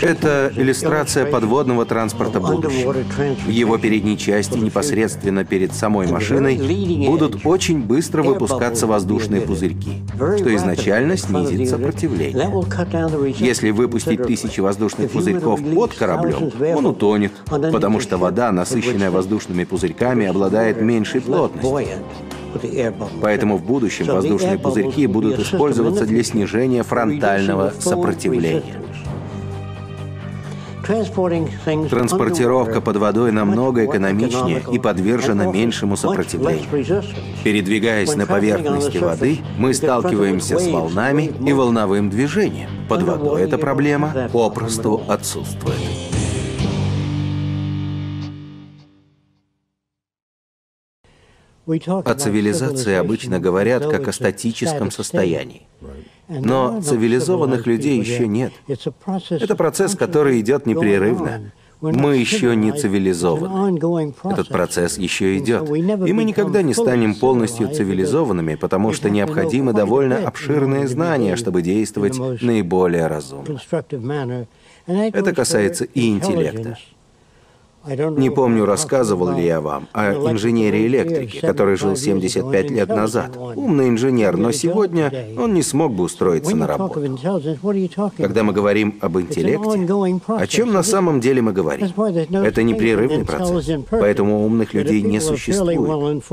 Это 0.02 0.52
иллюстрация 0.56 1.26
подводного 1.26 1.86
транспорта 1.86 2.40
будущего. 2.40 2.94
В 3.46 3.50
его 3.50 3.78
передней 3.78 4.18
части, 4.18 4.58
непосредственно 4.58 5.46
перед 5.46 5.74
самой 5.74 6.08
машиной, 6.08 6.58
будут 7.06 7.46
очень 7.46 7.82
быстро 7.82 8.24
выпускаться 8.24 8.88
воздушные 8.88 9.42
пузырьки, 9.42 10.02
что 10.16 10.56
изначально 10.56 11.18
снизит 11.18 11.70
сопротивление. 11.70 12.52
Если 13.38 13.72
выпустить 13.72 14.24
тысячи 14.24 14.60
воздушных 14.60 15.12
пузырьков 15.12 15.62
под 15.62 15.94
кораблем, 15.94 16.52
он 16.76 16.86
утонет, 16.86 17.32
потому 17.46 18.00
что 18.00 18.18
вода, 18.18 18.52
насыщенная 18.52 19.12
воздушными 19.12 19.64
пузырьками, 19.64 20.26
обладает 20.26 20.82
меньшей 20.82 21.22
плотностью. 21.22 21.86
Поэтому 23.22 23.58
в 23.58 23.64
будущем 23.64 24.08
воздушные 24.08 24.58
пузырьки 24.58 25.06
будут 25.06 25.40
использоваться 25.40 26.06
для 26.06 26.24
снижения 26.24 26.84
фронтального 26.84 27.74
сопротивления. 27.80 28.64
Транспортировка 30.90 32.82
под 32.82 32.96
водой 32.96 33.32
намного 33.32 33.86
экономичнее 33.86 34.64
и 34.72 34.80
подвержена 34.80 35.46
меньшему 35.46 35.96
сопротивлению. 35.96 36.66
Передвигаясь 37.44 38.16
на 38.16 38.26
поверхности 38.26 38.98
воды, 38.98 39.38
мы 39.60 39.76
сталкиваемся 39.76 40.58
с 40.58 40.68
волнами 40.68 41.32
и 41.46 41.54
волновым 41.54 42.10
движением. 42.10 42.70
Под 42.88 43.04
водой 43.04 43.44
эта 43.44 43.60
проблема 43.60 44.30
попросту 44.34 45.04
отсутствует. 45.08 45.78
О 51.68 52.14
цивилизации 52.16 52.96
обычно 52.96 53.40
говорят 53.40 53.86
как 53.86 54.08
о 54.08 54.12
статическом 54.12 54.90
состоянии. 54.90 55.68
Но 56.30 56.82
цивилизованных 56.82 57.66
людей 57.66 58.00
еще 58.00 58.28
нет. 58.28 58.54
Это 58.68 59.56
процесс, 59.56 59.96
который 59.96 60.40
идет 60.40 60.66
непрерывно. 60.66 61.52
Мы 61.82 62.18
еще 62.18 62.56
не 62.58 62.74
цивилизованы. 62.74 63.80
Этот 64.26 64.50
процесс 64.50 64.98
еще 64.98 65.38
идет. 65.38 65.70
И 65.70 66.14
мы 66.14 66.24
никогда 66.26 66.62
не 66.62 66.74
станем 66.74 67.16
полностью 67.16 67.70
цивилизованными, 67.74 68.56
потому 68.56 68.94
что 68.94 69.10
необходимы 69.10 69.74
довольно 69.74 70.18
обширные 70.28 70.88
знания, 70.88 71.36
чтобы 71.36 71.62
действовать 71.62 72.20
наиболее 72.42 73.08
разумно. 73.08 73.60
Это 74.86 75.34
касается 75.34 75.86
и 75.86 76.10
интеллекта. 76.10 76.78
Не 77.88 78.30
помню, 78.30 78.66
рассказывал 78.66 79.32
ли 79.36 79.46
я 79.46 79.62
вам 79.62 79.88
о 79.94 80.12
инженере-электрике, 80.32 81.40
который 81.40 81.78
жил 81.78 81.96
75 81.96 82.72
лет 82.72 82.90
назад. 82.90 83.38
Умный 83.56 83.88
инженер, 83.90 84.38
но 84.38 84.52
сегодня 84.52 85.12
он 85.38 85.54
не 85.54 85.64
смог 85.64 85.94
бы 85.94 86.04
устроиться 86.04 86.56
на 86.56 86.68
работу. 86.68 87.02
Когда 88.18 88.44
мы 88.44 88.54
говорим 88.54 88.96
об 89.02 89.18
интеллекте, 89.18 89.88
о 90.28 90.48
чем 90.48 90.74
на 90.74 90.84
самом 90.84 91.22
деле 91.22 91.42
мы 91.42 91.54
говорим? 91.54 91.88
Это 92.44 92.64
непрерывный 92.64 93.26
процесс, 93.26 93.70
поэтому 93.90 94.46
умных 94.46 94.74
людей 94.74 95.02
не 95.02 95.20
существует. 95.20 96.24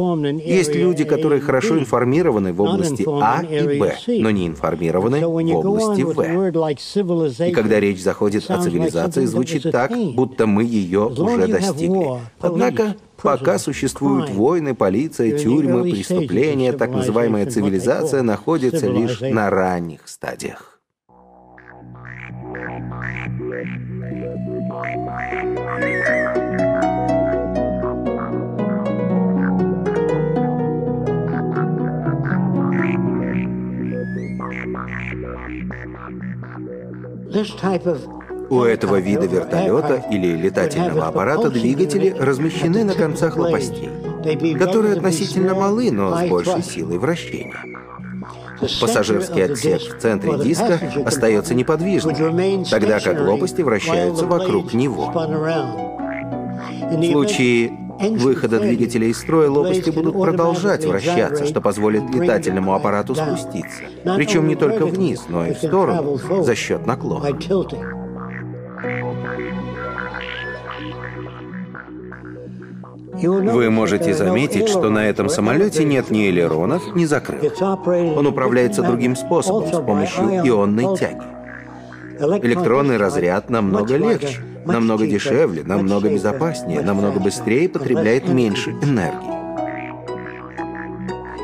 Есть 0.44 0.74
люди, 0.74 1.04
которые 1.04 1.40
хорошо 1.40 1.78
информированы 1.78 2.52
в 2.52 2.60
области 2.60 3.06
А 3.06 3.42
и 3.42 3.78
Б, 3.78 3.96
но 4.18 4.30
не 4.30 4.48
информированы 4.48 5.26
в 5.26 5.56
области 5.56 6.02
В. 6.02 7.46
И 7.48 7.52
когда 7.52 7.78
речь 7.78 8.02
заходит 8.02 8.50
о 8.50 8.60
цивилизации, 8.60 9.24
звучит 9.26 9.70
так, 9.70 9.92
будто 10.14 10.46
мы 10.46 10.64
ее 10.64 11.06
уже 11.06 11.35
уже 11.36 11.48
достигли. 11.48 12.20
Однако, 12.40 12.96
пока 13.22 13.58
существуют 13.58 14.30
войны, 14.30 14.74
полиция, 14.74 15.38
тюрьмы, 15.38 15.82
преступления, 15.82 16.72
так 16.72 16.90
называемая 16.90 17.46
цивилизация 17.46 18.22
находится 18.22 18.88
лишь 18.88 19.20
на 19.20 19.50
ранних 19.50 20.00
стадиях. 20.06 20.72
This 37.28 37.50
type 37.54 37.86
of 37.86 38.15
у 38.50 38.62
этого 38.62 38.96
вида 38.96 39.26
вертолета 39.26 40.04
или 40.10 40.36
летательного 40.36 41.06
аппарата 41.06 41.50
двигатели 41.50 42.14
размещены 42.18 42.84
на 42.84 42.94
концах 42.94 43.36
лопастей. 43.36 43.90
которые 44.58 44.94
относительно 44.94 45.54
малы, 45.54 45.90
но 45.90 46.16
с 46.16 46.28
большей 46.28 46.62
силой 46.62 46.98
вращения. 46.98 47.54
Пассажирский 48.80 49.44
отсек 49.44 49.80
в 49.80 50.00
центре 50.00 50.38
диска 50.38 50.80
остается 51.04 51.54
неподвижным, 51.54 52.64
тогда 52.64 53.00
как 53.00 53.20
лопасти 53.20 53.62
вращаются 53.62 54.26
вокруг 54.26 54.72
него. 54.74 55.12
В 56.90 57.10
случае 57.10 57.72
выхода 57.98 58.60
двигателя 58.60 59.06
из 59.06 59.18
строя 59.18 59.50
лопасти 59.50 59.90
будут 59.90 60.14
продолжать 60.14 60.84
вращаться, 60.84 61.46
что 61.46 61.60
позволит 61.60 62.02
летательному 62.14 62.74
аппарату 62.74 63.14
спуститься. 63.14 63.82
Причем 64.16 64.48
не 64.48 64.56
только 64.56 64.86
вниз, 64.86 65.24
но 65.28 65.46
и 65.46 65.54
в 65.54 65.58
сторону 65.58 66.18
за 66.42 66.54
счет 66.54 66.86
наклона. 66.86 67.28
Вы 73.22 73.70
можете 73.70 74.14
заметить, 74.14 74.68
что 74.68 74.90
на 74.90 75.08
этом 75.08 75.28
самолете 75.28 75.84
нет 75.84 76.10
ни 76.10 76.28
элеронов, 76.28 76.94
ни 76.94 77.04
закрылок. 77.06 77.54
Он 78.16 78.26
управляется 78.26 78.82
другим 78.82 79.16
способом, 79.16 79.72
с 79.72 79.80
помощью 79.80 80.24
ионной 80.46 80.96
тяги. 80.96 81.22
Электронный 82.18 82.96
разряд 82.96 83.50
намного 83.50 83.96
легче, 83.96 84.40
намного 84.64 85.06
дешевле, 85.06 85.62
намного 85.64 86.08
безопаснее, 86.10 86.82
намного 86.82 87.20
быстрее 87.20 87.68
потребляет 87.68 88.28
меньше 88.28 88.70
энергии. 88.82 89.36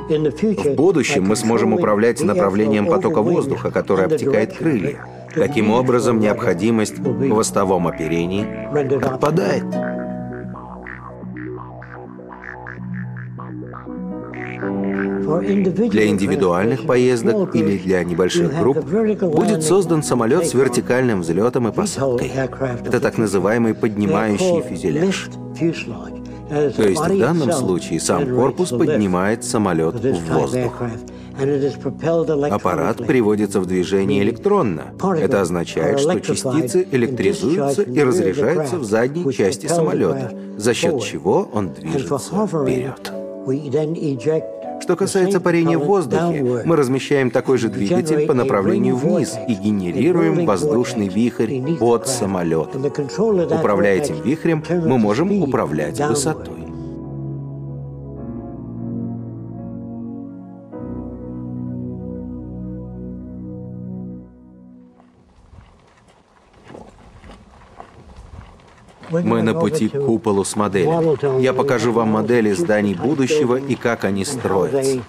В 0.08 0.74
будущем 0.74 1.24
мы 1.24 1.36
сможем 1.36 1.72
управлять 1.72 2.20
направлением 2.20 2.86
потока 2.86 3.22
воздуха, 3.22 3.70
который 3.70 4.06
обтекает 4.06 4.54
крылья. 4.54 5.06
Таким 5.34 5.70
образом, 5.70 6.20
необходимость 6.20 6.98
в 6.98 7.28
хвостовом 7.28 7.86
оперении 7.86 8.46
отпадает. 9.04 9.64
Для 15.90 16.06
индивидуальных 16.06 16.86
поездок 16.86 17.54
или 17.54 17.78
для 17.78 18.04
небольших 18.04 18.58
групп 18.58 18.84
будет 18.84 19.62
создан 19.62 20.02
самолет 20.02 20.46
с 20.46 20.54
вертикальным 20.54 21.22
взлетом 21.22 21.68
и 21.68 21.72
посадкой. 21.72 22.30
Это 22.84 23.00
так 23.00 23.18
называемый 23.18 23.74
поднимающий 23.74 24.62
фюзеляж. 24.62 25.30
То 26.48 26.82
есть 26.82 27.00
в 27.00 27.18
данном 27.18 27.52
случае 27.52 27.98
сам 28.00 28.26
корпус 28.34 28.70
поднимает 28.70 29.44
самолет 29.44 29.94
в 29.94 30.32
воздух. 30.32 30.82
Аппарат 32.50 33.06
приводится 33.06 33.60
в 33.60 33.66
движение 33.66 34.22
электронно. 34.22 34.92
Это 35.18 35.40
означает, 35.40 36.00
что 36.00 36.20
частицы 36.20 36.86
электризуются 36.90 37.82
и 37.82 38.02
разряжаются 38.02 38.78
в 38.78 38.84
задней 38.84 39.32
части 39.32 39.66
самолета, 39.66 40.32
за 40.56 40.74
счет 40.74 41.02
чего 41.02 41.48
он 41.52 41.72
движется 41.72 42.46
вперед. 42.46 43.12
Что 44.82 44.96
касается 44.96 45.40
парения 45.40 45.78
в 45.78 45.84
воздухе, 45.84 46.62
мы 46.64 46.74
размещаем 46.76 47.30
такой 47.30 47.58
же 47.58 47.68
двигатель 47.68 48.26
по 48.26 48.34
направлению 48.34 48.96
вниз 48.96 49.34
и 49.48 49.54
генерируем 49.54 50.44
воздушный 50.44 51.08
вихрь 51.08 51.60
от 51.80 52.08
самолета. 52.08 52.78
Управляя 52.78 53.98
этим 53.98 54.20
вихрем, 54.22 54.64
мы 54.68 54.98
можем 54.98 55.42
управлять 55.42 56.00
высотой. 56.00 56.61
Мы 69.12 69.42
на 69.42 69.54
пути 69.54 69.88
к 69.88 70.04
куполу 70.04 70.44
с 70.44 70.56
моделями. 70.56 71.42
Я 71.42 71.52
покажу 71.52 71.92
вам 71.92 72.08
модели 72.08 72.52
зданий 72.52 72.94
будущего 72.94 73.56
и 73.56 73.74
как 73.74 74.04
они 74.04 74.24
строятся. 74.24 75.02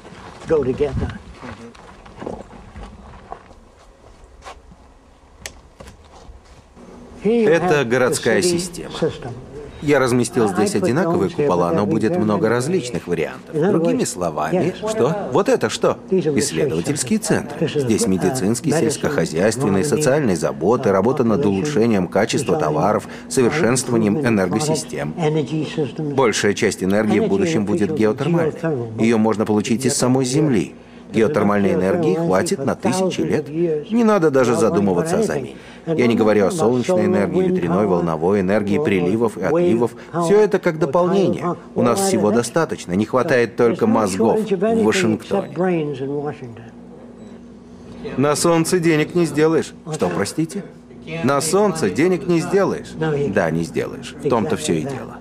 Это 7.23 7.85
городская 7.85 8.41
система. 8.41 8.91
Я 9.83 9.99
разместил 9.99 10.47
здесь 10.47 10.75
одинаковые 10.75 11.29
купола, 11.29 11.71
но 11.73 11.85
будет 11.85 12.17
много 12.17 12.47
различных 12.47 13.07
вариантов. 13.07 13.53
Другими 13.53 14.05
словами, 14.05 14.73
что? 14.89 15.29
Вот 15.31 15.49
это 15.49 15.69
что? 15.69 15.97
Исследовательские 16.09 17.19
центры. 17.19 17.67
Здесь 17.67 18.07
медицинский, 18.07 18.71
сельскохозяйственный, 18.71 19.83
социальные 19.83 20.37
заботы, 20.37 20.91
работа 20.91 21.23
над 21.23 21.45
улучшением 21.45 22.07
качества 22.07 22.57
товаров, 22.57 23.07
совершенствованием 23.27 24.25
энергосистем. 24.25 25.13
Большая 26.15 26.53
часть 26.53 26.83
энергии 26.83 27.19
в 27.19 27.27
будущем 27.27 27.65
будет 27.65 27.93
геотермальной. 27.93 28.53
Ее 28.99 29.17
можно 29.17 29.45
получить 29.45 29.85
из 29.85 29.95
самой 29.95 30.25
Земли. 30.25 30.75
Геотермальной 31.13 31.73
энергии 31.73 32.15
хватит 32.15 32.65
на 32.65 32.75
тысячи 32.75 33.21
лет. 33.21 33.47
Не 33.91 34.03
надо 34.03 34.31
даже 34.31 34.55
задумываться 34.55 35.19
о 35.19 35.23
замене. 35.23 35.55
Я 35.85 36.07
не 36.07 36.15
говорю 36.15 36.47
о 36.47 36.51
солнечной 36.51 37.05
энергии, 37.05 37.43
ветряной, 37.49 37.85
волновой 37.87 38.41
энергии, 38.41 38.79
приливов 38.83 39.37
и 39.37 39.43
отливов. 39.43 39.91
Все 40.23 40.39
это 40.39 40.59
как 40.59 40.79
дополнение. 40.79 41.55
У 41.75 41.81
нас 41.81 41.99
всего 41.99 42.31
достаточно. 42.31 42.93
Не 42.93 43.05
хватает 43.05 43.55
только 43.55 43.85
мозгов 43.87 44.39
в 44.39 44.83
Вашингтоне. 44.83 45.53
На 48.17 48.35
солнце 48.35 48.79
денег 48.79 49.15
не 49.15 49.25
сделаешь. 49.25 49.73
Что, 49.93 50.09
простите? 50.09 50.63
На 51.23 51.41
солнце 51.41 51.89
денег 51.89 52.27
не 52.27 52.39
сделаешь. 52.39 52.91
Да, 52.95 53.51
не 53.51 53.63
сделаешь. 53.63 54.15
В 54.23 54.29
том-то 54.29 54.55
все 54.55 54.79
и 54.79 54.81
дело. 54.81 55.17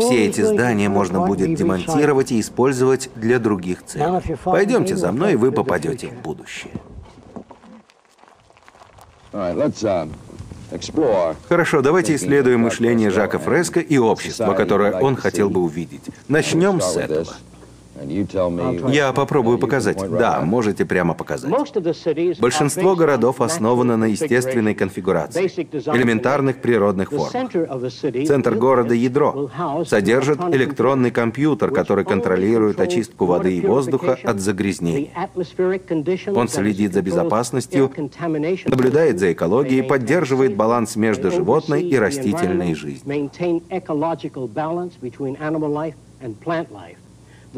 Все 0.00 0.26
эти 0.26 0.40
здания 0.40 0.88
можно 0.88 1.20
будет 1.20 1.54
демонтировать 1.54 2.32
и 2.32 2.40
использовать 2.40 3.10
для 3.14 3.38
других 3.38 3.84
целей. 3.84 4.36
Пойдемте 4.44 4.96
за 4.96 5.12
мной, 5.12 5.34
и 5.34 5.36
вы 5.36 5.52
попадете 5.52 6.08
в 6.08 6.22
будущее. 6.22 6.72
Uh, 9.32 10.08
Хорошо, 11.48 11.82
давайте 11.82 12.14
исследуем 12.14 12.60
мышление 12.60 13.10
Жака 13.10 13.38
Фреско 13.38 13.80
и 13.80 13.98
общество, 13.98 14.54
которое 14.54 15.00
он 15.00 15.16
хотел 15.16 15.50
бы 15.50 15.60
увидеть. 15.60 16.02
Начнем 16.28 16.80
с 16.80 16.96
этого. 16.96 17.34
Я 18.88 19.12
попробую 19.12 19.58
показать. 19.58 19.98
Да, 20.10 20.40
можете 20.40 20.84
прямо 20.84 21.14
показать. 21.14 21.50
Большинство 22.40 22.94
городов 22.96 23.40
основано 23.40 23.96
на 23.96 24.06
естественной 24.06 24.74
конфигурации, 24.74 25.46
элементарных 25.94 26.60
природных 26.60 27.10
формах. 27.10 27.52
Центр 28.26 28.54
города— 28.54 28.94
ядро. 28.94 29.50
Содержит 29.86 30.40
электронный 30.52 31.10
компьютер, 31.10 31.70
который 31.70 32.04
контролирует 32.04 32.80
очистку 32.80 33.26
воды 33.26 33.56
и 33.56 33.60
воздуха 33.60 34.18
от 34.22 34.40
загрязнений. 34.40 35.10
Он 36.34 36.48
следит 36.48 36.92
за 36.92 37.02
безопасностью, 37.02 37.90
наблюдает 38.66 39.18
за 39.18 39.32
экологией, 39.32 39.82
поддерживает 39.82 40.56
баланс 40.56 40.96
между 40.96 41.30
животной 41.30 41.82
и 41.82 41.96
растительной 41.96 42.74
жизнью. 42.74 43.30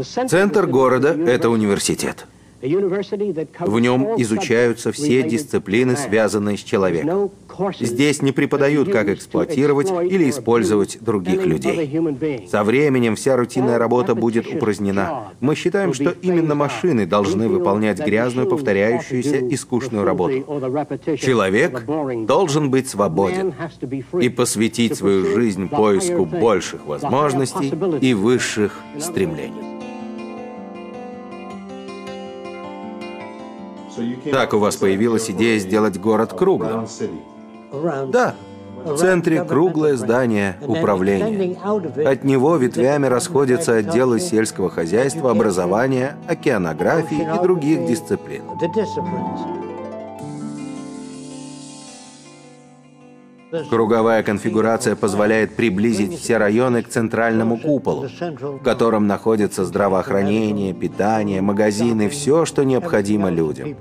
Центр 0.05 0.67
города— 0.67 1.17
это 1.27 1.49
университет. 1.49 2.27
В 2.61 3.81
нем 3.81 4.21
изучаются 4.21 4.91
все 4.91 5.23
дисциплины, 5.23 5.95
связанные 5.97 6.57
с 6.57 6.61
человеком. 6.61 7.31
Здесь 7.79 8.23
не 8.23 8.33
преподают, 8.33 8.91
как 8.91 9.09
эксплуатировать 9.09 9.91
или 9.91 10.31
использовать 10.31 10.99
других 11.01 11.45
людей. 11.45 12.49
Со 12.51 12.65
временем 12.65 13.17
вся 13.17 13.37
рутинная 13.37 13.79
работа 13.79 14.15
будет 14.15 14.47
упразднена. 14.47 15.33
Мы 15.41 15.55
считаем, 15.55 15.93
что 15.93 16.11
именно 16.23 16.55
машины 16.55 17.07
должны 17.07 17.49
выполнять 17.49 17.99
грязную, 17.99 18.49
повторяющуюся 18.49 19.37
и 19.37 19.57
скучную 19.57 20.05
работу. 20.05 20.45
Человек 21.19 21.85
должен 22.27 22.71
быть 22.71 22.89
свободен 22.89 23.55
и 24.21 24.29
посвятить 24.29 24.97
свою 24.97 25.27
жизнь 25.27 25.69
поиску 25.69 26.25
больших 26.25 26.87
возможностей 26.87 27.73
и 28.01 28.15
высших 28.15 28.73
стремлений. 28.99 29.76
Так 34.31 34.55
у 34.55 34.59
вас 34.59 34.77
появилась 34.77 35.31
идея 35.31 35.59
сделать 35.59 35.99
город 35.99 36.33
круглым. 36.33 36.87
Да, 38.09 38.35
в 38.85 38.97
центре 38.97 39.43
круглое 39.45 39.97
здание 39.97 40.57
управления. 40.67 41.59
От 42.07 42.25
него 42.25 42.57
ветвями 42.57 43.07
расходятся 43.07 43.75
отделы 43.77 44.21
сельского 44.21 44.71
хозяйства, 44.71 45.31
образования, 45.33 46.17
океанографии 46.29 47.27
и 47.37 47.43
других 47.43 47.87
дисциплин. 47.87 48.43
Круговая 53.71 54.23
конфигурация 54.23 54.97
позволяет 54.97 55.57
приблизить 55.57 56.19
все 56.19 56.37
районы 56.37 56.83
к 56.83 56.89
центральному 56.89 57.59
куполу, 57.59 58.07
в 58.09 58.63
котором 58.63 59.07
находится 59.07 59.65
здравоохранение, 59.65 60.75
питание, 60.75 61.41
магазины, 61.41 62.09
все, 62.09 62.45
что 62.45 62.65
необходимо 62.65 63.31
людям. 63.31 63.77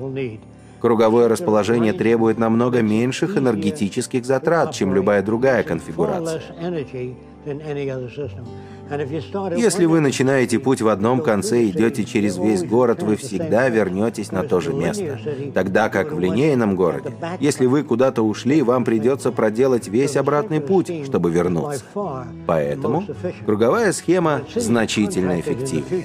Круговое 0.79 1.27
расположение 1.27 1.93
требует 1.93 2.37
намного 2.37 2.81
меньших 2.81 3.37
энергетических 3.37 4.25
затрат, 4.25 4.73
чем 4.73 4.93
любая 4.93 5.23
другая 5.23 5.63
конфигурация. 5.63 6.41
Если 9.57 9.85
вы 9.85 9.99
начинаете 9.99 10.59
путь 10.59 10.81
в 10.81 10.87
одном 10.87 11.21
конце 11.21 11.63
и 11.63 11.71
идете 11.71 12.05
через 12.05 12.37
весь 12.37 12.63
город, 12.63 13.01
вы 13.01 13.15
всегда 13.15 13.69
вернетесь 13.69 14.31
на 14.31 14.43
то 14.43 14.59
же 14.59 14.73
место. 14.73 15.19
Тогда 15.53 15.89
как 15.89 16.11
в 16.11 16.19
линейном 16.19 16.75
городе, 16.75 17.13
если 17.39 17.65
вы 17.65 17.83
куда-то 17.83 18.21
ушли, 18.21 18.61
вам 18.61 18.85
придется 18.85 19.31
проделать 19.31 19.87
весь 19.87 20.15
обратный 20.15 20.61
путь, 20.61 20.91
чтобы 21.05 21.31
вернуться. 21.31 21.83
Поэтому 22.45 23.05
круговая 23.45 23.91
схема 23.91 24.41
значительно 24.55 25.39
эффективнее. 25.39 26.03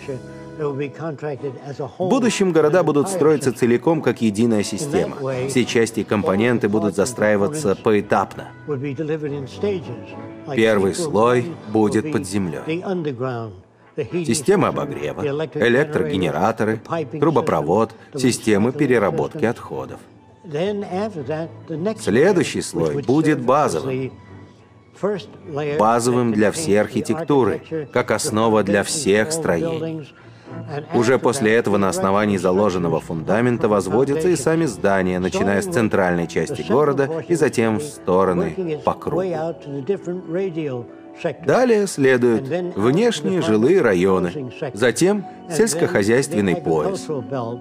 В 0.61 2.08
будущем 2.08 2.52
города 2.52 2.82
будут 2.82 3.08
строиться 3.08 3.50
целиком 3.50 4.02
как 4.02 4.20
единая 4.20 4.62
система. 4.62 5.16
Все 5.48 5.64
части 5.64 6.00
и 6.00 6.04
компоненты 6.04 6.68
будут 6.68 6.94
застраиваться 6.94 7.74
поэтапно. 7.74 8.48
Первый 10.54 10.94
слой 10.94 11.54
будет 11.72 12.12
под 12.12 12.26
землей. 12.26 12.84
Система 14.24 14.68
обогрева, 14.68 15.22
электрогенераторы, 15.54 16.80
трубопровод, 17.18 17.92
системы 18.14 18.72
переработки 18.72 19.46
отходов. 19.46 20.00
Следующий 21.98 22.61
слой 22.61 23.02
будет 23.02 23.40
базовым. 23.42 24.12
Базовым 25.78 26.32
для 26.34 26.52
всей 26.52 26.78
архитектуры, 26.78 27.88
как 27.94 28.11
основа 28.11 28.62
для 28.62 28.82
всех 28.82 29.32
строений. 29.32 30.06
Уже 30.94 31.18
после 31.18 31.55
этого 31.55 31.76
на 31.76 31.88
основании 31.88 32.36
заложенного 32.36 33.01
фундамента 33.01 33.68
возводятся 33.68 34.28
и 34.28 34.36
сами 34.36 34.66
здания, 34.66 35.18
начиная 35.18 35.62
с 35.62 35.66
центральной 35.66 36.26
части 36.26 36.62
города 36.62 37.09
и 37.28 37.34
затем 37.34 37.78
в 37.78 37.82
стороны 37.82 38.80
по 38.84 38.94
кругу. 38.94 39.22
Далее 41.44 41.86
следуют 41.86 42.76
внешние 42.76 43.42
жилые 43.42 43.82
районы, 43.82 44.53
затем 44.72 45.26
сельскохозяйственный 45.51 46.57
пояс, 46.57 47.07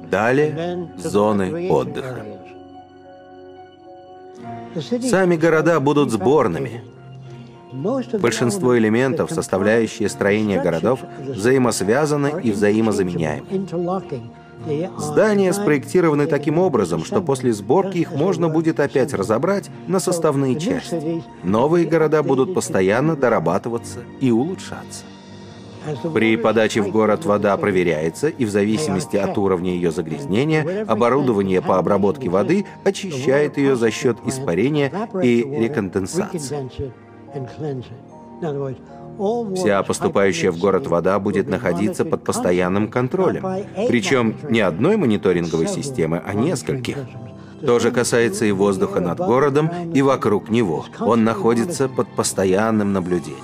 далее 0.10 0.90
зоны 0.98 1.70
отдыха. 1.70 2.26
Сами 5.02 5.36
города 5.36 5.80
будут 5.80 6.12
сборными, 6.12 6.84
Большинство 7.72 8.78
элементов, 8.78 9.32
составляющие 9.32 10.10
строение 10.10 10.62
городов, 10.62 11.02
взаимосвязаны 11.20 12.42
и 12.44 12.52
взаимозаменяемы. 12.52 13.46
Здания 14.98 15.54
спроектированы 15.54 16.28
таким 16.28 16.58
образом, 16.58 17.06
что 17.06 17.22
после 17.22 17.54
сборки 17.54 18.00
их 18.00 18.12
можно 18.12 18.50
будет 18.50 18.80
опять 18.80 19.14
разобрать 19.14 19.70
на 19.88 20.00
составные 20.00 20.60
части. 20.60 21.24
Новые 21.44 21.86
города 21.86 22.24
будут 22.24 22.54
постоянно 22.54 23.16
дорабатываться 23.16 24.00
и 24.20 24.32
улучшаться. 24.32 25.06
При 26.14 26.36
подаче 26.36 26.82
в 26.82 26.92
город 26.92 27.26
вода 27.26 27.56
проверяется, 27.56 28.28
и 28.28 28.44
в 28.44 28.50
зависимости 28.50 29.16
от 29.16 29.38
уровня 29.38 29.72
ее 29.72 29.92
загрязнения, 29.92 30.86
оборудование 30.86 31.62
по 31.62 31.78
обработке 31.78 32.30
воды 32.30 32.66
очищает 32.84 33.58
ее 33.58 33.78
за 33.78 33.90
счет 33.90 34.18
испарения 34.26 34.92
и 35.24 35.42
реконденсации. 35.42 36.70
Вся 39.56 39.84
поступающая 39.84 40.52
в 40.52 40.60
город 40.60 40.88
вода 40.88 41.20
будет 41.20 41.48
находиться 41.48 42.06
под 42.06 42.24
постоянным 42.24 42.88
контролем. 42.88 43.44
Причем 43.88 44.36
не 44.50 44.62
одной 44.62 44.96
мониторинговой 44.98 45.68
системы, 45.68 46.22
а 46.26 46.34
нескольких. 46.34 46.98
То 47.66 47.80
же 47.80 47.92
касается 47.92 48.46
и 48.46 48.52
воздуха 48.52 49.02
над 49.02 49.20
городом 49.20 49.70
и 49.94 50.02
вокруг 50.02 50.50
него. 50.50 50.86
Он 51.00 51.26
находится 51.26 51.90
под 51.90 52.08
постоянным 52.16 52.94
наблюдением. 52.94 53.44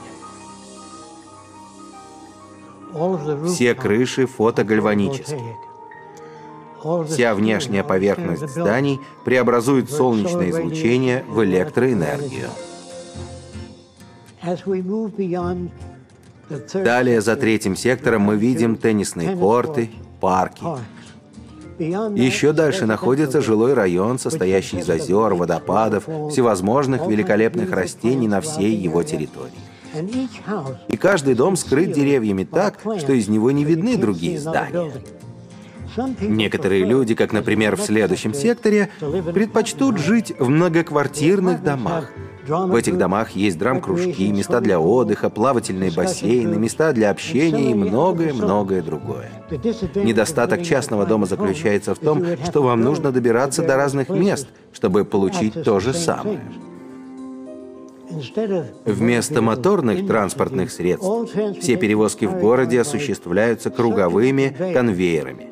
Все 3.45 3.75
крыши 3.75 4.25
фотогальванические. 4.25 5.57
Вся 7.09 7.35
внешняя 7.35 7.83
поверхность 7.83 8.47
зданий 8.47 9.01
преобразует 9.25 9.91
солнечное 9.91 10.51
излучение 10.51 11.25
в 11.27 11.43
электроэнергию. 11.43 12.49
Далее, 16.73 17.21
за 17.21 17.35
третьим 17.35 17.75
сектором, 17.75 18.21
мы 18.21 18.37
видим 18.37 18.75
теннисные 18.75 19.35
корты, 19.35 19.89
парки. 20.21 20.63
Еще 21.79 22.53
дальше 22.53 22.85
находится 22.85 23.41
жилой 23.41 23.73
район, 23.73 24.17
состоящий 24.19 24.77
из 24.77 24.89
озер, 24.89 25.33
водопадов, 25.33 26.05
всевозможных 26.31 27.07
великолепных 27.07 27.71
растений 27.71 28.27
на 28.27 28.41
всей 28.41 28.75
его 28.75 29.03
территории. 29.03 29.51
И 30.87 30.97
каждый 30.97 31.35
дом 31.35 31.55
скрыт 31.55 31.91
деревьями 31.91 32.43
так, 32.43 32.79
что 32.97 33.13
из 33.13 33.27
него 33.27 33.51
не 33.51 33.63
видны 33.63 33.97
другие 33.97 34.39
здания. 34.39 34.91
Некоторые 36.21 36.85
люди, 36.85 37.15
как, 37.15 37.33
например, 37.33 37.75
в 37.75 37.81
следующем 37.81 38.33
секторе, 38.33 38.89
предпочтут 39.33 39.97
жить 39.97 40.33
в 40.37 40.49
многоквартирных 40.49 41.63
домах– 41.63 42.11
в 42.47 42.75
этих 42.75 42.97
домах 42.97 43.31
есть 43.31 43.57
драм-кружки, 43.57 44.31
места 44.31 44.61
для 44.61 44.79
отдыха, 44.79 45.29
плавательные 45.29 45.91
бассейны, 45.91 46.55
места 46.55 46.93
для 46.93 47.09
общения 47.09 47.71
и 47.71 47.73
многое-многое 47.73 48.81
другое. 48.81 49.31
Недостаток 49.95 50.63
частного 50.63 51.05
дома 51.05 51.25
заключается 51.25 51.95
в 51.95 51.99
том, 51.99 52.23
что 52.45 52.61
вам 52.61 52.81
нужно 52.81 53.11
добираться 53.11 53.63
до 53.63 53.75
разных 53.75 54.09
мест, 54.09 54.47
чтобы 54.73 55.05
получить 55.05 55.63
то 55.63 55.79
же 55.79 55.93
самое. 55.93 56.39
Вместо 58.85 59.41
моторных 59.41 60.07
транспортных 60.07 60.71
средств 60.71 61.09
все 61.59 61.75
перевозки 61.75 62.25
в 62.25 62.39
городе 62.39 62.81
осуществляются 62.81 63.69
круговыми 63.69 64.55
конвейерами, 64.73 65.51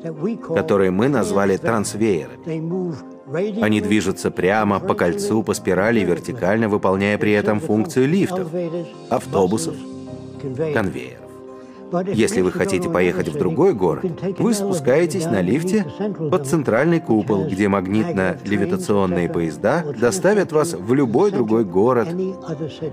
которые 0.54 0.90
мы 0.90 1.08
назвали 1.08 1.56
трансвеерами. 1.56 3.62
Они 3.62 3.80
движутся 3.80 4.30
прямо 4.30 4.80
по 4.80 4.94
кольцу, 4.94 5.42
по 5.42 5.54
спирали, 5.54 6.00
вертикально, 6.00 6.68
выполняя 6.68 7.18
при 7.18 7.32
этом 7.32 7.60
функцию 7.60 8.08
лифтов, 8.08 8.48
автобусов, 9.10 9.74
конвейеров. 10.74 11.23
Если 12.12 12.40
вы 12.40 12.52
хотите 12.52 12.88
поехать 12.88 13.28
в 13.28 13.38
другой 13.38 13.74
город, 13.74 14.04
вы 14.38 14.54
спускаетесь 14.54 15.26
на 15.26 15.40
лифте 15.40 15.86
под 16.30 16.46
центральный 16.46 17.00
купол, 17.00 17.46
где 17.46 17.68
магнитно-левитационные 17.68 19.32
поезда 19.32 19.84
доставят 19.98 20.52
вас 20.52 20.74
в 20.74 20.94
любой 20.94 21.30
другой 21.30 21.64
город 21.64 22.08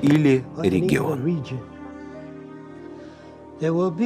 или 0.01 0.43
регион. 0.61 1.43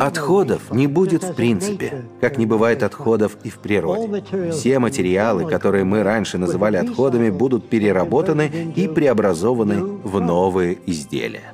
Отходов 0.02 0.72
не 0.72 0.88
будет 0.88 1.24
в 1.24 1.34
принципе, 1.34 2.04
как 2.20 2.38
не 2.38 2.46
бывает 2.46 2.84
отходов 2.84 3.38
и 3.44 3.50
в 3.50 3.60
природе. 3.60 4.24
Все 4.52 4.80
материалы, 4.80 5.50
которые 5.50 5.86
мы 5.86 6.04
раньше 6.04 6.38
называли 6.38 6.76
отходами, 6.76 7.30
будут 7.30 7.70
переработаны 7.70 8.74
и 8.76 8.88
преобразованы 8.90 9.82
в 9.82 10.20
новые 10.20 10.78
изделия. 10.86 11.54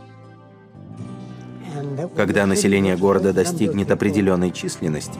Когда 2.15 2.45
население 2.45 2.97
города 2.97 3.33
достигнет 3.33 3.91
определенной 3.91 4.51
численности, 4.51 5.19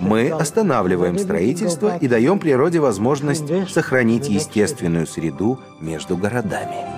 мы 0.00 0.30
останавливаем 0.30 1.18
строительство 1.18 1.96
и 1.96 2.08
даем 2.08 2.38
природе 2.38 2.80
возможность 2.80 3.44
сохранить 3.70 4.28
естественную 4.28 5.06
среду 5.06 5.58
между 5.80 6.16
городами. 6.16 6.94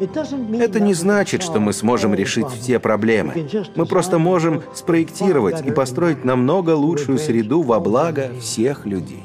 Это 0.00 0.78
не 0.78 0.94
значит, 0.94 1.42
что 1.42 1.58
мы 1.58 1.72
сможем 1.72 2.14
решить 2.14 2.46
все 2.48 2.78
проблемы. 2.78 3.48
Мы 3.74 3.86
просто 3.86 4.18
можем 4.18 4.62
спроектировать 4.74 5.66
и 5.66 5.72
построить 5.72 6.24
намного 6.24 6.70
лучшую 6.70 7.18
среду 7.18 7.62
во 7.62 7.80
благо 7.80 8.30
всех 8.40 8.86
людей. 8.86 9.24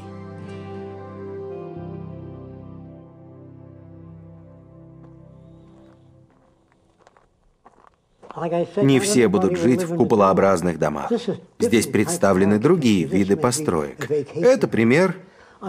Не 8.77 8.99
все 8.99 9.27
будут 9.27 9.57
жить 9.57 9.83
в 9.83 9.95
куполообразных 9.95 10.79
домах. 10.79 11.11
Здесь 11.59 11.87
представлены 11.87 12.57
другие 12.57 13.05
виды 13.05 13.37
построек. 13.37 14.09
Это 14.33 14.67
пример 14.67 15.15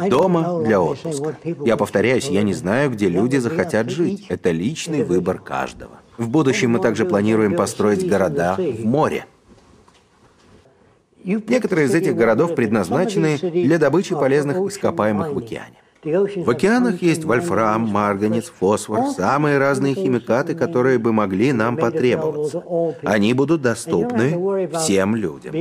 дома 0.08 0.62
для 0.64 0.80
отпуска. 0.80 1.36
Я 1.64 1.76
повторяюсь, 1.76 2.28
я 2.28 2.42
не 2.42 2.54
знаю, 2.54 2.90
где 2.90 3.08
люди 3.08 3.36
захотят 3.36 3.90
жить. 3.90 4.26
Это 4.28 4.50
личный 4.50 5.04
выбор 5.04 5.38
каждого. 5.38 6.00
В 6.16 6.28
будущем 6.28 6.70
мы 6.70 6.78
также 6.78 7.04
планируем 7.04 7.54
построить 7.54 8.08
города 8.08 8.56
в 8.56 8.84
море. 8.84 9.26
Некоторые 11.22 11.86
из 11.86 11.94
этих 11.94 12.16
городов 12.16 12.54
предназначены 12.54 13.38
для 13.38 13.78
добычи 13.78 14.14
полезных 14.14 14.56
ископаемых 14.58 15.32
в 15.32 15.38
океане. 15.38 15.83
В 16.04 16.50
океанах 16.50 17.02
есть 17.02 17.24
вольфрам, 17.24 17.82
марганец, 17.82 18.52
фосфор, 18.58 19.10
самые 19.16 19.58
разные 19.58 19.94
химикаты, 19.94 20.54
которые 20.54 20.98
бы 20.98 21.12
могли 21.12 21.52
нам 21.52 21.76
потребоваться. 21.76 22.62
Они 23.02 23.32
будут 23.34 23.62
доступны 23.62 24.68
всем 24.78 25.16
людям. 25.16 25.54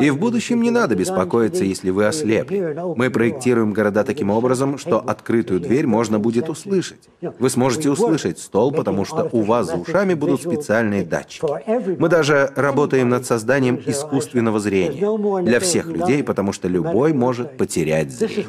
И 0.00 0.10
в 0.10 0.18
будущем 0.18 0.62
не 0.62 0.70
надо 0.70 0.94
беспокоиться, 0.94 1.64
если 1.64 1.90
вы 1.90 2.06
ослепли. 2.06 2.76
Мы 2.96 3.10
проектируем 3.10 3.72
города 3.72 4.04
таким 4.04 4.30
образом, 4.30 4.78
что 4.78 4.98
открытую 4.98 5.60
дверь 5.60 5.86
можно 5.86 6.18
будет 6.18 6.48
услышать. 6.48 7.08
Вы 7.38 7.50
сможете 7.50 7.90
услышать 7.90 8.38
стол, 8.38 8.72
потому 8.72 9.04
что 9.04 9.28
у 9.32 9.42
вас 9.42 9.66
за 9.68 9.76
ушами 9.76 10.14
будут 10.14 10.42
специальные 10.42 11.04
датчики. 11.04 11.46
Мы 11.98 12.08
даже 12.08 12.50
работаем 12.56 13.08
над 13.08 13.26
созданием 13.26 13.80
искусственного 13.84 14.58
зрения 14.60 15.42
для 15.42 15.60
всех 15.60 15.86
людей, 15.86 16.22
потому 16.22 16.52
что 16.52 16.68
любой 16.68 17.12
может 17.12 17.56
потерять 17.56 18.10
зрение. 18.10 18.44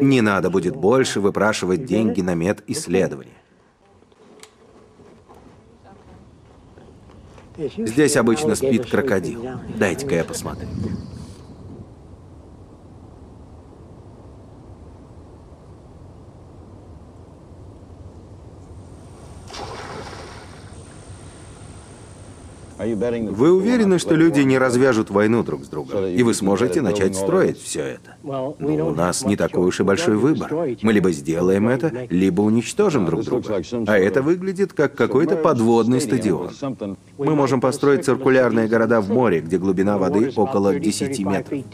Не 0.00 0.20
надо 0.20 0.50
будет 0.50 0.76
больше 0.80 1.20
выпрашивать 1.20 1.84
деньги 1.84 2.20
на 2.20 2.34
медисследования. 2.34 3.32
Здесь 7.76 8.16
обычно 8.16 8.54
спит 8.54 8.90
крокодил. 8.90 9.46
Дайте-ка 9.76 10.14
я 10.14 10.24
посмотрю. 10.24 10.68
Вы 22.80 23.52
уверены, 23.52 23.98
что 23.98 24.14
люди 24.14 24.40
не 24.40 24.56
развяжут 24.58 25.10
войну 25.10 25.42
друг 25.42 25.64
с 25.64 25.68
другом, 25.68 26.06
и 26.06 26.22
вы 26.22 26.32
сможете 26.32 26.80
начать 26.80 27.14
строить 27.14 27.60
все 27.60 27.80
это? 27.80 28.16
Но 28.22 28.56
ну, 28.58 28.88
у 28.88 28.94
нас 28.94 29.24
не 29.24 29.36
такой 29.36 29.66
уж 29.68 29.80
и 29.80 29.82
большой 29.82 30.16
выбор. 30.16 30.50
Мы 30.80 30.92
либо 30.92 31.12
сделаем 31.12 31.68
это, 31.68 32.06
либо 32.08 32.40
уничтожим 32.40 33.04
друг 33.04 33.24
друга. 33.24 33.62
А 33.86 33.98
это 33.98 34.22
выглядит 34.22 34.72
как 34.72 34.94
какой-то 34.94 35.36
подводный 35.36 36.00
стадион. 36.00 36.50
Мы 37.18 37.34
можем 37.34 37.60
построить 37.60 38.04
циркулярные 38.04 38.66
города 38.66 39.00
в 39.00 39.10
море, 39.10 39.40
где 39.40 39.58
глубина 39.58 39.98
воды 39.98 40.32
около 40.34 40.78
10 40.78 41.18
метров. 41.20 41.64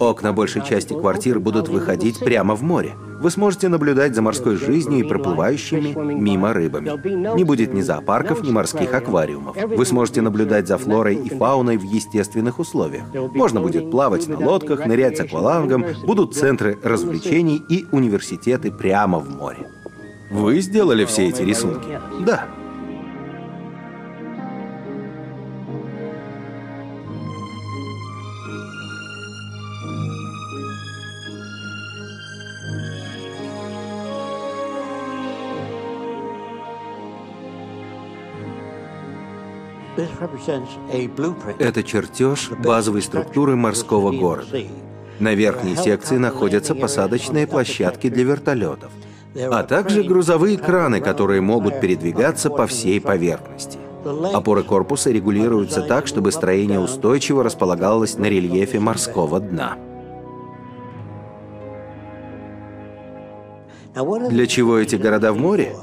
Окна 0.00 0.32
большей 0.32 0.62
части 0.64 0.92
квартир 0.92 1.40
будут 1.40 1.68
выходить 1.68 2.18
прямо 2.18 2.54
в 2.54 2.62
море. 2.62 2.94
Вы 3.20 3.30
сможете 3.30 3.68
наблюдать 3.68 4.14
за 4.14 4.22
морской 4.22 4.56
жизнью 4.56 5.00
и 5.00 5.08
проплывающими 5.08 5.94
мимо 6.14 6.52
рыбами. 6.52 6.90
Не 7.36 7.44
будет 7.44 7.72
ни 7.72 7.80
зоопарков, 7.80 8.42
ни 8.42 8.50
морских 8.50 8.92
аквариумов. 8.92 9.56
Вы 9.56 9.86
сможете 9.86 10.20
наблюдать 10.20 10.68
за 10.68 10.76
флорой 10.78 11.16
и 11.16 11.30
фауной 11.30 11.78
в 11.78 11.82
естественных 11.82 12.58
условиях. 12.58 13.04
Можно 13.34 13.60
будет 13.60 13.90
плавать 13.90 14.28
на 14.28 14.38
лодках, 14.38 14.86
нырять 14.86 15.16
с 15.16 15.20
аквалангом, 15.20 15.84
будут 16.04 16.34
центры 16.34 16.78
развлечений 16.82 17.62
и 17.68 17.86
университеты 17.92 18.70
прямо 18.70 19.18
в 19.18 19.30
море. 19.30 19.70
Вы 20.30 20.60
сделали 20.60 21.04
все 21.04 21.28
эти 21.28 21.42
рисунки? 21.42 22.00
Да. 22.26 22.46
Это 41.58 41.82
чертеж 41.82 42.50
базовой 42.50 43.02
структуры 43.02 43.56
морского 43.56 44.10
города. 44.12 44.58
На 45.20 45.34
верхней 45.34 45.76
секции 45.76 46.16
находятся 46.16 46.74
посадочные 46.74 47.46
площадки 47.46 48.08
для 48.08 48.24
вертолетов, 48.24 48.90
а 49.36 49.62
также 49.62 50.02
грузовые 50.02 50.58
краны, 50.58 51.00
которые 51.00 51.40
могут 51.40 51.80
передвигаться 51.80 52.50
по 52.50 52.66
всей 52.66 53.00
поверхности. 53.00 53.78
Опоры 54.32 54.64
корпуса 54.64 55.10
регулируются 55.10 55.80
так, 55.82 56.06
чтобы 56.06 56.32
строение 56.32 56.80
устойчиво 56.80 57.42
располагалось 57.42 58.18
на 58.18 58.26
рельефе 58.26 58.78
морского 58.80 59.40
дна. 59.40 59.78
Для 63.94 64.46
чего 64.46 64.78
эти 64.78 64.96
города 64.96 65.32
в 65.32 65.38
море? 65.38 65.74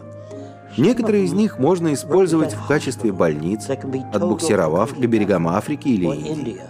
Некоторые 0.77 1.25
из 1.25 1.33
них 1.33 1.59
можно 1.59 1.93
использовать 1.93 2.53
в 2.53 2.67
качестве 2.67 3.11
больниц, 3.11 3.67
отбуксировав 4.13 4.93
к 4.95 4.99
берегам 4.99 5.47
Африки 5.47 5.89
или 5.89 6.05
Индии. 6.05 6.61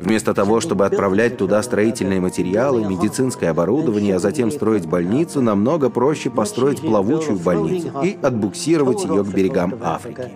Вместо 0.00 0.32
того, 0.32 0.60
чтобы 0.60 0.86
отправлять 0.86 1.36
туда 1.36 1.62
строительные 1.62 2.20
материалы, 2.20 2.84
медицинское 2.84 3.48
оборудование, 3.48 4.16
а 4.16 4.18
затем 4.18 4.50
строить 4.50 4.86
больницу, 4.86 5.42
намного 5.42 5.90
проще 5.90 6.30
построить 6.30 6.80
плавучую 6.80 7.38
больницу 7.38 7.90
и 8.02 8.16
отбуксировать 8.22 9.04
ее 9.04 9.22
к 9.22 9.28
берегам 9.28 9.74
Африки. 9.82 10.30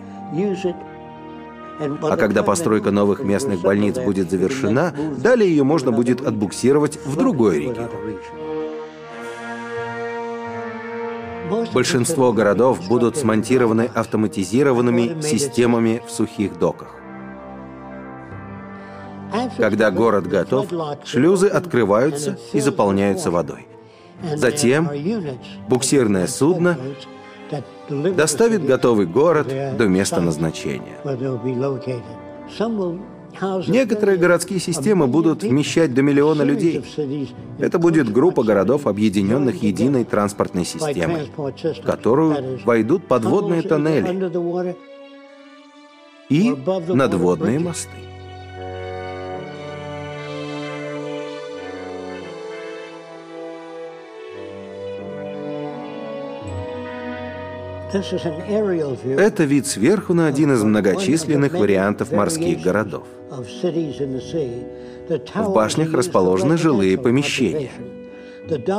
А 1.79 2.17
когда 2.17 2.43
постройка 2.43 2.91
новых 2.91 3.23
местных 3.23 3.61
больниц 3.61 3.97
будет 3.97 4.29
завершена, 4.29 4.93
далее 5.17 5.49
ее 5.49 5.63
можно 5.63 5.91
будет 5.91 6.21
отбуксировать 6.21 6.99
в 7.03 7.15
другой 7.15 7.61
регион. 7.61 7.89
Большинство 11.73 12.33
городов 12.33 12.87
будут 12.87 13.17
смонтированы 13.17 13.89
автоматизированными 13.93 15.21
системами 15.21 16.01
в 16.05 16.11
сухих 16.11 16.57
доках. 16.57 16.95
Когда 19.57 19.91
город 19.91 20.27
готов, 20.27 20.67
шлюзы 21.05 21.47
открываются 21.47 22.37
и 22.53 22.59
заполняются 22.59 23.31
водой. 23.31 23.67
Затем 24.35 24.89
буксирное 25.67 26.27
судно 26.27 26.77
доставит 27.89 28.65
готовый 28.65 29.05
город 29.05 29.47
до 29.77 29.87
места 29.87 30.21
назначения. 30.21 30.97
Некоторые 33.67 34.17
городские 34.17 34.59
системы 34.59 35.07
будут 35.07 35.43
вмещать 35.43 35.93
до 35.93 36.01
миллиона 36.01 36.41
людей. 36.43 36.83
Это 37.59 37.79
будет 37.79 38.11
группа 38.11 38.43
городов, 38.43 38.87
объединенных 38.87 39.63
единой 39.63 40.03
транспортной 40.03 40.65
системой, 40.65 41.29
в 41.35 41.81
которую 41.83 42.59
войдут 42.65 43.07
подводные 43.07 43.61
тоннели 43.61 44.29
и 46.29 46.55
надводные 46.93 47.59
мосты. 47.59 48.08
Это 57.91 59.43
вид 59.45 59.65
сверху 59.65 60.13
на 60.13 60.27
один 60.27 60.53
из 60.53 60.63
многочисленных 60.63 61.53
вариантов 61.53 62.11
морских 62.11 62.61
городов. 62.61 63.03
В 65.35 65.53
башнях 65.53 65.93
расположены 65.93 66.57
жилые 66.57 66.97
помещения. 66.97 67.71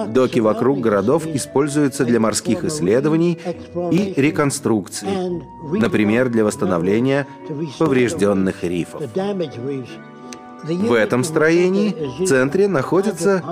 Доки 0.08 0.40
вокруг 0.40 0.80
городов 0.80 1.26
используются 1.26 2.04
для 2.04 2.20
морских 2.20 2.64
исследований 2.64 3.38
и 3.90 4.14
реконструкции, 4.16 5.08
например, 5.78 6.28
для 6.28 6.44
восстановления 6.44 7.26
поврежденных 7.78 8.64
рифов. 8.64 9.02
В 10.64 10.92
этом 10.92 11.24
строении 11.24 11.94
в 12.20 12.26
центре 12.26 12.68
находятся 12.68 13.42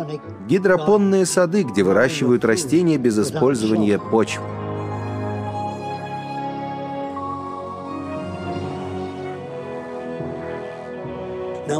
гидропонные 0.47 1.25
сады, 1.27 1.63
где 1.63 1.83
выращивают 1.83 2.45
растения 2.45 2.99
без 2.99 3.19
использования 3.19 3.99
почвы. 3.99 4.45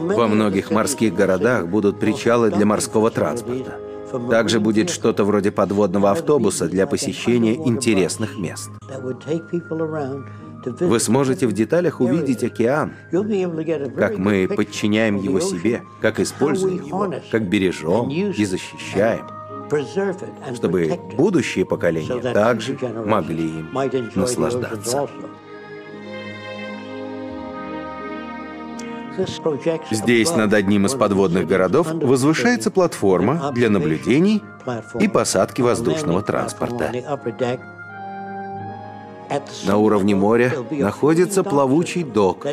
Во 0.01 0.27
многих 0.27 0.71
морских 0.71 1.15
городах 1.15 1.67
будут 1.67 1.99
причалы 1.99 2.51
для 2.51 2.67
морского 2.67 3.11
транспорта. 3.11 3.79
Также 4.31 4.59
будет 4.59 4.91
что-то 4.91 5.25
вроде 5.25 5.51
подводного 5.51 6.11
автобуса 6.11 6.67
для 6.67 6.87
посещения 6.87 7.55
интересных 7.55 8.39
мест. 8.39 8.71
Вы 10.81 11.01
сможете 11.01 11.47
в 11.47 11.53
деталях 11.53 12.01
увидеть 12.01 12.43
океан, 12.43 12.93
как 13.97 14.19
мы 14.19 14.49
подчиняем 14.49 15.17
его 15.17 15.41
себе, 15.41 15.83
как 16.01 16.21
используем 16.21 16.85
его, 16.85 17.15
как 17.31 17.49
бережем 17.49 18.09
и 18.11 18.45
защищаем, 18.45 19.27
чтобы 20.55 20.99
будущие 21.17 21.65
поколения 21.65 22.21
также 22.33 22.79
могли 23.05 23.45
им 23.45 23.69
наслаждаться. 24.15 25.09
Здесь 29.91 30.35
над 30.35 30.53
одним 30.53 30.87
из 30.87 30.95
подводных 30.95 31.47
городов 31.47 31.89
возвышается 31.93 32.71
платформа 32.71 33.53
для 33.55 33.71
наблюдений 33.71 34.43
и 35.01 35.09
посадки 35.09 35.63
воздушного 35.63 36.23
транспорта. 36.23 36.93
На 39.67 39.77
уровне 39.77 40.15
моря 40.15 40.53
находится 40.71 41.45
плавучий 41.45 42.03
док. 42.03 42.47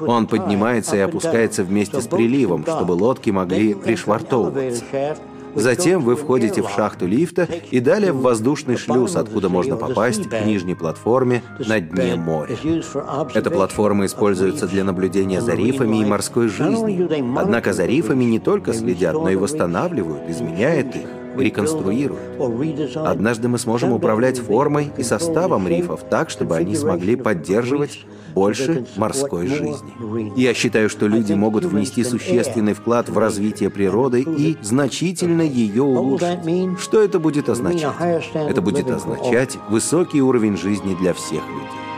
Он 0.00 0.26
поднимается 0.26 0.96
и 0.96 1.00
опускается 1.00 1.64
вместе 1.64 2.00
с 2.00 2.06
приливом, 2.06 2.62
чтобы 2.62 2.92
лодки 2.92 3.30
могли 3.30 3.74
пришвартовываться. 3.74 4.84
Затем 5.54 6.02
вы 6.02 6.16
входите 6.16 6.62
в 6.62 6.70
шахту 6.70 7.06
лифта 7.06 7.48
и 7.70 7.80
далее 7.80 8.12
в 8.12 8.20
воздушный 8.20 8.76
шлюз, 8.76 9.16
откуда 9.16 9.48
можно 9.48 9.76
попасть 9.76 10.28
к 10.28 10.44
нижней 10.44 10.74
платформе 10.74 11.42
на 11.58 11.80
дне 11.80 12.16
моря. 12.16 12.56
Эта 13.34 13.50
платформа 13.50 14.06
используется 14.06 14.66
для 14.66 14.84
наблюдения 14.84 15.40
за 15.40 15.54
рифами 15.54 15.98
и 15.98 16.04
морской 16.04 16.48
жизнью. 16.48 17.08
Однако 17.36 17.72
за 17.72 17.86
рифами 17.86 18.24
не 18.24 18.38
только 18.38 18.72
следят, 18.72 19.14
но 19.14 19.28
и 19.28 19.36
восстанавливают, 19.36 20.28
изменяют 20.28 20.94
их 20.96 21.19
реконструируют. 21.36 22.20
Однажды 22.96 23.48
мы 23.48 23.58
сможем 23.58 23.92
управлять 23.92 24.38
формой 24.38 24.90
и 24.96 25.02
составом 25.02 25.68
рифов 25.68 26.04
так, 26.08 26.30
чтобы 26.30 26.56
они 26.56 26.74
смогли 26.76 27.16
поддерживать 27.16 28.04
больше 28.34 28.86
морской 28.96 29.46
жизни. 29.46 30.38
Я 30.38 30.54
считаю, 30.54 30.88
что 30.88 31.06
люди 31.06 31.32
могут 31.32 31.64
внести 31.64 32.04
существенный 32.04 32.74
вклад 32.74 33.08
в 33.08 33.18
развитие 33.18 33.70
природы 33.70 34.22
и 34.22 34.56
значительно 34.62 35.42
ее 35.42 35.82
улучшить. 35.82 36.78
Что 36.78 37.02
это 37.02 37.18
будет 37.18 37.48
означать? 37.48 38.30
Это 38.34 38.60
будет 38.60 38.90
означать 38.90 39.58
высокий 39.68 40.22
уровень 40.22 40.56
жизни 40.56 40.94
для 40.94 41.12
всех 41.12 41.42
людей. 41.48 41.89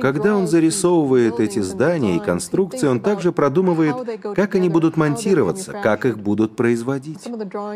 Когда 0.00 0.36
он 0.36 0.46
зарисовывает 0.46 1.40
эти 1.40 1.60
здания 1.60 2.16
и 2.16 2.20
конструкции, 2.20 2.86
он 2.86 3.00
также 3.00 3.32
продумывает, 3.32 3.96
как 4.34 4.54
они 4.54 4.68
будут 4.68 4.96
монтироваться, 4.96 5.72
как 5.72 6.04
их 6.06 6.18
будут 6.18 6.56
производить. 6.56 7.28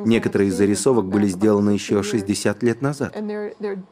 Некоторые 0.04 0.48
из 0.48 0.56
зарисовок 0.56 1.06
были 1.06 1.26
сделаны 1.26 1.70
еще 1.70 2.02
60 2.02 2.62
лет 2.62 2.82
назад. 2.82 3.16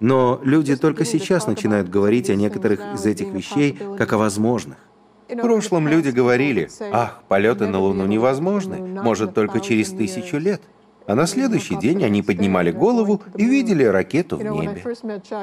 Но 0.00 0.40
люди 0.42 0.76
только 0.76 1.04
сейчас 1.04 1.46
начинают 1.46 1.88
говорить 1.88 2.30
о 2.30 2.34
некоторых 2.34 2.80
из 2.94 3.06
этих 3.06 3.28
вещей 3.28 3.78
как 3.98 4.12
о 4.12 4.18
возможных. 4.18 4.76
В 5.28 5.36
прошлом 5.36 5.86
люди 5.86 6.08
говорили, 6.08 6.68
ах, 6.92 7.22
полеты 7.28 7.66
на 7.68 7.78
Луну 7.78 8.06
невозможны, 8.06 8.78
может, 9.00 9.34
только 9.34 9.60
через 9.60 9.90
тысячу 9.90 10.38
лет. 10.38 10.60
А 11.06 11.14
на 11.14 11.26
следующий 11.26 11.76
день 11.76 12.04
они 12.04 12.22
поднимали 12.22 12.70
голову 12.70 13.22
и 13.36 13.44
видели 13.44 13.84
ракету 13.84 14.36
в 14.36 14.42
небе. 14.42 14.82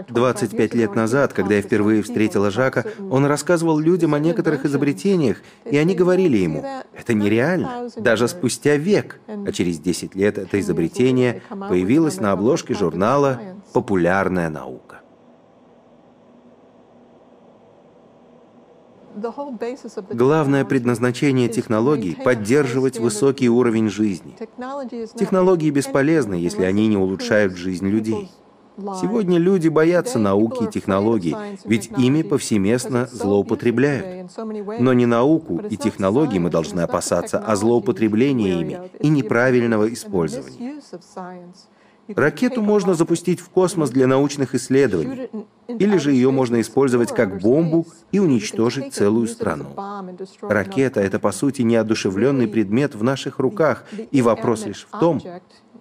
25 0.07 0.73
лет 0.75 0.95
назад, 0.95 1.33
когда 1.33 1.55
я 1.55 1.61
впервые 1.61 2.01
встретила 2.01 2.51
Жака, 2.51 2.85
он 3.11 3.25
рассказывал 3.25 3.77
людям 3.79 4.13
о 4.13 4.19
некоторых 4.19 4.65
изобретениях, 4.65 5.37
и 5.65 5.77
они 5.77 5.95
говорили 5.95 6.37
ему, 6.37 6.65
это 6.97 7.13
нереально, 7.13 7.89
даже 7.97 8.27
спустя 8.27 8.75
век. 8.75 9.19
А 9.27 9.51
через 9.51 9.79
10 9.79 10.15
лет 10.15 10.37
это 10.37 10.59
изобретение 10.59 11.41
появилось 11.49 12.19
на 12.19 12.31
обложке 12.31 12.73
журнала 12.73 13.39
«Популярная 13.73 14.49
наука». 14.49 14.86
Главное 20.11 20.65
предназначение 20.65 21.49
технологий– 21.49 22.17
поддерживать 22.23 22.99
высокий 22.99 23.49
уровень 23.49 23.89
жизни. 23.89 24.35
Технологии 25.15 25.69
бесполезны, 25.69 26.35
если 26.35 26.63
они 26.63 26.87
не 26.87 26.97
улучшают 26.97 27.55
жизнь 27.55 27.87
людей. 27.87 28.29
Сегодня 28.77 29.39
люди 29.39 29.69
боятся 29.69 30.19
науки 30.19 30.65
и 30.65 30.71
технологий, 30.71 31.35
ведь 31.65 31.89
ими 31.97 32.21
повсеместно 32.21 33.07
злоупотребляют. 33.11 34.31
Но 34.79 34.93
не 34.93 35.07
науку 35.07 35.61
и 35.67 35.77
технологии 35.77 36.37
мы 36.37 36.51
должны 36.51 36.81
опасаться, 36.81 37.39
а 37.39 37.55
злоупотребления 37.55 38.59
ими 38.59 38.79
и 38.99 39.09
неправильного 39.09 39.91
использования. 39.91 40.79
Ракету 42.07 42.61
можно 42.61 42.93
запустить 42.93 43.39
в 43.39 43.49
космос 43.49 43.89
для 43.89 44.07
научных 44.07 44.55
исследований, 44.55 45.29
или 45.67 45.97
же 45.97 46.11
ее 46.11 46.31
можно 46.31 46.61
использовать 46.61 47.13
как 47.13 47.41
бомбу 47.41 47.85
и 48.11 48.19
уничтожить 48.19 48.93
целую 48.93 49.27
страну. 49.27 49.75
Ракета— 50.41 50.99
это, 51.01 51.19
по 51.19 51.31
сути, 51.31 51.61
неодушевленный 51.63 52.47
предмет 52.47 52.95
в 52.95 53.03
наших 53.03 53.39
руках, 53.39 53.85
и 54.11 54.21
вопрос 54.21 54.65
лишь 54.65 54.87
в 54.89 54.99
том, 54.99 55.21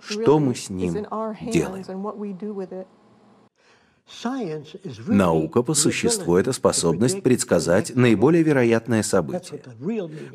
что 0.01 0.39
мы 0.39 0.55
с 0.55 0.69
ним 0.69 1.07
делаем. 1.43 1.85
Наука 5.09 5.63
по 5.63 5.75
существу— 5.75 6.37
это 6.37 6.53
способность 6.53 7.23
предсказать 7.23 7.95
наиболее 7.97 8.45
вероятное 8.45 9.03
событие. 9.03 9.63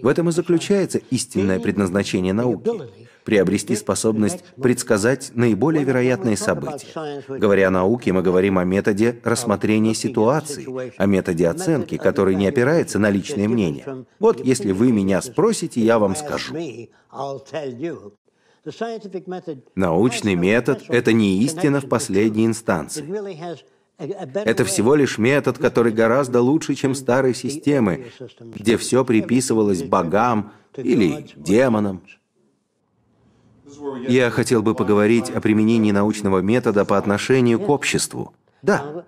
В 0.02 0.08
этом 0.08 0.28
и 0.30 0.32
заключается 0.32 1.00
истинное 1.10 1.60
предназначение 1.60 2.34
науки— 2.34 2.70
приобрести 3.24 3.76
способность 3.76 4.44
предсказать 4.62 5.32
наиболее 5.36 5.84
вероятные 5.84 6.38
события. 6.38 7.24
Говоря 7.28 7.68
о 7.68 7.72
науке, 7.72 8.14
мы 8.14 8.22
говорим 8.22 8.58
о 8.58 8.64
методе 8.64 9.20
рассмотрения 9.24 9.94
ситуации, 9.94 10.94
о 10.98 11.06
методе 11.06 11.48
оценки, 11.48 11.98
который 11.98 12.36
не 12.36 12.48
опирается 12.48 13.00
на 13.00 13.10
личное 13.10 13.48
мнение. 13.48 14.06
Вот 14.20 14.44
если 14.44 14.72
вы 14.72 14.92
меня 14.92 15.22
спросите, 15.22 15.82
я 15.82 16.00
вам 16.00 16.16
скажу. 16.16 16.56
Научный 19.76 20.36
метод— 20.36 20.84
это 20.88 21.14
не 21.14 21.42
истина 21.44 21.82
в 21.82 21.90
последней 21.90 22.46
инстанции. 22.46 23.06
Это 23.98 24.66
всего 24.66 24.96
лишь 24.96 25.18
метод, 25.18 25.58
который 25.58 25.92
гораздо 25.92 26.42
лучше, 26.42 26.74
чем 26.76 26.96
старые 26.96 27.36
системы, 27.36 28.08
где 28.40 28.78
все 28.78 29.06
приписывалось 29.06 29.84
богам 29.84 30.54
или 30.76 31.28
демонам. 31.36 32.02
Я 34.08 34.30
хотел 34.30 34.62
бы 34.62 34.76
поговорить 34.76 35.30
о 35.30 35.42
применении 35.42 35.92
научного 35.92 36.40
метода 36.40 36.86
по 36.86 36.98
отношению 36.98 37.60
к 37.60 37.70
обществу. 37.70 38.34
Да, 38.62 39.06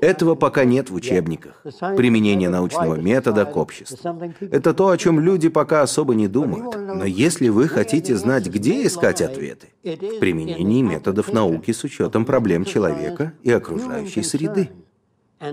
этого 0.00 0.34
пока 0.34 0.64
нет 0.64 0.90
в 0.90 0.94
учебниках. 0.94 1.62
Применение 1.96 2.48
научного 2.48 2.94
метода 2.94 3.44
к 3.44 3.56
обществу. 3.56 3.98
Это 4.40 4.74
то, 4.74 4.88
о 4.88 4.96
чем 4.96 5.20
люди 5.20 5.48
пока 5.48 5.82
особо 5.82 6.14
не 6.14 6.28
думают. 6.28 6.76
Но 6.76 7.04
если 7.04 7.48
вы 7.48 7.68
хотите 7.68 8.16
знать, 8.16 8.46
где 8.46 8.86
искать 8.86 9.20
ответы, 9.20 9.68
в 9.82 10.18
применении 10.18 10.82
методов 10.82 11.32
науки 11.32 11.72
с 11.72 11.84
учетом 11.84 12.24
проблем 12.24 12.64
человека 12.64 13.32
и 13.42 13.50
окружающей 13.50 14.22
среды. 14.22 14.70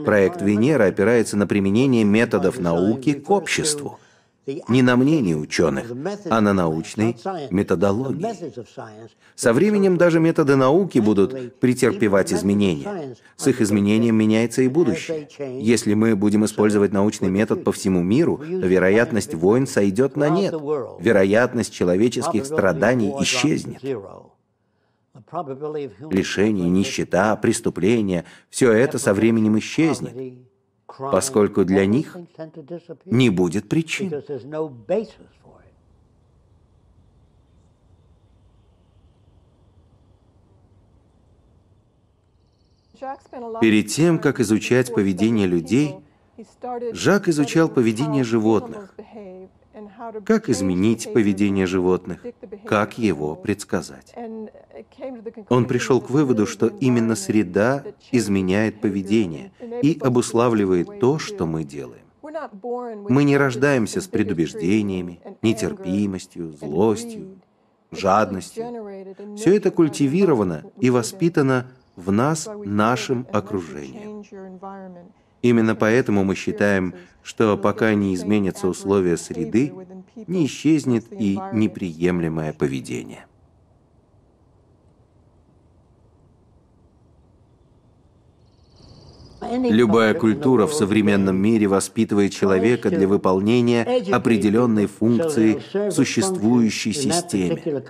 Проект 0.05 0.41
Венера 0.41 0.85
опирается 0.85 1.35
на 1.35 1.45
применение 1.45 2.05
методов 2.05 2.59
науки 2.59 3.13
к 3.13 3.29
обществу 3.29 3.99
не 4.45 4.81
на 4.81 4.95
мнении 4.95 5.33
ученых, 5.33 5.91
а 6.29 6.41
на 6.41 6.53
научной 6.53 7.15
методологии. 7.49 8.25
Со 9.35 9.53
временем 9.53 9.97
даже 9.97 10.19
методы 10.19 10.55
науки 10.55 10.99
будут 10.99 11.59
претерпевать 11.59 12.33
изменения. 12.33 13.15
С 13.37 13.47
их 13.47 13.61
изменением 13.61 14.15
меняется 14.15 14.61
и 14.61 14.67
будущее. 14.67 15.27
Если 15.59 15.93
мы 15.93 16.15
будем 16.15 16.45
использовать 16.45 16.91
научный 16.91 17.29
метод 17.29 17.63
по 17.63 17.71
всему 17.71 18.03
миру, 18.03 18.37
то 18.37 18.67
вероятность 18.67 19.33
войн 19.33 19.65
сойдет 19.67 20.15
на 20.17 20.29
нет. 20.29 20.53
Вероятность 20.99 21.73
человеческих 21.73 22.45
страданий 22.45 23.13
исчезнет. 23.21 23.81
Лишение, 26.11 26.69
нищета, 26.69 27.35
преступления– 27.35 28.25
все 28.49 28.71
это 28.71 28.99
со 28.99 29.13
временем 29.13 29.57
исчезнет 29.57 30.13
поскольку 30.87 31.65
для 31.65 31.85
них 31.85 32.17
не 33.05 33.29
будет 33.29 33.69
причин. 33.69 34.09
Перед 43.59 43.87
тем, 43.87 44.19
как 44.19 44.39
изучать 44.39 44.93
поведение 44.93 45.47
людей, 45.47 45.95
Жак 46.93 47.27
изучал 47.27 47.69
поведение 47.69 48.23
животных. 48.23 48.95
Как 50.25 50.49
изменить 50.49 51.11
поведение 51.13 51.65
животных? 51.65 52.25
Как 52.65 52.97
его 52.97 53.35
предсказать? 53.35 54.13
Он 55.49 55.65
пришел 55.65 56.01
к 56.01 56.09
выводу, 56.09 56.45
что 56.45 56.67
именно 56.67 57.15
среда 57.15 57.83
изменяет 58.11 58.81
поведение 58.81 59.51
и 59.81 59.97
обуславливает 60.01 60.99
то, 60.99 61.19
что 61.19 61.45
мы 61.45 61.63
делаем. 61.63 62.03
Мы 63.09 63.23
не 63.23 63.37
рождаемся 63.37 64.01
с 64.01 64.07
предубеждениями, 64.07 65.21
нетерпимостью, 65.41 66.53
злостью, 66.53 67.39
жадностью. 67.91 69.35
Все 69.35 69.55
это 69.55 69.71
культивировано 69.71 70.63
и 70.79 70.89
воспитано 70.89 71.67
в 71.95 72.11
нас 72.11 72.49
нашим 72.65 73.27
окружением. 73.31 74.23
Именно 75.43 75.75
поэтому 75.75 76.23
мы 76.23 76.35
считаем, 76.35 76.95
что 77.21 77.57
пока 77.57 77.93
не 77.93 78.15
изменятся 78.15 78.67
условия 78.67 79.17
среды, 79.17 79.73
не 80.15 80.45
исчезнет 80.45 81.05
и 81.11 81.37
неприемлемое 81.51 82.53
поведение. 82.53 83.25
Любая 89.51 90.13
культура 90.13 90.65
в 90.65 90.73
современном 90.73 91.35
мире 91.35 91.67
воспитывает 91.67 92.31
человека 92.31 92.89
для 92.89 93.07
выполнения 93.07 93.83
определенной 94.13 94.85
функции 94.85 95.61
в 95.73 95.91
существующей 95.91 96.93
системе. 96.93 97.83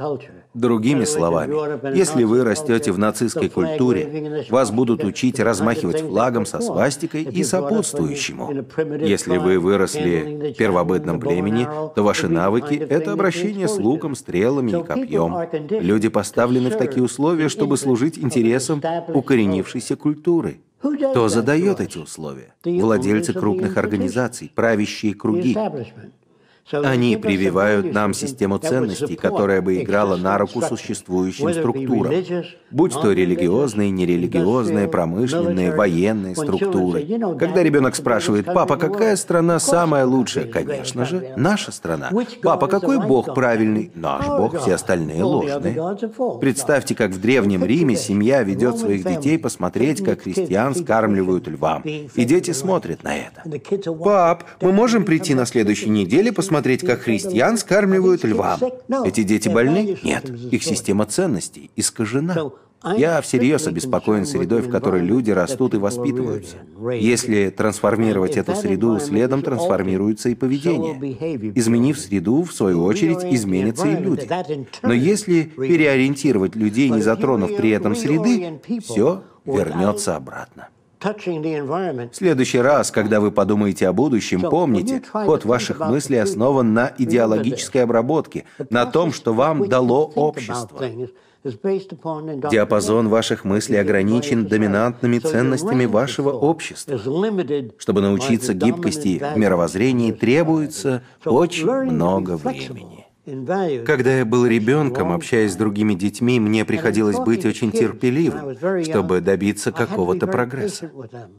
Другими 0.53 1.05
словами, 1.05 1.95
если 1.97 2.23
вы 2.23 2.43
растете 2.43 2.91
в 2.91 2.99
нацистской 2.99 3.49
культуре, 3.49 4.45
вас 4.49 4.71
будут 4.71 5.03
учить 5.03 5.39
размахивать 5.39 6.01
флагом 6.01 6.45
со 6.45 6.59
свастикой 6.59 7.23
и 7.23 7.43
сопутствующему. 7.43 8.65
Если 9.01 9.37
вы 9.37 9.59
выросли 9.59 10.53
в 10.53 10.57
первобытном 10.57 11.19
племени, 11.19 11.67
то 11.95 12.03
ваши 12.03 12.27
навыки— 12.27 12.75
это 12.89 13.13
обращение 13.13 13.67
с 13.67 13.77
луком, 13.77 14.15
стрелами 14.15 14.71
и 14.71 14.83
копьем. 14.83 15.35
Люди 15.69 16.09
поставлены 16.09 16.69
в 16.69 16.77
такие 16.77 17.03
условия, 17.03 17.49
чтобы 17.49 17.77
служить 17.77 18.19
интересам 18.19 18.81
укоренившейся 19.07 19.95
культуры. 19.95 20.59
Кто 20.79 21.29
задает 21.29 21.79
эти 21.79 21.97
условия? 21.97 22.53
Владельцы 22.63 23.33
крупных 23.33 23.77
организаций, 23.77 24.51
правящие 24.53 25.15
круги. 25.15 25.57
Они 26.71 27.17
прививают 27.17 27.93
нам 27.93 28.13
систему 28.13 28.57
ценностей, 28.57 29.15
которая 29.15 29.61
бы 29.61 29.81
играла 29.81 30.15
на 30.15 30.37
руку 30.37 30.61
существующим 30.61 31.51
структурам, 31.53 32.13
будь 32.71 32.93
то 32.93 33.11
религиозные, 33.11 33.91
нерелигиозные, 33.91 34.87
промышленные, 34.87 35.75
военные 35.75 36.35
структуры. 36.35 37.05
Когда 37.37 37.63
ребенок 37.63 37.95
спрашивает, 37.95 38.45
«Папа, 38.45 38.77
какая 38.77 39.15
страна 39.17 39.59
самая 39.59 40.05
лучшая?» 40.05 40.45
Конечно 40.45 41.05
же, 41.05 41.33
наша 41.35 41.71
страна. 41.71 42.09
«Папа, 42.41 42.67
какой 42.67 42.99
бог 43.05 43.33
правильный?» 43.33 43.91
Наш 43.95 44.25
бог, 44.25 44.59
все 44.61 44.75
остальные 44.75 45.23
ложные. 45.23 45.97
Представьте, 46.39 46.95
как 46.95 47.11
в 47.11 47.19
Древнем 47.19 47.65
Риме 47.65 47.95
семья 47.95 48.41
ведет 48.43 48.77
своих 48.77 49.03
детей 49.03 49.37
посмотреть, 49.37 50.03
как 50.03 50.21
христиан 50.21 50.75
скармливают 50.75 51.47
львам. 51.47 51.81
И 51.81 52.23
дети 52.23 52.51
смотрят 52.51 53.03
на 53.03 53.15
это. 53.17 53.43
«Пап, 54.03 54.45
мы 54.61 54.71
можем 54.71 55.03
прийти 55.03 55.35
на 55.35 55.45
следующей 55.45 55.89
неделе 55.89 56.31
посмотреть, 56.31 56.52
смотреть, 56.53 56.85
как 56.85 57.01
христиан 57.01 57.57
скармливают 57.57 58.23
львам. 58.23 58.59
Эти 59.05 59.23
дети 59.23 59.49
больны? 59.49 59.97
Нет. 60.03 60.29
Их 60.29 60.63
система 60.63 61.05
ценностей 61.05 61.71
искажена. 61.75 62.35
Я 62.97 63.21
всерьез 63.21 63.65
обеспокоен 63.65 64.25
средой, 64.25 64.61
в 64.61 64.69
которой 64.69 65.01
люди 65.01 65.31
растут 65.31 65.73
и 65.73 65.77
воспитываются. 65.77 66.57
Если 66.91 67.49
трансформировать 67.49 68.37
эту 68.37 68.55
среду, 68.55 68.99
следом 68.99 69.41
трансформируется 69.41 70.29
и 70.29 70.35
поведение. 70.35 70.95
Изменив 71.55 71.97
среду, 71.97 72.43
в 72.43 72.53
свою 72.53 72.83
очередь, 72.83 73.23
изменятся 73.23 73.87
и 73.87 73.95
люди. 73.95 74.29
Но 74.83 74.93
если 74.93 75.43
переориентировать 75.43 76.55
людей, 76.55 76.89
не 76.89 77.01
затронув 77.01 77.55
при 77.55 77.71
этом 77.71 77.95
среды, 77.95 78.59
все 78.81 79.23
вернется 79.45 80.15
обратно. 80.15 80.67
В 81.03 82.15
следующий 82.15 82.59
раз, 82.59 82.91
когда 82.91 83.19
вы 83.19 83.31
подумаете 83.31 83.87
о 83.87 83.93
будущем, 83.93 84.41
помните, 84.41 85.01
ход 85.11 85.45
ваших 85.45 85.79
мыслей 85.79 86.17
основан 86.17 86.73
на 86.73 86.93
идеологической 86.97 87.83
обработке, 87.83 88.45
на 88.69 88.85
том, 88.85 89.11
что 89.11 89.33
вам 89.33 89.67
дало 89.67 90.05
общество. 90.05 90.85
Диапазон 91.43 93.09
ваших 93.09 93.43
мыслей 93.43 93.77
ограничен 93.77 94.45
доминантными 94.45 95.19
ценностями 95.19 95.85
вашего 95.85 96.31
общества. 96.31 96.97
Чтобы 97.77 98.01
научиться 98.01 98.53
гибкости 98.53 99.21
в 99.33 99.37
мировоззрении, 99.37 100.13
требуется 100.13 101.03
очень 101.25 101.67
много 101.67 102.37
времени. 102.37 103.07
Когда 103.25 104.17
я 104.17 104.25
был 104.25 104.45
ребенком, 104.45 105.13
общаясь 105.13 105.53
с 105.53 105.55
другими 105.55 105.93
детьми, 105.93 106.41
мне 106.41 106.65
приходилось 106.65 107.19
быть 107.19 107.45
очень 107.45 107.71
терпеливым, 107.71 108.83
чтобы 108.83 109.21
добиться 109.21 109.71
какого-то 109.71 110.27
прогресса. 110.27 110.91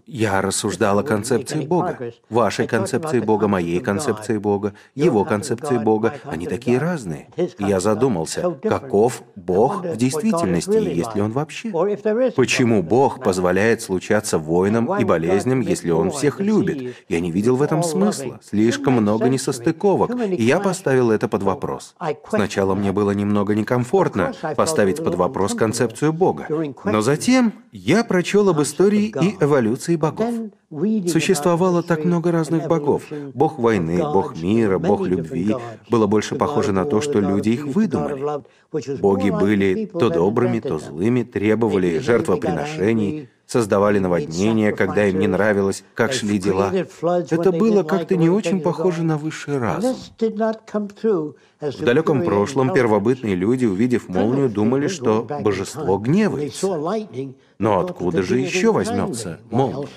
Я 0.06 0.40
рассуждал 0.40 1.01
о 1.01 1.02
концепции 1.02 1.66
Бога, 1.66 2.12
вашей 2.31 2.66
концепции 2.66 3.20
Бога, 3.20 3.48
моей 3.48 3.81
концепции 3.81 4.39
Бога, 4.39 4.73
его 4.94 5.27
концепции 5.27 5.77
Бога. 5.77 6.15
Они 6.24 6.47
такие 6.47 6.78
разные. 6.78 7.28
Я 7.59 7.81
задумался, 7.81 8.59
каков 8.62 9.23
Бог 9.36 9.85
в 9.85 9.97
действительности, 9.98 10.78
и 10.78 10.94
есть 10.94 11.15
ли 11.15 11.20
он 11.20 11.32
вообще? 11.32 11.70
Почему 12.35 12.82
Бог 12.82 13.23
позволяет 13.23 13.82
случаться 13.82 14.39
войнам 14.39 14.98
и 14.98 15.05
болезням, 15.05 15.61
если 15.61 15.90
он 15.90 16.11
всех 16.11 16.40
любит? 16.40 16.97
Я 17.11 17.20
не 17.20 17.31
видел 17.31 17.56
в 17.56 17.62
этом 17.62 17.82
смысла. 17.82 18.40
Слишком 18.43 18.94
много 18.94 19.28
несостыковок. 19.28 20.19
И 20.31 20.43
я 20.43 20.61
поставил 20.61 21.11
это 21.11 21.28
под 21.28 21.43
вопрос 21.43 21.73
вопрос. 21.74 21.94
Сначала 22.28 22.74
мне 22.74 22.92
было 22.92 23.10
немного 23.10 23.55
некомфортно 23.55 24.32
поставить 24.56 25.02
под 25.02 25.14
вопрос 25.14 25.55
концепцию 25.55 26.12
Бога, 26.12 26.46
но 26.84 27.01
затем 27.01 27.52
я 27.72 28.05
прочел 28.05 28.48
об 28.48 28.60
истории 28.62 29.14
и 29.20 29.36
эволюции 29.40 29.96
богов. 29.96 30.34
Существовало 31.09 31.82
так 31.82 32.05
много 32.05 32.32
разных 32.32 32.66
богов. 32.66 33.05
Бог 33.34 33.59
войны, 33.59 33.98
бог 33.98 34.36
мира, 34.36 34.78
бог 34.78 35.06
любви. 35.06 35.55
Было 35.88 36.06
больше 36.06 36.34
похоже 36.34 36.72
на 36.72 36.84
то, 36.84 37.01
что 37.01 37.20
люди 37.20 37.51
их 37.51 37.66
выдумали. 37.66 38.42
Боги 39.01 39.30
были 39.30 39.86
то 39.86 40.10
добрыми, 40.10 40.60
то 40.60 40.78
злыми, 40.78 41.22
требовали 41.22 41.98
жертвоприношений, 41.98 43.28
создавали 43.47 43.99
наводнения, 43.99 44.73
когда 44.73 45.07
им 45.07 45.19
не 45.19 45.27
нравилось, 45.27 45.85
как 45.95 46.12
шли 46.12 46.39
дела. 46.39 46.73
Это 46.73 47.53
было 47.53 47.83
как-то 47.83 48.16
не 48.16 48.29
очень 48.29 48.61
похоже 48.61 49.03
на 49.03 49.16
высший 49.16 49.59
разум. 49.59 49.97
В 51.61 51.81
далеком 51.81 52.23
прошлом 52.25 52.73
первобытные 52.73 53.35
люди, 53.35 53.65
увидев 53.65 54.09
молнию, 54.09 54.49
думали, 54.49 54.89
что 54.89 55.27
божество 55.41 55.99
гневается. 55.99 56.66
Но 57.59 57.81
откуда 57.81 58.23
же 58.23 58.39
еще 58.39 58.73
возьмется 58.73 59.41
молния? 59.51 59.89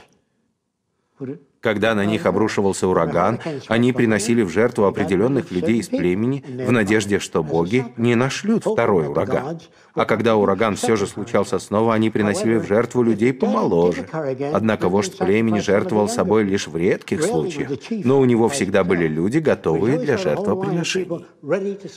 Когда 1.61 1.95
на 1.95 2.05
них 2.05 2.25
обрушивался 2.25 2.87
ураган, 2.87 3.39
они 3.67 3.91
приносили 3.91 4.43
в 4.43 4.49
жертву 4.49 4.85
определенных 4.85 5.51
людей 5.51 5.77
из 5.77 5.87
племени 5.87 6.43
в 6.47 6.71
надежде, 6.71 7.19
что 7.19 7.43
боги 7.43 7.85
не 7.97 8.15
нашлют 8.15 8.63
второй 8.65 9.07
ураган. 9.07 9.59
А 9.93 10.05
когда 10.05 10.35
ураган 10.35 10.75
все 10.75 10.95
же 10.95 11.07
случался 11.07 11.57
снова, 11.57 11.95
они 11.95 12.11
приносили 12.11 12.57
в 12.57 12.67
жертву 12.67 13.01
людей 13.01 13.33
помоложе. 13.33 14.05
Однако 14.53 14.89
вождь 14.89 15.17
племени 15.17 15.59
жертвовал 15.59 16.07
собой 16.07 16.43
лишь 16.43 16.67
в 16.67 16.77
редких 16.77 17.23
случаях, 17.23 17.71
но 17.89 18.19
у 18.19 18.25
него 18.25 18.47
всегда 18.49 18.83
были 18.83 19.07
люди, 19.07 19.39
готовые 19.39 19.97
для 19.97 20.17
жертвоприношений. 20.17 21.25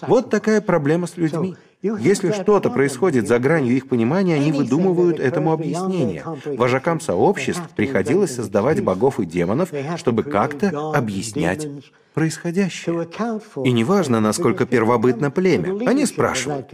Вот 0.07 0.31
такая 0.31 0.61
проблема 0.61 1.07
с 1.07 1.17
людьми. 1.17 1.57
Если 1.83 2.33
что-то 2.33 2.69
происходит 2.69 3.27
за 3.27 3.39
гранью 3.39 3.75
их 3.75 3.89
понимания, 3.89 4.35
они 4.35 4.53
выдумывают 4.53 5.19
этому 5.19 5.53
объяснение. 5.53 6.23
Вожакам 6.45 7.01
сообществ 7.01 7.63
приходилось 7.75 8.35
создавать 8.35 8.83
богов 8.83 9.19
и 9.19 9.25
демонов, 9.25 9.73
чтобы 9.97 10.23
как-то 10.23 10.93
объяснять 10.93 11.67
происходящее. 12.13 13.09
И 13.65 13.73
неважно, 13.73 14.21
насколько 14.21 14.67
первобытно 14.67 15.31
племя. 15.31 15.89
Они 15.89 16.05
спрашивают, 16.05 16.69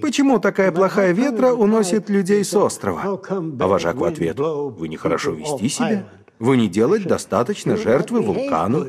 почему 0.00 0.38
такая 0.38 0.70
плохая 0.70 1.12
ветра 1.12 1.52
уносит 1.52 2.08
людей 2.08 2.44
с 2.44 2.54
острова? 2.54 3.20
А 3.28 3.66
вожак 3.66 3.96
в 3.96 4.04
ответ, 4.04 4.38
вы 4.38 4.88
нехорошо 4.88 5.32
вести 5.32 5.68
себя? 5.68 6.04
Вы 6.38 6.56
не 6.56 6.68
делать 6.68 7.04
достаточно 7.04 7.76
жертвы 7.76 8.20
вулкану? 8.20 8.86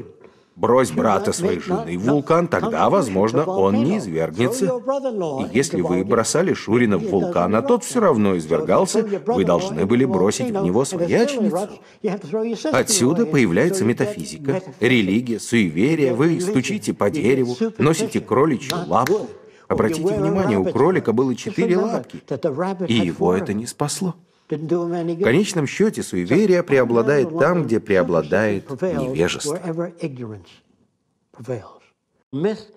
Брось 0.55 0.91
брата 0.91 1.33
своей 1.33 1.59
жены 1.59 1.97
в 1.97 2.03
вулкан, 2.03 2.47
тогда, 2.47 2.89
возможно, 2.89 3.43
он 3.43 3.83
не 3.83 3.97
извергнется. 3.97 4.65
И 4.65 5.57
если 5.57 5.81
вы 5.81 6.03
бросали 6.03 6.53
Шурина 6.53 6.97
в 6.97 7.09
вулкан, 7.09 7.55
а 7.55 7.61
тот 7.61 7.83
все 7.83 7.99
равно 7.99 8.37
извергался, 8.37 9.03
вы 9.25 9.45
должны 9.45 9.85
были 9.85 10.05
бросить 10.05 10.51
в 10.51 10.63
него 10.63 10.85
свояченицу. 10.85 11.69
Отсюда 12.71 13.25
появляется 13.25 13.83
метафизика, 13.83 14.61
религия, 14.79 15.39
суеверие. 15.39 16.13
Вы 16.13 16.39
стучите 16.39 16.93
по 16.93 17.09
дереву, 17.09 17.57
носите 17.79 18.19
кроличью 18.19 18.77
лапу. 18.87 19.27
Обратите 19.67 20.13
внимание, 20.13 20.59
у 20.59 20.65
кролика 20.65 21.13
было 21.13 21.35
четыре 21.35 21.77
лапки, 21.77 22.21
и 22.87 22.93
его 22.93 23.33
это 23.33 23.53
не 23.53 23.65
спасло. 23.65 24.15
В 24.57 25.23
конечном 25.23 25.67
счете 25.67 26.03
суеверие 26.03 26.63
преобладает 26.63 27.37
там, 27.37 27.63
где 27.63 27.79
преобладает 27.79 28.69
невежество. 28.81 29.59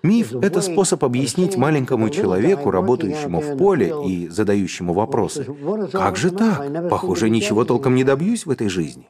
Миф– 0.03 0.35
это 0.43 0.61
способ 0.61 1.03
объяснить 1.03 1.57
маленькому 1.57 2.11
человеку, 2.11 2.71
работающему 2.71 3.41
в 3.41 3.57
поле 3.57 3.93
и 4.07 4.29
задающему 4.29 4.93
вопросы, 4.93 5.47
«Как 5.93 6.17
же 6.17 6.31
так? 6.31 6.91
Похоже, 6.91 7.31
ничего 7.31 7.65
толком 7.65 7.95
не 7.95 8.05
добьюсь 8.05 8.45
в 8.45 8.51
этой 8.51 8.69
жизни». 8.69 9.09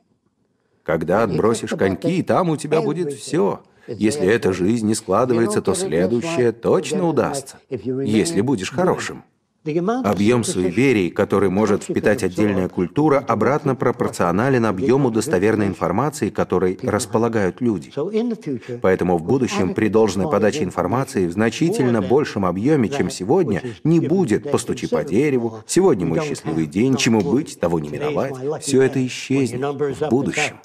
Когда 0.85 1.25
отбросишь 1.25 1.71
коньки, 1.71 2.23
там 2.23 2.51
у 2.51 2.57
тебя 2.57 2.81
будет 2.81 3.13
все. 3.13 3.61
Если 3.89 4.27
эта 4.27 4.53
жизнь 4.53 4.87
не 4.87 4.95
складывается, 4.95 5.61
то 5.61 5.75
следующая 5.75 6.53
точно 6.53 7.09
удастся, 7.09 7.59
если 7.69 8.41
будешь 8.41 8.71
хорошим. 8.71 9.25
Объем 10.05 10.45
суеверий, 10.45 11.11
который 11.11 11.51
может 11.51 11.85
впитать 11.85 12.23
отдельная 12.23 12.69
культура, 12.69 13.19
обратно 13.19 13.75
пропорционален 13.75 14.65
объему 14.67 15.11
достоверной 15.11 15.67
информации, 15.67 16.31
которой 16.31 16.79
располагают 16.83 17.61
люди. 17.61 17.93
Поэтому 18.81 19.19
в 19.19 19.23
будущем 19.25 19.75
при 19.75 19.89
должной 19.89 20.31
подаче 20.31 20.65
информации 20.65 21.27
в 21.27 21.33
значительно 21.33 22.03
большем 22.03 22.45
объеме, 22.45 22.89
чем 22.89 23.11
сегодня, 23.11 23.63
не 23.85 24.01
будет 24.01 24.51
«постучи 24.51 24.87
по 24.87 25.05
дереву», 25.05 25.59
«сегодня 25.67 26.07
мой 26.07 26.21
счастливый 26.21 26.67
день», 26.67 26.97
«чему 26.97 27.21
быть, 27.21 27.59
того 27.59 27.79
не 27.81 27.89
миновать». 27.89 28.35
Все 28.63 28.83
это 28.83 29.05
исчезнет 29.07 29.61
в 29.99 30.09
будущем. 30.09 30.57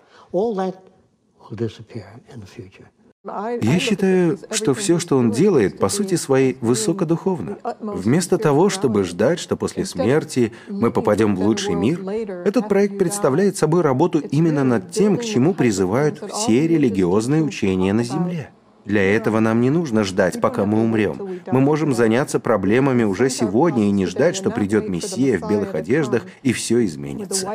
Я 3.23 3.77
считаю, 3.77 4.39
что 4.49 4.73
все, 4.73 4.97
что 4.97 5.15
он 5.15 5.29
делает, 5.29 5.77
по 5.77 5.89
сути 5.89 6.15
своей, 6.15 6.57
высокодуховно. 6.59 7.59
Вместо 7.79 8.39
того, 8.39 8.69
чтобы 8.69 9.03
ждать, 9.03 9.39
что 9.39 9.55
после 9.55 9.85
смерти 9.85 10.53
мы 10.67 10.89
попадем 10.89 11.35
в 11.35 11.41
лучший 11.41 11.75
мир, 11.75 12.01
этот 12.45 12.67
проект 12.67 12.97
представляет 12.97 13.57
собой 13.57 13.81
работу 13.81 14.17
именно 14.19 14.63
над 14.63 14.89
тем, 14.89 15.17
к 15.17 15.23
чему 15.23 15.53
призывают 15.53 16.19
все 16.33 16.67
религиозные 16.67 17.43
учения 17.43 17.93
на 17.93 18.03
Земле. 18.03 18.49
Для 18.85 19.15
этого 19.15 19.39
нам 19.39 19.61
не 19.61 19.69
нужно 19.69 20.03
ждать, 20.03 20.41
пока 20.41 20.65
мы 20.65 20.81
умрем. 20.81 21.41
Мы 21.51 21.61
можем 21.61 21.93
заняться 21.93 22.39
проблемами 22.39 23.03
уже 23.03 23.29
сегодня 23.29 23.87
и 23.87 23.91
не 23.91 24.05
ждать, 24.05 24.35
что 24.35 24.49
придет 24.49 24.89
Мессия 24.89 25.37
в 25.37 25.47
белых 25.49 25.75
одеждах 25.75 26.23
и 26.43 26.53
все 26.53 26.83
изменится. 26.85 27.47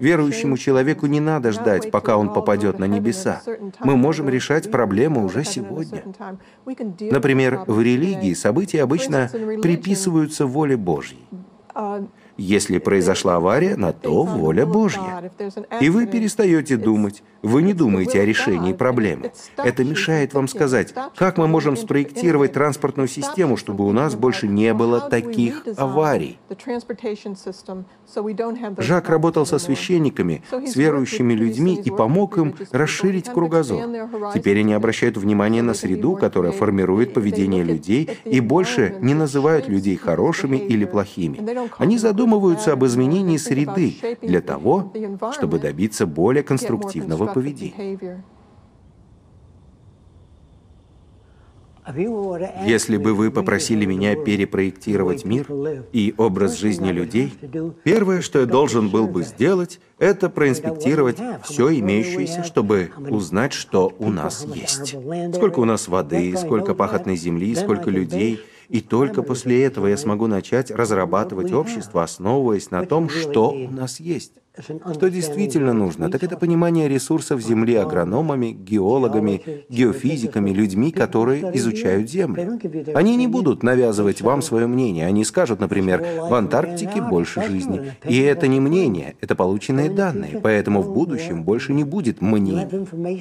Верующему 0.00 0.56
человеку 0.58 1.06
не 1.06 1.20
надо 1.20 1.52
ждать, 1.52 1.90
пока 1.90 2.16
он 2.16 2.32
попадет 2.32 2.78
на 2.78 2.86
небеса. 2.86 3.42
Мы 3.80 3.96
можем 3.96 4.28
решать 4.28 4.70
проблемы 4.70 5.24
уже 5.24 5.44
сегодня. 5.44 6.02
Например, 7.00 7.60
в 7.66 7.80
религии 7.80 8.34
события 8.34 8.82
обычно 8.82 9.30
приписываются 9.62 10.46
воле 10.46 10.76
Божьей. 10.76 11.26
Если 12.36 12.78
произошла 12.78 13.36
авария, 13.36 13.76
на 13.76 13.92
то 13.92 14.24
воля 14.24 14.66
Божья. 14.66 15.30
И 15.80 15.88
вы 15.88 16.06
перестаете 16.06 16.76
думать, 16.76 17.22
вы 17.46 17.62
не 17.62 17.72
думаете 17.72 18.20
о 18.20 18.24
решении 18.24 18.72
проблемы. 18.72 19.32
Это 19.56 19.84
мешает 19.84 20.34
вам 20.34 20.48
сказать, 20.48 20.94
как 21.16 21.38
мы 21.38 21.48
можем 21.48 21.76
спроектировать 21.76 22.52
транспортную 22.52 23.08
систему, 23.08 23.56
чтобы 23.56 23.86
у 23.86 23.92
нас 23.92 24.14
больше 24.14 24.48
не 24.48 24.74
было 24.74 25.00
таких 25.00 25.64
аварий. 25.76 26.38
Жак 28.78 29.08
работал 29.08 29.46
со 29.46 29.58
священниками, 29.58 30.42
с 30.50 30.76
верующими 30.76 31.34
людьми 31.34 31.80
и 31.82 31.90
помог 31.90 32.38
им 32.38 32.54
расширить 32.72 33.28
кругозор. 33.28 33.82
Теперь 34.34 34.60
они 34.60 34.74
обращают 34.74 35.16
внимание 35.16 35.62
на 35.62 35.74
среду, 35.74 36.16
которая 36.16 36.52
формирует 36.52 37.14
поведение 37.14 37.62
людей, 37.62 38.10
и 38.24 38.40
больше 38.40 38.96
не 39.00 39.14
называют 39.14 39.68
людей 39.68 39.96
хорошими 39.96 40.56
или 40.56 40.84
плохими. 40.84 41.40
Они 41.78 41.98
задумываются 41.98 42.72
об 42.72 42.84
изменении 42.84 43.36
среды 43.36 43.96
для 44.22 44.40
того, 44.40 44.92
чтобы 45.32 45.58
добиться 45.58 46.06
более 46.06 46.42
конструктивного 46.42 47.26
поведения. 47.36 48.24
Если 52.64 52.96
бы 52.96 53.14
вы 53.14 53.30
попросили 53.30 53.84
меня 53.84 54.16
перепроектировать 54.16 55.26
мир 55.26 55.46
и 55.92 56.14
образ 56.16 56.56
жизни 56.56 56.90
людей, 56.90 57.34
первое, 57.84 58.22
что 58.22 58.40
я 58.40 58.46
должен 58.46 58.88
был 58.88 59.06
бы 59.06 59.22
сделать, 59.22 59.80
это 59.98 60.30
проинспектировать 60.30 61.18
все 61.44 61.78
имеющееся, 61.78 62.42
чтобы 62.42 62.90
узнать, 63.10 63.52
что 63.52 63.94
у 63.98 64.08
нас 64.10 64.46
есть. 64.46 64.96
Сколько 65.34 65.60
у 65.60 65.66
нас 65.66 65.88
воды, 65.88 66.34
сколько 66.38 66.74
пахотной 66.74 67.16
земли, 67.16 67.54
сколько 67.54 67.90
людей— 67.90 68.40
и 68.68 68.80
только 68.80 69.22
после 69.22 69.64
этого 69.64 69.86
я 69.86 69.96
смогу 69.96 70.26
начать 70.26 70.70
разрабатывать 70.70 71.52
общество, 71.52 72.02
основываясь 72.02 72.70
на 72.70 72.84
том, 72.84 73.08
что 73.08 73.50
у 73.50 73.70
нас 73.70 74.00
есть. 74.00 74.32
Что 74.58 75.10
действительно 75.10 75.72
нужно, 75.72 76.10
так 76.10 76.22
это 76.22 76.36
понимание 76.36 76.88
ресурсов 76.88 77.40
Земли 77.40 77.74
агрономами, 77.74 78.52
геологами, 78.52 79.64
геофизиками, 79.68 80.50
людьми, 80.50 80.92
которые 80.92 81.56
изучают 81.56 82.10
Землю. 82.10 82.58
Они 82.94 83.16
не 83.16 83.26
будут 83.26 83.62
навязывать 83.62 84.22
вам 84.22 84.42
свое 84.42 84.66
мнение. 84.66 85.06
Они 85.06 85.24
скажут, 85.24 85.60
например, 85.60 86.04
в 86.28 86.32
Антарктике 86.32 87.02
больше 87.02 87.42
жизни. 87.42 87.92
И 88.04 88.18
это 88.20 88.46
не 88.46 88.60
мнение, 88.60 89.16
это 89.20 89.34
полученные 89.34 89.90
данные. 89.90 90.40
Поэтому 90.42 90.82
в 90.82 90.92
будущем 90.92 91.42
больше 91.42 91.72
не 91.72 91.84
будет 91.84 92.20
мнений. 92.20 92.66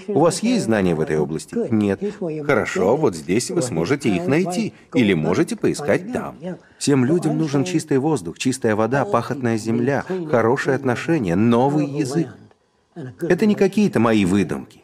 У 0.07 0.19
вас 0.19 0.41
есть 0.43 0.65
знания 0.65 0.95
в 0.95 0.99
этой 0.99 1.17
области? 1.17 1.55
Нет. 1.71 2.01
Хорошо, 2.45 2.95
вот 2.95 3.15
здесь 3.15 3.51
вы 3.51 3.61
сможете 3.61 4.09
их 4.09 4.27
найти. 4.27 4.73
Или 4.93 5.13
можете 5.13 5.55
поискать 5.55 6.13
там. 6.13 6.35
Всем 6.77 7.05
людям 7.05 7.37
нужен 7.37 7.63
чистый 7.63 7.97
воздух, 7.97 8.37
чистая 8.37 8.75
вода, 8.75 9.05
пахотная 9.05 9.57
земля, 9.57 10.03
хорошие 10.29 10.75
отношения, 10.75 11.24
новый 11.33 11.87
язык. 11.87 12.29
Это 13.21 13.45
не 13.45 13.55
какие-то 13.55 13.99
мои 13.99 14.25
выдумки. 14.25 14.83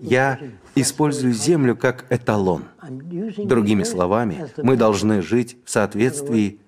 Я 0.00 0.38
использую 0.74 1.32
землю 1.32 1.76
как 1.76 2.06
эталон. 2.10 2.64
Другими 3.44 3.82
словами, 3.82 4.46
мы 4.58 4.76
должны 4.76 5.22
жить 5.22 5.56
в 5.64 5.70
соответствии 5.70 6.60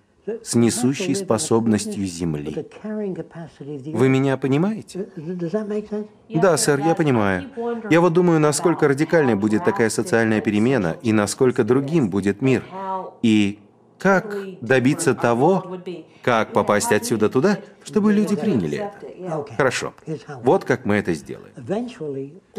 с 0.43 0.55
несущей 0.55 1.15
способностью 1.15 2.05
Земли. 2.05 2.67
Вы 2.83 4.09
меня 4.09 4.37
понимаете? 4.37 5.09
Да, 6.29 6.57
сэр, 6.57 6.81
я 6.81 6.95
понимаю. 6.95 7.45
Я 7.91 8.01
вот 8.01 8.13
думаю, 8.13 8.41
насколько 8.41 8.89
радикальной 8.89 9.37
будет 9.37 9.65
такая 9.65 9.89
социальная 9.89 10.41
перемена 10.41 10.97
и 11.03 11.13
насколько 11.13 11.65
другим 11.65 12.11
будет 12.11 12.43
мир. 12.43 12.65
И 13.23 13.61
как 13.99 14.37
добиться 14.61 15.15
того, 15.15 15.79
как 16.23 16.53
попасть 16.53 16.93
отсюда 16.93 17.29
туда, 17.29 17.59
чтобы 17.85 18.13
люди 18.13 18.37
приняли 18.37 18.79
это? 18.79 19.47
Хорошо. 19.57 19.95
Вот 20.43 20.65
как 20.65 20.85
мы 20.85 20.97
это 20.97 21.15
сделаем. 21.15 21.53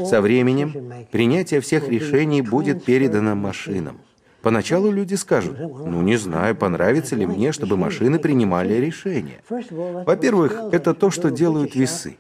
Со 0.06 0.22
временем 0.22 0.94
принятие 1.12 1.62
всех 1.62 1.88
решений 1.90 2.42
будет 2.42 2.86
передано 2.86 3.36
машинам. 3.36 4.00
Поначалу 4.42 4.92
люди 4.92 5.16
скажут, 5.16 5.60
ну 5.60 6.02
не 6.02 6.16
знаю, 6.16 6.56
понравится 6.56 7.16
ли 7.16 7.26
мне, 7.26 7.52
чтобы 7.52 7.76
машины 7.76 8.20
принимали 8.20 8.76
решения. 8.76 9.42
Во-первых, 9.50 10.60
это 10.72 10.94
то, 10.94 11.12
что 11.12 11.32
делают 11.32 11.76
весы. 11.76 12.18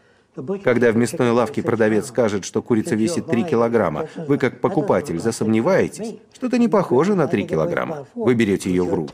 Когда 0.63 0.91
в 0.91 0.97
мясной 0.97 1.31
лавке 1.31 1.63
продавец 1.63 2.07
скажет, 2.07 2.45
что 2.45 2.61
курица 2.61 2.95
весит 2.95 3.25
3 3.25 3.43
килограмма, 3.43 4.07
вы 4.27 4.37
как 4.37 4.61
покупатель 4.61 5.19
засомневаетесь, 5.19 6.15
что-то 6.33 6.57
не 6.57 6.67
похоже 6.67 7.15
на 7.15 7.27
3 7.27 7.47
килограмма. 7.47 8.07
Вы 8.13 8.35
берете 8.35 8.69
ее 8.69 8.83
в 8.83 8.93
руки. 8.93 9.13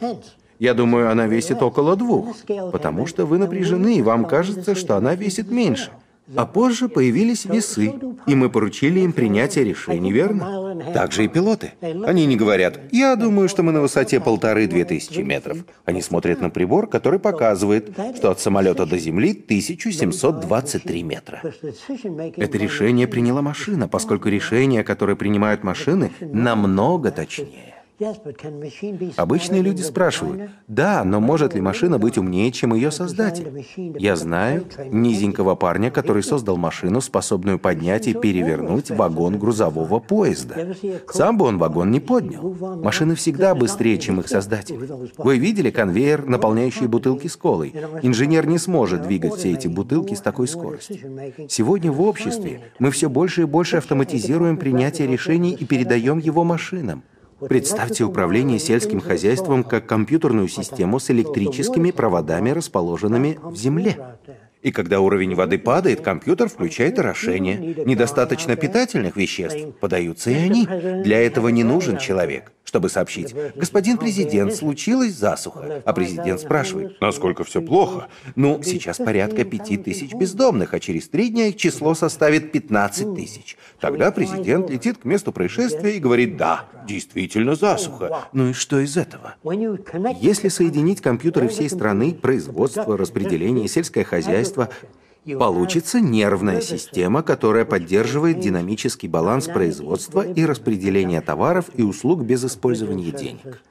Я 0.60 0.74
думаю, 0.74 1.12
она 1.12 1.28
весит 1.28 1.62
около 1.62 1.96
двух, 1.96 2.36
потому 2.72 3.06
что 3.06 3.26
вы 3.26 3.38
напряжены, 3.38 3.98
и 3.98 4.02
вам 4.02 4.26
кажется, 4.26 4.76
что 4.76 4.98
она 4.98 5.16
весит 5.16 5.50
меньше. 5.50 5.92
А 6.36 6.46
позже 6.46 6.88
появились 6.88 7.46
весы, 7.46 7.94
и 8.28 8.36
мы 8.36 8.50
поручили 8.50 9.02
им 9.02 9.12
принятие 9.12 9.66
решений, 9.66 10.12
верно? 10.12 10.82
Также 10.94 11.26
и 11.26 11.28
пилоты. 11.28 11.74
Они 11.82 12.26
не 12.26 12.38
говорят, 12.38 12.80
я 12.92 13.16
думаю, 13.16 13.50
что 13.50 13.62
мы 13.62 13.72
на 13.72 13.82
высоте 13.82 14.20
полторы-две 14.20 14.86
тысячи 14.86 15.20
метров. 15.20 15.58
Они 15.86 16.02
смотрят 16.02 16.40
на 16.42 16.50
прибор, 16.50 16.88
который 16.88 17.20
показывает, 17.20 17.90
что 18.16 18.32
от 18.32 18.40
самолета 18.40 18.86
до 18.86 18.98
Земли 18.98 19.32
1723 19.32 21.04
метра. 21.04 21.42
Это 22.38 22.58
решение 22.58 23.08
приняла 23.08 23.42
машина, 23.42 23.88
поскольку 23.88 24.30
решения, 24.30 24.84
которые 24.84 25.18
принимают 25.18 25.64
машины, 25.64 26.12
намного 26.22 27.12
точнее. 27.12 27.73
Обычные 29.18 29.62
люди 29.62 29.82
спрашивают, 29.82 30.52
да, 30.68 31.04
но 31.04 31.20
может 31.20 31.54
ли 31.54 31.62
машина 31.62 32.00
быть 32.00 32.18
умнее, 32.18 32.52
чем 32.52 32.74
ее 32.74 32.92
создатель? 32.92 33.66
Я 33.98 34.16
знаю 34.16 34.66
низенького 34.92 35.56
парня, 35.56 35.92
который 35.92 36.24
создал 36.24 36.58
машину, 36.58 37.02
способную 37.02 37.60
поднять 37.60 38.08
и 38.08 38.14
перевернуть 38.14 38.90
вагон 38.90 39.38
грузового 39.38 40.00
поезда. 40.00 40.76
Сам 41.10 41.38
бы 41.38 41.46
он 41.46 41.58
вагон 41.58 41.92
не 41.92 42.00
поднял. 42.00 42.56
Машины 42.82 43.16
всегда 43.16 43.54
быстрее, 43.54 43.98
чем 44.00 44.20
их 44.20 44.28
создатели. 44.28 44.80
Вы 45.18 45.38
видели 45.38 45.70
конвейер, 45.70 46.26
наполняющий 46.26 46.88
бутылки 46.88 47.28
с 47.28 47.38
колой? 47.38 47.76
Инженер 48.02 48.48
не 48.48 48.58
сможет 48.58 49.04
двигать 49.04 49.36
все 49.36 49.54
эти 49.54 49.68
бутылки 49.68 50.16
с 50.16 50.22
такой 50.22 50.48
скоростью. 50.48 50.98
Сегодня 51.48 51.92
в 51.92 52.02
обществе 52.02 52.62
мы 52.80 52.92
все 52.92 53.08
больше 53.10 53.44
и 53.44 53.46
больше 53.46 53.78
автоматизируем 53.78 54.58
принятие 54.58 55.08
решений 55.08 55.54
и 55.54 55.66
передаем 55.66 56.18
его 56.18 56.44
машинам. 56.44 57.04
Представьте 57.48 58.04
управление 58.04 58.60
сельским 58.60 59.00
хозяйством 59.00 59.64
как 59.64 59.88
компьютерную 59.88 60.48
систему 60.48 61.00
с 61.00 61.10
электрическими 61.12 61.92
проводами, 61.92 62.52
расположенными 62.52 63.40
в 63.42 63.56
земле. 63.56 64.18
И 64.64 64.72
когда 64.72 65.02
уровень 65.02 65.36
воды 65.36 65.58
падает, 65.58 66.02
компьютер 66.02 66.48
включает 66.48 66.98
орошение. 66.98 67.76
Недостаточно 67.86 68.56
питательных 68.56 69.18
веществ, 69.18 69.60
подаются 69.80 70.32
и 70.32 70.36
они. 70.36 70.66
Для 70.66 71.20
этого 71.20 71.50
не 71.50 71.64
нужен 71.64 71.98
человек, 71.98 72.54
чтобы 72.64 72.90
сообщить, 72.90 73.36
господин 73.56 73.98
президент, 73.98 74.56
случилась 74.56 75.14
засуха. 75.14 75.82
А 75.86 75.94
президент 75.94 76.40
спрашивает, 76.40 77.00
насколько 77.02 77.44
все 77.44 77.62
плохо? 77.62 78.08
Ну, 78.36 78.62
сейчас 78.64 78.98
порядка 78.98 79.44
пяти 79.44 79.76
тысяч 79.78 80.14
бездомных, 80.14 80.74
а 80.74 80.80
через 80.80 81.10
три 81.10 81.30
дня 81.30 81.48
их 81.48 81.58
число 81.58 81.94
составит 81.94 82.54
15 82.54 83.16
тысяч. 83.16 83.58
Тогда 83.82 84.12
президент 84.12 84.70
летит 84.70 85.00
к 85.00 85.04
месту 85.04 85.34
происшествия 85.34 85.98
и 85.98 86.00
говорит, 86.00 86.38
да, 86.38 86.68
действительно 86.88 87.56
засуха. 87.56 88.28
Ну 88.32 88.50
и 88.50 88.54
что 88.54 88.80
из 88.80 88.96
этого? 88.96 89.36
Если 90.22 90.48
соединить 90.48 91.02
компьютеры 91.02 91.50
всей 91.50 91.70
страны, 91.70 92.14
производство, 92.14 92.98
распределение, 92.98 93.68
сельское 93.68 94.04
хозяйство, 94.04 94.53
Получится 95.40 96.02
нервная 96.02 96.60
система, 96.60 97.24
которая 97.24 97.64
поддерживает 97.64 98.40
динамический 98.40 99.08
баланс 99.08 99.48
производства 99.48 100.22
и 100.22 100.46
распределения 100.46 101.22
товаров 101.22 101.70
и 101.76 101.84
услуг 101.84 102.24
без 102.24 102.44
использования 102.44 103.12
денег. 103.12 103.62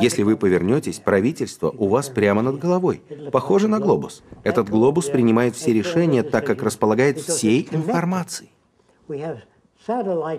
Если 0.00 0.22
вы 0.22 0.36
повернетесь, 0.36 0.98
правительство 0.98 1.70
у 1.70 1.86
вас 1.88 2.08
прямо 2.08 2.42
над 2.42 2.58
головой. 2.58 3.02
Похоже 3.30 3.68
на 3.68 3.78
глобус. 3.78 4.22
Этот 4.42 4.68
глобус 4.68 5.06
принимает 5.06 5.54
все 5.54 5.72
решения, 5.72 6.22
так 6.22 6.46
как 6.46 6.62
располагает 6.62 7.20
всей 7.20 7.68
информацией. 7.70 8.50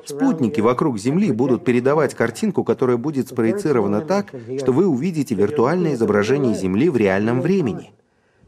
Спутники 0.05 0.61
вокруг 0.61 0.97
Земли 0.97 1.31
будут 1.31 1.65
передавать 1.65 2.13
картинку, 2.13 2.63
которая 2.63 2.97
будет 2.97 3.27
спроецирована 3.27 4.01
так, 4.01 4.33
что 4.59 4.71
вы 4.71 4.87
увидите 4.87 5.35
виртуальное 5.35 5.93
изображение 5.93 6.53
Земли 6.53 6.89
в 6.89 6.97
реальном 6.97 7.41
времени. 7.41 7.91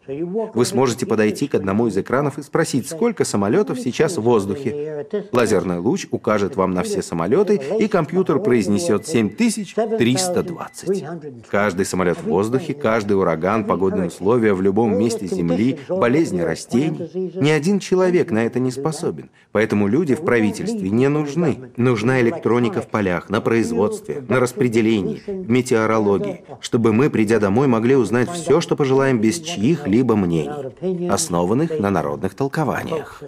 Вы 0.07 0.65
сможете 0.65 1.05
подойти 1.05 1.47
к 1.47 1.55
одному 1.55 1.87
из 1.87 1.97
экранов 1.97 2.37
и 2.37 2.43
спросить, 2.43 2.87
сколько 2.87 3.25
самолетов 3.25 3.79
сейчас 3.79 4.17
в 4.17 4.21
воздухе. 4.21 5.07
Лазерный 5.31 5.79
луч 5.79 6.07
укажет 6.11 6.55
вам 6.55 6.73
на 6.73 6.83
все 6.83 7.01
самолеты, 7.01 7.59
и 7.79 7.87
компьютер 7.87 8.39
произнесет 8.39 9.07
7320. 9.07 11.05
Каждый 11.49 11.85
самолет 11.85 12.17
в 12.17 12.25
воздухе, 12.25 12.73
каждый 12.73 13.17
ураган, 13.17 13.65
погодные 13.65 14.07
условия 14.07 14.53
в 14.53 14.61
любом 14.61 14.97
месте 14.97 15.25
Земли, 15.27 15.79
болезни 15.89 16.41
растений. 16.41 17.09
Ни 17.35 17.49
один 17.49 17.79
человек 17.79 18.31
на 18.31 18.45
это 18.45 18.59
не 18.59 18.71
способен. 18.71 19.29
Поэтому 19.51 19.87
люди 19.87 20.15
в 20.15 20.21
правительстве 20.21 20.89
не 20.89 21.07
нужны. 21.09 21.71
Нужна 21.77 22.21
электроника 22.21 22.81
в 22.81 22.87
полях, 22.87 23.29
на 23.29 23.41
производстве, 23.41 24.23
на 24.27 24.39
распределении, 24.39 25.21
в 25.25 25.49
метеорологии, 25.49 26.43
чтобы 26.59 26.93
мы, 26.93 27.09
придя 27.09 27.39
домой, 27.39 27.67
могли 27.67 27.95
узнать 27.95 28.29
все, 28.29 28.61
что 28.61 28.75
пожелаем 28.75 29.19
без 29.19 29.39
чьих-либо 29.39 29.94
либо 29.95 30.15
мнений, 30.15 31.07
основанных 31.09 31.79
на 31.79 31.89
народных 31.89 32.35
толкованиях. 32.35 33.23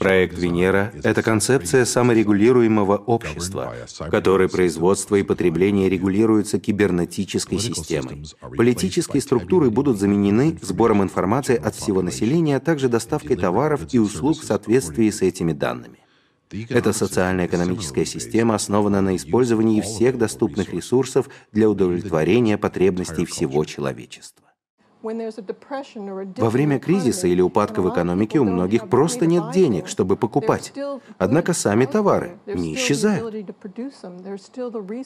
Проект 0.00 0.36
Венера– 0.36 0.92
это 1.04 1.22
концепция 1.22 1.84
саморегулируемого 1.84 2.96
общества, 2.96 3.72
в 3.98 4.10
которой 4.10 4.48
производство 4.48 5.16
и 5.16 5.22
потребление 5.22 5.88
регулируются 5.88 6.58
кибернетической 6.58 7.58
системой. 7.58 8.24
Политические 8.56 9.22
структуры 9.22 9.70
будут 9.70 9.98
заменены 9.98 10.58
сбором 10.60 11.02
информации 11.02 11.56
от 11.56 11.74
всего 11.74 12.02
населения, 12.02 12.56
а 12.56 12.60
также 12.60 12.88
доставкой 12.88 13.36
товаров 13.36 13.80
и 13.92 13.98
услуг 13.98 14.40
в 14.40 14.44
соответствии 14.44 15.08
с 15.10 15.22
этими 15.22 15.52
данными. 15.52 15.98
Эта 16.50 16.92
социально-экономическая 16.92 18.04
система 18.04 18.56
основана 18.56 19.00
на 19.00 19.14
использовании 19.14 19.80
всех 19.80 20.18
доступных 20.18 20.72
ресурсов 20.72 21.28
для 21.52 21.70
удовлетворения 21.70 22.58
потребностей 22.58 23.24
всего 23.24 23.64
человечества. 23.64 24.49
Во 25.02 26.50
время 26.50 26.78
кризиса 26.78 27.26
или 27.26 27.40
упадка 27.40 27.80
в 27.80 27.90
экономике 27.90 28.38
у 28.38 28.44
многих 28.44 28.88
просто 28.88 29.26
нет 29.26 29.50
денег, 29.52 29.88
чтобы 29.88 30.16
покупать. 30.16 30.72
Однако 31.16 31.54
сами 31.54 31.86
товары 31.86 32.38
не 32.46 32.74
исчезают. 32.74 33.34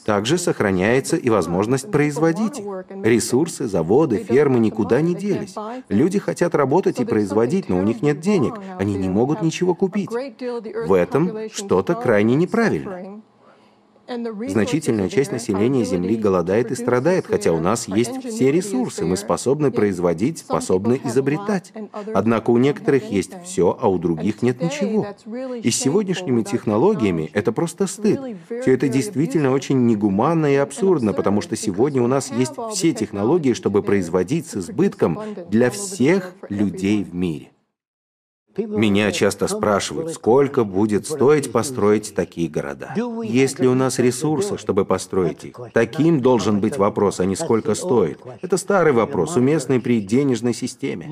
Также 0.05 0.39
сохраняется 0.39 1.17
и 1.17 1.31
возможность 1.31 1.91
производить 1.91 2.61
Ресурсы, 3.05 3.67
заводы, 3.67 4.19
фермы 4.19 4.59
никуда 4.59 5.01
не 5.01 5.15
делись. 5.15 5.55
Люди 5.89 6.19
хотят 6.19 6.55
работать 6.55 7.01
и 7.01 7.05
производить, 7.05 7.69
но 7.69 7.79
у 7.79 7.83
них 7.83 8.03
нет 8.03 8.21
денег. 8.21 8.55
Они 8.79 8.95
не 8.95 9.09
могут 9.09 9.43
ничего 9.43 9.75
купить. 9.75 10.11
В 10.11 10.93
этом 10.93 11.49
что-то 11.51 11.95
крайне 11.95 12.35
неправильно. 12.35 13.23
Значительная 14.07 15.09
часть 15.09 15.33
населения 15.33 15.85
Земли 15.85 16.17
голодает 16.17 16.71
и 16.71 16.75
страдает, 16.75 17.27
хотя 17.27 17.53
у 17.53 17.61
нас 17.61 17.89
есть 17.89 18.23
все 18.25 18.53
ресурсы, 18.53 19.05
мы 19.05 19.17
способны 19.17 19.71
производить, 19.71 20.39
способны 20.39 21.01
изобретать. 21.05 21.73
Однако 22.13 22.51
у 22.51 22.59
некоторых 22.59 23.11
есть 23.11 23.33
все, 23.45 23.77
а 23.81 23.89
у 23.89 23.99
других 23.99 24.43
нет 24.43 24.61
ничего. 24.61 25.07
И 25.57 25.71
с 25.71 25.77
сегодняшними 25.77 26.43
технологиями 26.43 27.31
это 27.33 27.53
просто 27.53 27.87
стыд. 27.87 28.21
Все 28.63 28.75
это 28.75 28.89
действительно 28.89 29.53
очень 29.53 29.87
негуманно 29.87 30.53
и 30.53 30.57
абсурдно, 30.57 31.13
потому 31.13 31.41
что 31.41 31.57
сегодня 31.57 32.03
у 32.03 32.07
нас 32.07 32.31
есть 32.31 32.53
все 32.73 32.93
технологии, 32.93 33.55
чтобы 33.55 33.83
производить 33.83 34.47
с 34.47 34.57
избытком 34.57 35.19
для 35.49 35.71
всех 35.71 36.35
людей 36.51 37.05
в 37.05 37.15
мире. 37.15 37.54
Меня 38.57 39.11
часто 39.13 39.49
спрашивают, 39.49 40.13
сколько 40.13 40.65
будет 40.65 41.07
стоить 41.07 41.51
построить 41.51 42.15
такие 42.15 42.49
города. 42.49 42.95
Есть 43.25 43.59
ли 43.59 43.67
у 43.67 43.75
нас 43.75 43.99
ресурсы, 43.99 44.59
чтобы 44.59 44.85
построить 44.85 45.45
их? 45.45 45.59
Таким 45.73 46.21
должен 46.21 46.61
быть 46.61 46.77
вопрос, 46.77 47.21
а 47.21 47.25
не 47.25 47.37
сколько 47.37 47.75
стоит. 47.75 48.21
Это 48.43 48.57
старый 48.57 48.93
вопрос, 48.93 49.37
уместный 49.37 49.81
при 49.81 50.01
денежной 50.01 50.55
системе. 50.55 51.09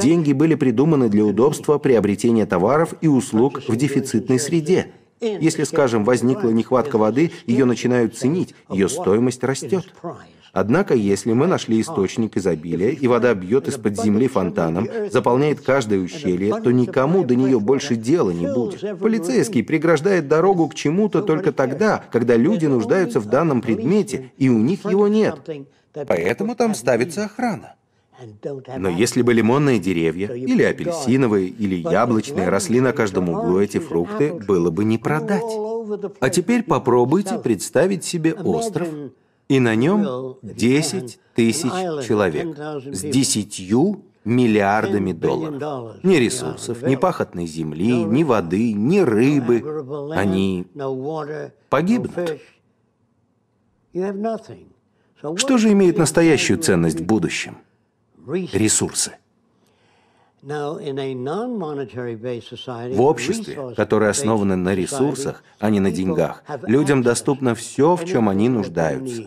Деньги 0.00 0.32
были 0.32 0.54
придуманы 0.54 1.08
для 1.08 1.24
удобства 1.24 1.78
приобретения 1.78 2.46
товаров 2.46 2.94
и 3.00 3.08
услуг 3.08 3.60
в 3.68 3.76
дефицитной 3.76 4.38
среде. 4.38 4.92
Если, 5.20 5.64
скажем, 5.64 6.04
возникла 6.04 6.50
нехватка 6.50 6.96
воды, 6.96 7.32
ее 7.46 7.64
начинают 7.64 8.16
ценить, 8.16 8.54
ее 8.70 8.88
стоимость 8.88 9.42
растет. 9.42 9.92
Однако, 10.58 10.94
если 10.94 11.32
мы 11.34 11.46
нашли 11.46 11.80
источник 11.80 12.36
изобилия, 12.36 12.90
и 12.90 13.06
вода 13.06 13.32
бьет 13.32 13.68
из-под 13.68 13.96
земли 13.96 14.26
фонтаном, 14.26 14.88
заполняет 15.08 15.60
каждое 15.60 16.00
ущелье, 16.00 16.60
то 16.60 16.72
никому 16.72 17.22
до 17.22 17.36
нее 17.36 17.60
больше 17.60 17.94
дела 17.94 18.30
не 18.30 18.52
будет. 18.52 18.98
Полицейский 18.98 19.62
преграждает 19.62 20.26
дорогу 20.26 20.66
к 20.66 20.74
чему-то 20.74 21.22
только 21.22 21.52
тогда, 21.52 22.02
когда 22.10 22.34
люди 22.34 22.66
нуждаются 22.66 23.20
в 23.20 23.26
данном 23.26 23.60
предмете, 23.60 24.32
и 24.36 24.48
у 24.48 24.58
них 24.58 24.84
его 24.84 25.06
нет. 25.06 25.36
Поэтому 26.08 26.56
там 26.56 26.74
ставится 26.74 27.26
охрана. 27.26 27.74
Но 28.76 28.88
если 28.88 29.22
бы 29.22 29.32
лимонные 29.32 29.78
деревья, 29.78 30.26
или 30.26 30.64
апельсиновые, 30.64 31.46
или 31.46 31.76
яблочные 31.76 32.48
росли 32.48 32.80
на 32.80 32.92
каждом 32.92 33.28
углу 33.28 33.60
эти 33.60 33.78
фрукты, 33.78 34.34
было 34.34 34.70
бы 34.70 34.82
не 34.82 34.98
продать. 34.98 35.52
А 36.18 36.28
теперь 36.30 36.64
попробуйте 36.64 37.38
представить 37.38 38.04
себе 38.04 38.34
остров, 38.34 38.88
и 39.48 39.60
на 39.60 39.74
нем 39.74 40.36
10 40.42 41.18
тысяч 41.34 41.70
человек 42.06 42.56
с 42.92 43.00
10 43.02 43.72
миллиардами 44.24 45.12
долларов. 45.12 45.96
Ни 46.02 46.16
ресурсов, 46.16 46.82
ни 46.82 46.96
пахотной 46.96 47.46
земли, 47.46 48.04
ни 48.04 48.22
воды, 48.22 48.72
ни 48.72 48.98
рыбы. 48.98 50.12
Они 50.14 50.66
погибнут. 51.68 52.12
Что 55.36 55.58
же 55.58 55.72
имеет 55.72 55.98
настоящую 55.98 56.58
ценность 56.58 57.00
в 57.00 57.04
будущем? 57.04 57.58
Ресурсы. 58.26 59.12
В 60.42 60.80
обществе, 63.00 63.74
которое 63.76 64.10
основано 64.10 64.56
на 64.56 64.74
ресурсах, 64.74 65.42
а 65.58 65.70
не 65.70 65.80
на 65.80 65.90
деньгах, 65.90 66.42
людям 66.62 67.02
доступно 67.02 67.54
все, 67.54 67.96
в 67.96 68.04
чем 68.04 68.28
они 68.28 68.48
нуждаются, 68.48 69.26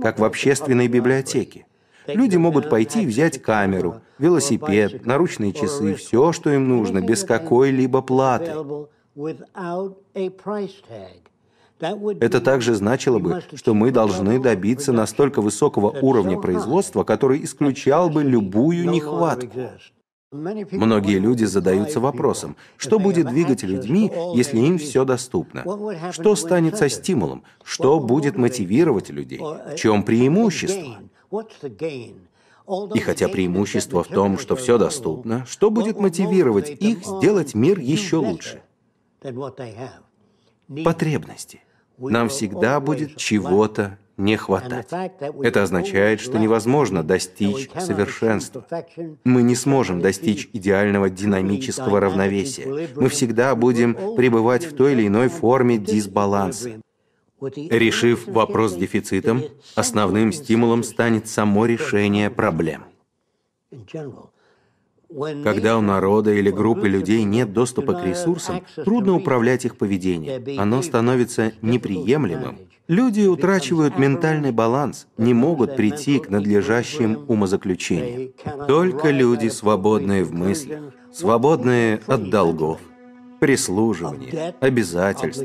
как 0.00 0.18
в 0.18 0.24
общественной 0.24 0.88
библиотеке. 0.88 1.66
Люди 2.06 2.36
могут 2.36 2.70
пойти 2.70 3.02
и 3.02 3.06
взять 3.06 3.42
камеру, 3.42 4.00
велосипед, 4.18 5.04
наручные 5.04 5.52
часы, 5.52 5.94
все, 5.94 6.32
что 6.32 6.50
им 6.50 6.68
нужно, 6.68 7.02
без 7.02 7.24
какой-либо 7.24 8.00
платы. 8.00 8.54
Это 12.20 12.40
также 12.40 12.74
значило 12.74 13.18
бы, 13.18 13.42
что 13.54 13.74
мы 13.74 13.90
должны 13.90 14.40
добиться 14.40 14.92
настолько 14.92 15.42
высокого 15.42 15.90
уровня 15.90 16.38
производства, 16.38 17.04
который 17.04 17.44
исключал 17.44 18.10
бы 18.10 18.24
любую 18.24 18.90
нехватку. 18.90 19.70
Многие 20.30 21.18
люди 21.18 21.44
задаются 21.44 22.00
вопросом, 22.00 22.56
что 22.76 22.98
будет 22.98 23.28
двигать 23.28 23.62
людьми, 23.62 24.12
если 24.34 24.58
им 24.58 24.76
все 24.76 25.06
доступно? 25.06 25.64
Что 26.12 26.36
станет 26.36 26.76
со 26.76 26.90
стимулом? 26.90 27.44
Что 27.64 27.98
будет 27.98 28.36
мотивировать 28.36 29.08
людей? 29.08 29.38
В 29.38 29.74
чем 29.76 30.02
преимущество? 30.02 30.98
И 32.94 32.98
хотя 33.00 33.28
преимущество 33.28 34.04
в 34.04 34.08
том, 34.08 34.38
что 34.38 34.54
все 34.54 34.76
доступно, 34.76 35.46
что 35.46 35.70
будет 35.70 35.98
мотивировать 35.98 36.68
их 36.68 37.06
сделать 37.06 37.54
мир 37.54 37.78
еще 37.78 38.16
лучше? 38.16 38.60
Потребности. 40.84 41.62
Нам 41.96 42.28
всегда 42.28 42.80
будет 42.80 43.16
чего-то 43.16 43.98
не 44.18 44.36
хватать. 44.36 44.88
Это 45.42 45.62
означает, 45.62 46.20
что 46.20 46.38
невозможно 46.38 47.02
достичь 47.02 47.70
совершенства. 47.78 48.66
Мы 49.24 49.42
не 49.42 49.54
сможем 49.54 50.00
достичь 50.00 50.50
идеального 50.52 51.08
динамического 51.08 52.00
равновесия. 52.00 52.88
Мы 52.96 53.08
всегда 53.08 53.54
будем 53.54 53.94
пребывать 54.16 54.66
в 54.66 54.76
той 54.76 54.92
или 54.92 55.06
иной 55.06 55.28
форме 55.28 55.78
дисбаланса. 55.78 56.80
Решив 57.40 58.26
вопрос 58.26 58.72
с 58.72 58.76
дефицитом, 58.76 59.44
основным 59.76 60.32
стимулом 60.32 60.82
станет 60.82 61.28
само 61.28 61.66
решение 61.66 62.30
проблем. 62.30 62.84
Когда 65.42 65.78
у 65.78 65.80
народа 65.80 66.32
или 66.32 66.50
группы 66.50 66.88
людей 66.88 67.24
нет 67.24 67.52
доступа 67.52 67.94
к 67.94 68.04
ресурсам, 68.04 68.62
трудно 68.76 69.14
управлять 69.14 69.64
их 69.64 69.76
поведением. 69.76 70.60
Оно 70.60 70.82
становится 70.82 71.52
неприемлемым. 71.62 72.58
Люди 72.88 73.26
утрачивают 73.26 73.98
ментальный 73.98 74.52
баланс, 74.52 75.06
не 75.16 75.34
могут 75.34 75.76
прийти 75.76 76.18
к 76.18 76.30
надлежащим 76.30 77.24
умозаключениям. 77.28 78.32
Только 78.66 79.10
люди, 79.10 79.48
свободные 79.48 80.24
в 80.24 80.32
мыслях, 80.32 80.80
свободные 81.12 82.00
от 82.06 82.30
долгов, 82.30 82.80
прислуживания, 83.40 84.54
обязательств, 84.60 85.44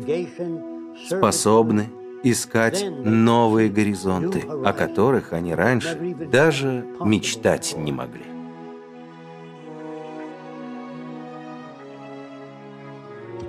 способны 1.08 1.90
искать 2.24 2.86
новые 3.04 3.70
горизонты, 3.70 4.44
о 4.64 4.72
которых 4.72 5.34
они 5.34 5.54
раньше 5.54 6.16
даже 6.32 6.86
мечтать 7.04 7.76
не 7.78 7.92
могли. 7.92 8.33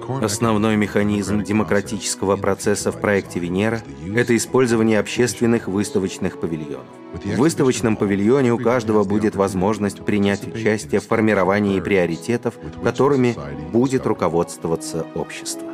Основной 0.09 0.77
механизм 0.77 1.43
демократического 1.43 2.37
процесса 2.37 2.93
в 2.93 3.01
проекте 3.01 3.41
Венера– 3.41 3.83
это 4.15 4.37
использование 4.37 4.99
общественных 4.99 5.69
выставочных 5.69 6.41
павильонов. 6.41 6.87
В 7.25 7.37
выставочном 7.37 7.97
павильоне 7.97 8.53
у 8.53 8.59
каждого 8.59 9.05
будет 9.05 9.37
возможность 9.37 10.05
принять 10.05 10.47
участие 10.47 11.01
в 11.01 11.07
формировании 11.07 11.81
приоритетов, 11.81 12.55
которыми 12.83 13.37
будет 13.73 14.07
руководствоваться 14.07 15.07
общество. 15.15 15.74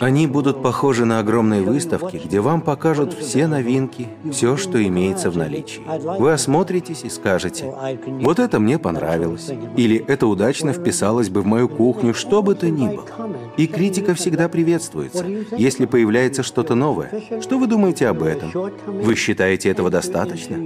Они 0.00 0.26
будут 0.26 0.62
похожи 0.62 1.04
на 1.04 1.18
огромные 1.18 1.62
выставки, 1.62 2.20
где 2.24 2.40
вам 2.40 2.60
покажут 2.60 3.14
все 3.14 3.46
новинки, 3.46 4.08
все, 4.30 4.56
что 4.56 4.82
имеется 4.82 5.30
в 5.30 5.36
наличии. 5.36 5.82
Вы 6.18 6.32
осмотритесь 6.32 7.04
и 7.04 7.08
скажете, 7.08 7.72
вот 8.06 8.38
это 8.38 8.58
мне 8.58 8.78
понравилось, 8.78 9.50
или 9.76 10.04
это 10.06 10.26
удачно 10.26 10.72
вписалось 10.72 11.28
бы 11.28 11.42
в 11.42 11.46
мою 11.46 11.68
кухню, 11.68 12.14
что 12.14 12.42
бы 12.42 12.54
то 12.54 12.68
ни 12.68 12.86
было. 12.86 13.06
И 13.56 13.66
критика 13.66 14.14
всегда 14.14 14.48
приветствуется, 14.48 15.24
если 15.56 15.86
появляется 15.86 16.42
что-то 16.42 16.74
новое. 16.74 17.10
Что 17.40 17.58
вы 17.58 17.66
думаете 17.66 18.08
об 18.08 18.22
этом? 18.22 18.50
Вы 18.86 19.14
считаете 19.14 19.68
этого 19.70 19.90
достаточно? 19.90 20.56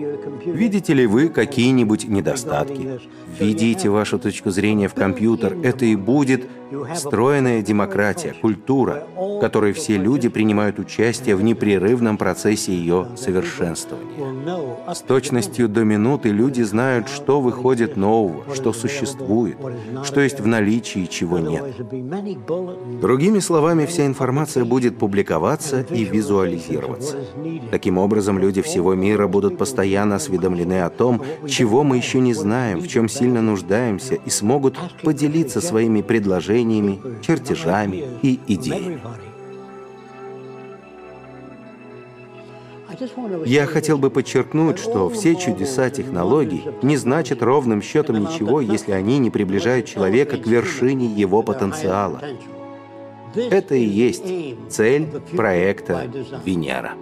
Видите 0.45 0.95
ли 0.95 1.07
вы 1.07 1.29
какие-нибудь 1.29 2.09
недостатки? 2.09 3.01
Введите 3.39 3.89
вашу 3.89 4.19
точку 4.19 4.51
зрения 4.51 4.89
в 4.89 4.95
компьютер, 4.95 5.57
это 5.63 5.85
и 5.85 5.97
будет 5.97 6.49
Стройная 6.97 7.63
демократия, 7.63 8.35
культура, 8.41 9.07
в 9.17 9.41
которой 9.41 9.73
все 9.73 9.97
люди 9.97 10.29
принимают 10.29 10.79
участие 10.81 11.37
в 11.37 11.43
непрерывном 11.43 12.19
процессе 12.19 12.73
ее 12.73 13.09
совершенствования. 13.17 14.93
С 14.93 15.01
точностью 15.01 15.69
до 15.69 15.85
минуты 15.85 16.31
люди 16.31 16.63
знают, 16.63 17.09
что 17.09 17.41
выходит 17.41 17.97
нового, 17.97 18.53
что 18.55 18.73
существует, 18.73 19.57
что 20.03 20.21
есть 20.21 20.41
в 20.41 20.47
наличии 20.47 21.03
и 21.03 21.09
чего 21.09 21.39
нет. 21.39 21.63
Другими 23.01 23.39
словами, 23.39 23.87
вся 23.87 24.07
информация 24.07 24.65
будет 24.65 24.99
публиковаться 24.99 25.87
и 25.91 26.05
визуализироваться. 26.05 27.17
Таким 27.71 27.99
образом, 27.99 28.39
люди 28.39 28.63
всего 28.63 28.95
мира 28.95 29.29
будут 29.29 29.57
постоянно 29.57 30.17
осведомлены 30.17 30.83
о 30.83 30.91
том, 30.91 31.23
чего 31.47 31.85
мы 31.85 31.97
еще 31.97 32.19
не 32.19 32.35
знаем, 32.35 32.81
в 32.81 32.89
чем 32.89 33.09
сильно 33.09 33.26
нуждаемся, 33.29 34.15
и 34.15 34.31
смогут 34.31 34.79
поделиться 35.03 35.61
своими 35.61 36.03
предложениями, 36.03 37.01
чертежами 37.23 38.05
и 38.23 38.41
идеями. 38.47 39.01
Я 43.45 43.67
хотел 43.67 43.99
бы 43.99 44.11
подчеркнуть, 44.11 44.79
что 44.79 45.09
все 45.11 45.37
чудеса 45.37 45.91
технологий 45.91 46.65
не 46.83 46.97
значат 46.97 47.43
ровным 47.43 47.83
счетом 47.83 48.21
ничего, 48.21 48.61
если 48.61 48.93
они 48.93 49.19
не 49.19 49.31
приближают 49.31 49.87
человека 49.87 50.39
к 50.39 50.47
вершине 50.47 51.07
его 51.07 51.43
потенциала. 51.43 52.23
Это 53.35 53.75
и 53.75 53.85
есть 53.85 54.25
цель 54.71 55.07
проекта 55.33 56.11
Венера. 56.45 56.95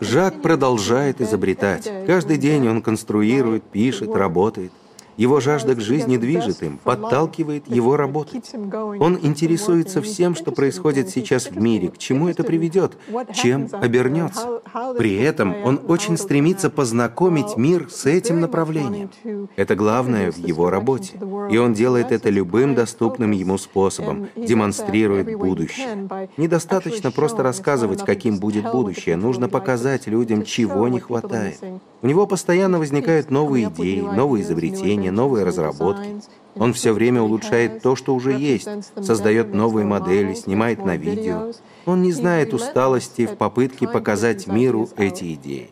Жак 0.00 0.42
продолжает 0.42 1.20
изобретать. 1.20 1.90
Каждый 2.06 2.36
день 2.36 2.68
он 2.68 2.82
конструирует, 2.82 3.62
пишет, 3.64 4.14
работает. 4.14 4.72
Его 5.16 5.40
жажда 5.40 5.74
к 5.74 5.80
жизни 5.80 6.16
движет 6.16 6.62
им, 6.62 6.78
подталкивает 6.82 7.68
его 7.68 7.96
работать. 7.96 8.52
Он 8.54 9.18
интересуется 9.22 10.02
всем, 10.02 10.34
что 10.34 10.50
происходит 10.50 11.08
сейчас 11.08 11.50
в 11.50 11.56
мире, 11.60 11.88
к 11.88 11.98
чему 11.98 12.28
это 12.28 12.42
приведет, 12.44 12.96
чем 13.32 13.68
обернется. 13.72 14.60
При 14.98 15.16
этом 15.16 15.54
он 15.64 15.80
очень 15.88 16.16
стремится 16.16 16.70
познакомить 16.70 17.56
мир 17.56 17.88
с 17.90 18.06
этим 18.06 18.40
направлением. 18.40 19.10
Это 19.56 19.74
главное 19.74 20.32
в 20.32 20.38
его 20.38 20.70
работе. 20.70 21.12
И 21.50 21.58
он 21.58 21.74
делает 21.74 22.12
это 22.12 22.30
любым 22.30 22.74
доступным 22.74 23.30
ему 23.30 23.58
способом, 23.58 24.28
демонстрирует 24.36 25.36
будущее. 25.38 26.08
Недостаточно 26.36 27.10
просто 27.10 27.42
рассказывать, 27.42 28.04
каким 28.04 28.38
будет 28.38 28.70
будущее, 28.70 29.16
нужно 29.16 29.48
показать 29.48 30.06
людям, 30.06 30.44
чего 30.44 30.88
не 30.88 31.00
хватает. 31.00 31.58
У 32.02 32.06
него 32.06 32.26
постоянно 32.26 32.78
возникают 32.78 33.30
новые 33.30 33.68
идеи, 33.68 34.00
новые 34.00 34.42
изобретения, 34.42 35.03
исследования, 35.04 35.10
новые 35.10 35.44
разработки. 35.44 36.20
Он 36.56 36.72
все 36.72 36.92
время 36.92 37.20
улучшает 37.22 37.82
то, 37.82 37.96
что 37.96 38.14
уже 38.14 38.32
есть, 38.32 38.68
создает 39.02 39.52
новые 39.54 39.84
модели, 39.84 40.34
снимает 40.34 40.84
на 40.84 40.96
видео. 40.96 41.52
Он 41.86 42.02
не 42.02 42.12
знает 42.12 42.54
усталости 42.54 43.26
в 43.26 43.36
попытке 43.36 43.88
показать 43.88 44.46
миру 44.46 44.88
эти 44.96 45.34
идеи. 45.34 45.70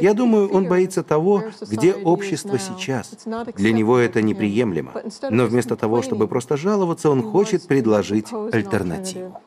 Я 0.00 0.14
думаю, 0.14 0.50
он 0.52 0.68
боится 0.68 1.02
того, 1.02 1.42
где 1.60 1.92
общество 1.94 2.58
сейчас. 2.58 3.10
Для 3.56 3.72
него 3.72 3.98
это 3.98 4.22
неприемлемо. 4.22 4.92
Но 5.30 5.46
вместо 5.46 5.76
того, 5.76 6.02
чтобы 6.02 6.28
просто 6.28 6.56
жаловаться, 6.56 7.10
он 7.10 7.22
хочет 7.22 7.66
предложить 7.66 8.32
альтернативу. 8.52 9.40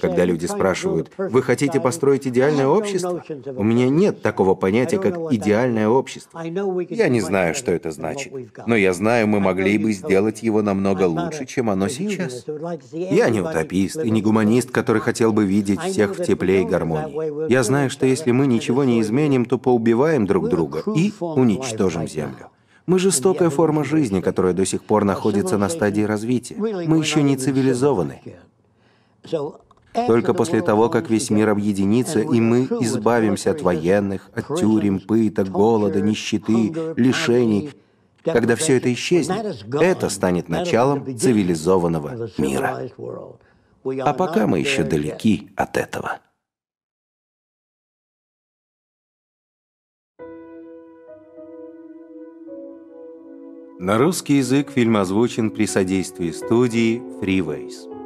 Когда 0.00 0.24
люди 0.24 0.46
спрашивают, 0.46 1.10
«Вы 1.18 1.42
хотите 1.42 1.80
построить 1.80 2.26
идеальное 2.26 2.66
общество?» 2.66 3.24
У 3.56 3.64
меня 3.64 3.88
нет 3.88 4.22
такого 4.22 4.54
понятия, 4.54 4.98
как 4.98 5.32
«идеальное 5.32 5.88
общество». 5.88 6.40
Я 6.88 7.08
не 7.08 7.20
знаю, 7.20 7.54
что 7.54 7.72
это 7.72 7.90
значит, 7.90 8.32
но 8.66 8.76
я 8.76 8.92
знаю, 8.92 9.26
мы 9.26 9.40
могли 9.40 9.78
бы 9.78 9.92
сделать 9.92 10.42
его 10.42 10.62
намного 10.62 11.04
лучше, 11.04 11.44
чем 11.46 11.70
оно 11.70 11.88
сейчас. 11.88 12.46
Я 12.92 13.30
не 13.30 13.40
утопист 13.40 13.96
и 14.04 14.10
не 14.10 14.22
гуманист, 14.22 14.70
который 14.70 15.02
хотел 15.02 15.32
бы 15.32 15.44
видеть 15.44 15.80
всех 15.80 16.16
в 16.16 16.24
тепле 16.24 16.62
и 16.62 16.64
гармонии. 16.64 17.50
Я 17.50 17.62
знаю, 17.62 17.90
что 17.90 18.06
если 18.06 18.30
мы 18.30 18.46
ничего 18.46 18.84
не 18.84 19.00
изменим, 19.00 19.44
то 19.44 19.58
поубиваем 19.58 20.26
друг 20.26 20.48
друга 20.48 20.82
и 20.94 21.12
уничтожим 21.20 22.06
Землю. 22.06 22.50
Мы 22.86 22.98
жестокая 22.98 23.50
форма 23.50 23.84
жизни, 23.84 24.20
которая 24.20 24.54
до 24.54 24.64
сих 24.64 24.82
пор 24.82 25.04
находится 25.04 25.58
на 25.58 25.68
стадии 25.68 26.02
развития. 26.02 26.56
Мы 26.56 26.98
еще 26.98 27.22
не 27.22 27.36
цивилизованы. 27.36 28.22
Только 30.06 30.34
после 30.34 30.62
того, 30.62 30.88
как 30.88 31.10
весь 31.10 31.30
мир 31.30 31.48
объединится, 31.50 32.20
и 32.20 32.40
мы 32.40 32.64
избавимся 32.80 33.50
от 33.50 33.62
военных, 33.62 34.30
от 34.34 34.58
тюрем, 34.58 35.00
пыток, 35.00 35.48
голода, 35.48 36.00
нищеты, 36.00 36.72
лишений, 36.96 37.70
когда 38.22 38.56
все 38.56 38.76
это 38.76 38.92
исчезнет, 38.92 39.64
это 39.80 40.08
станет 40.08 40.48
началом 40.48 41.16
цивилизованного 41.18 42.28
мира. 42.38 42.88
А 43.84 44.12
пока 44.12 44.46
мы 44.46 44.58
еще 44.58 44.84
далеки 44.84 45.50
от 45.56 45.76
этого. 45.76 46.20
На 53.80 53.96
русский 53.96 54.38
язык 54.38 54.72
фильм 54.72 54.96
озвучен 54.96 55.50
при 55.50 55.64
содействии 55.66 56.32
студии 56.32 57.00
Freeways. 57.22 57.97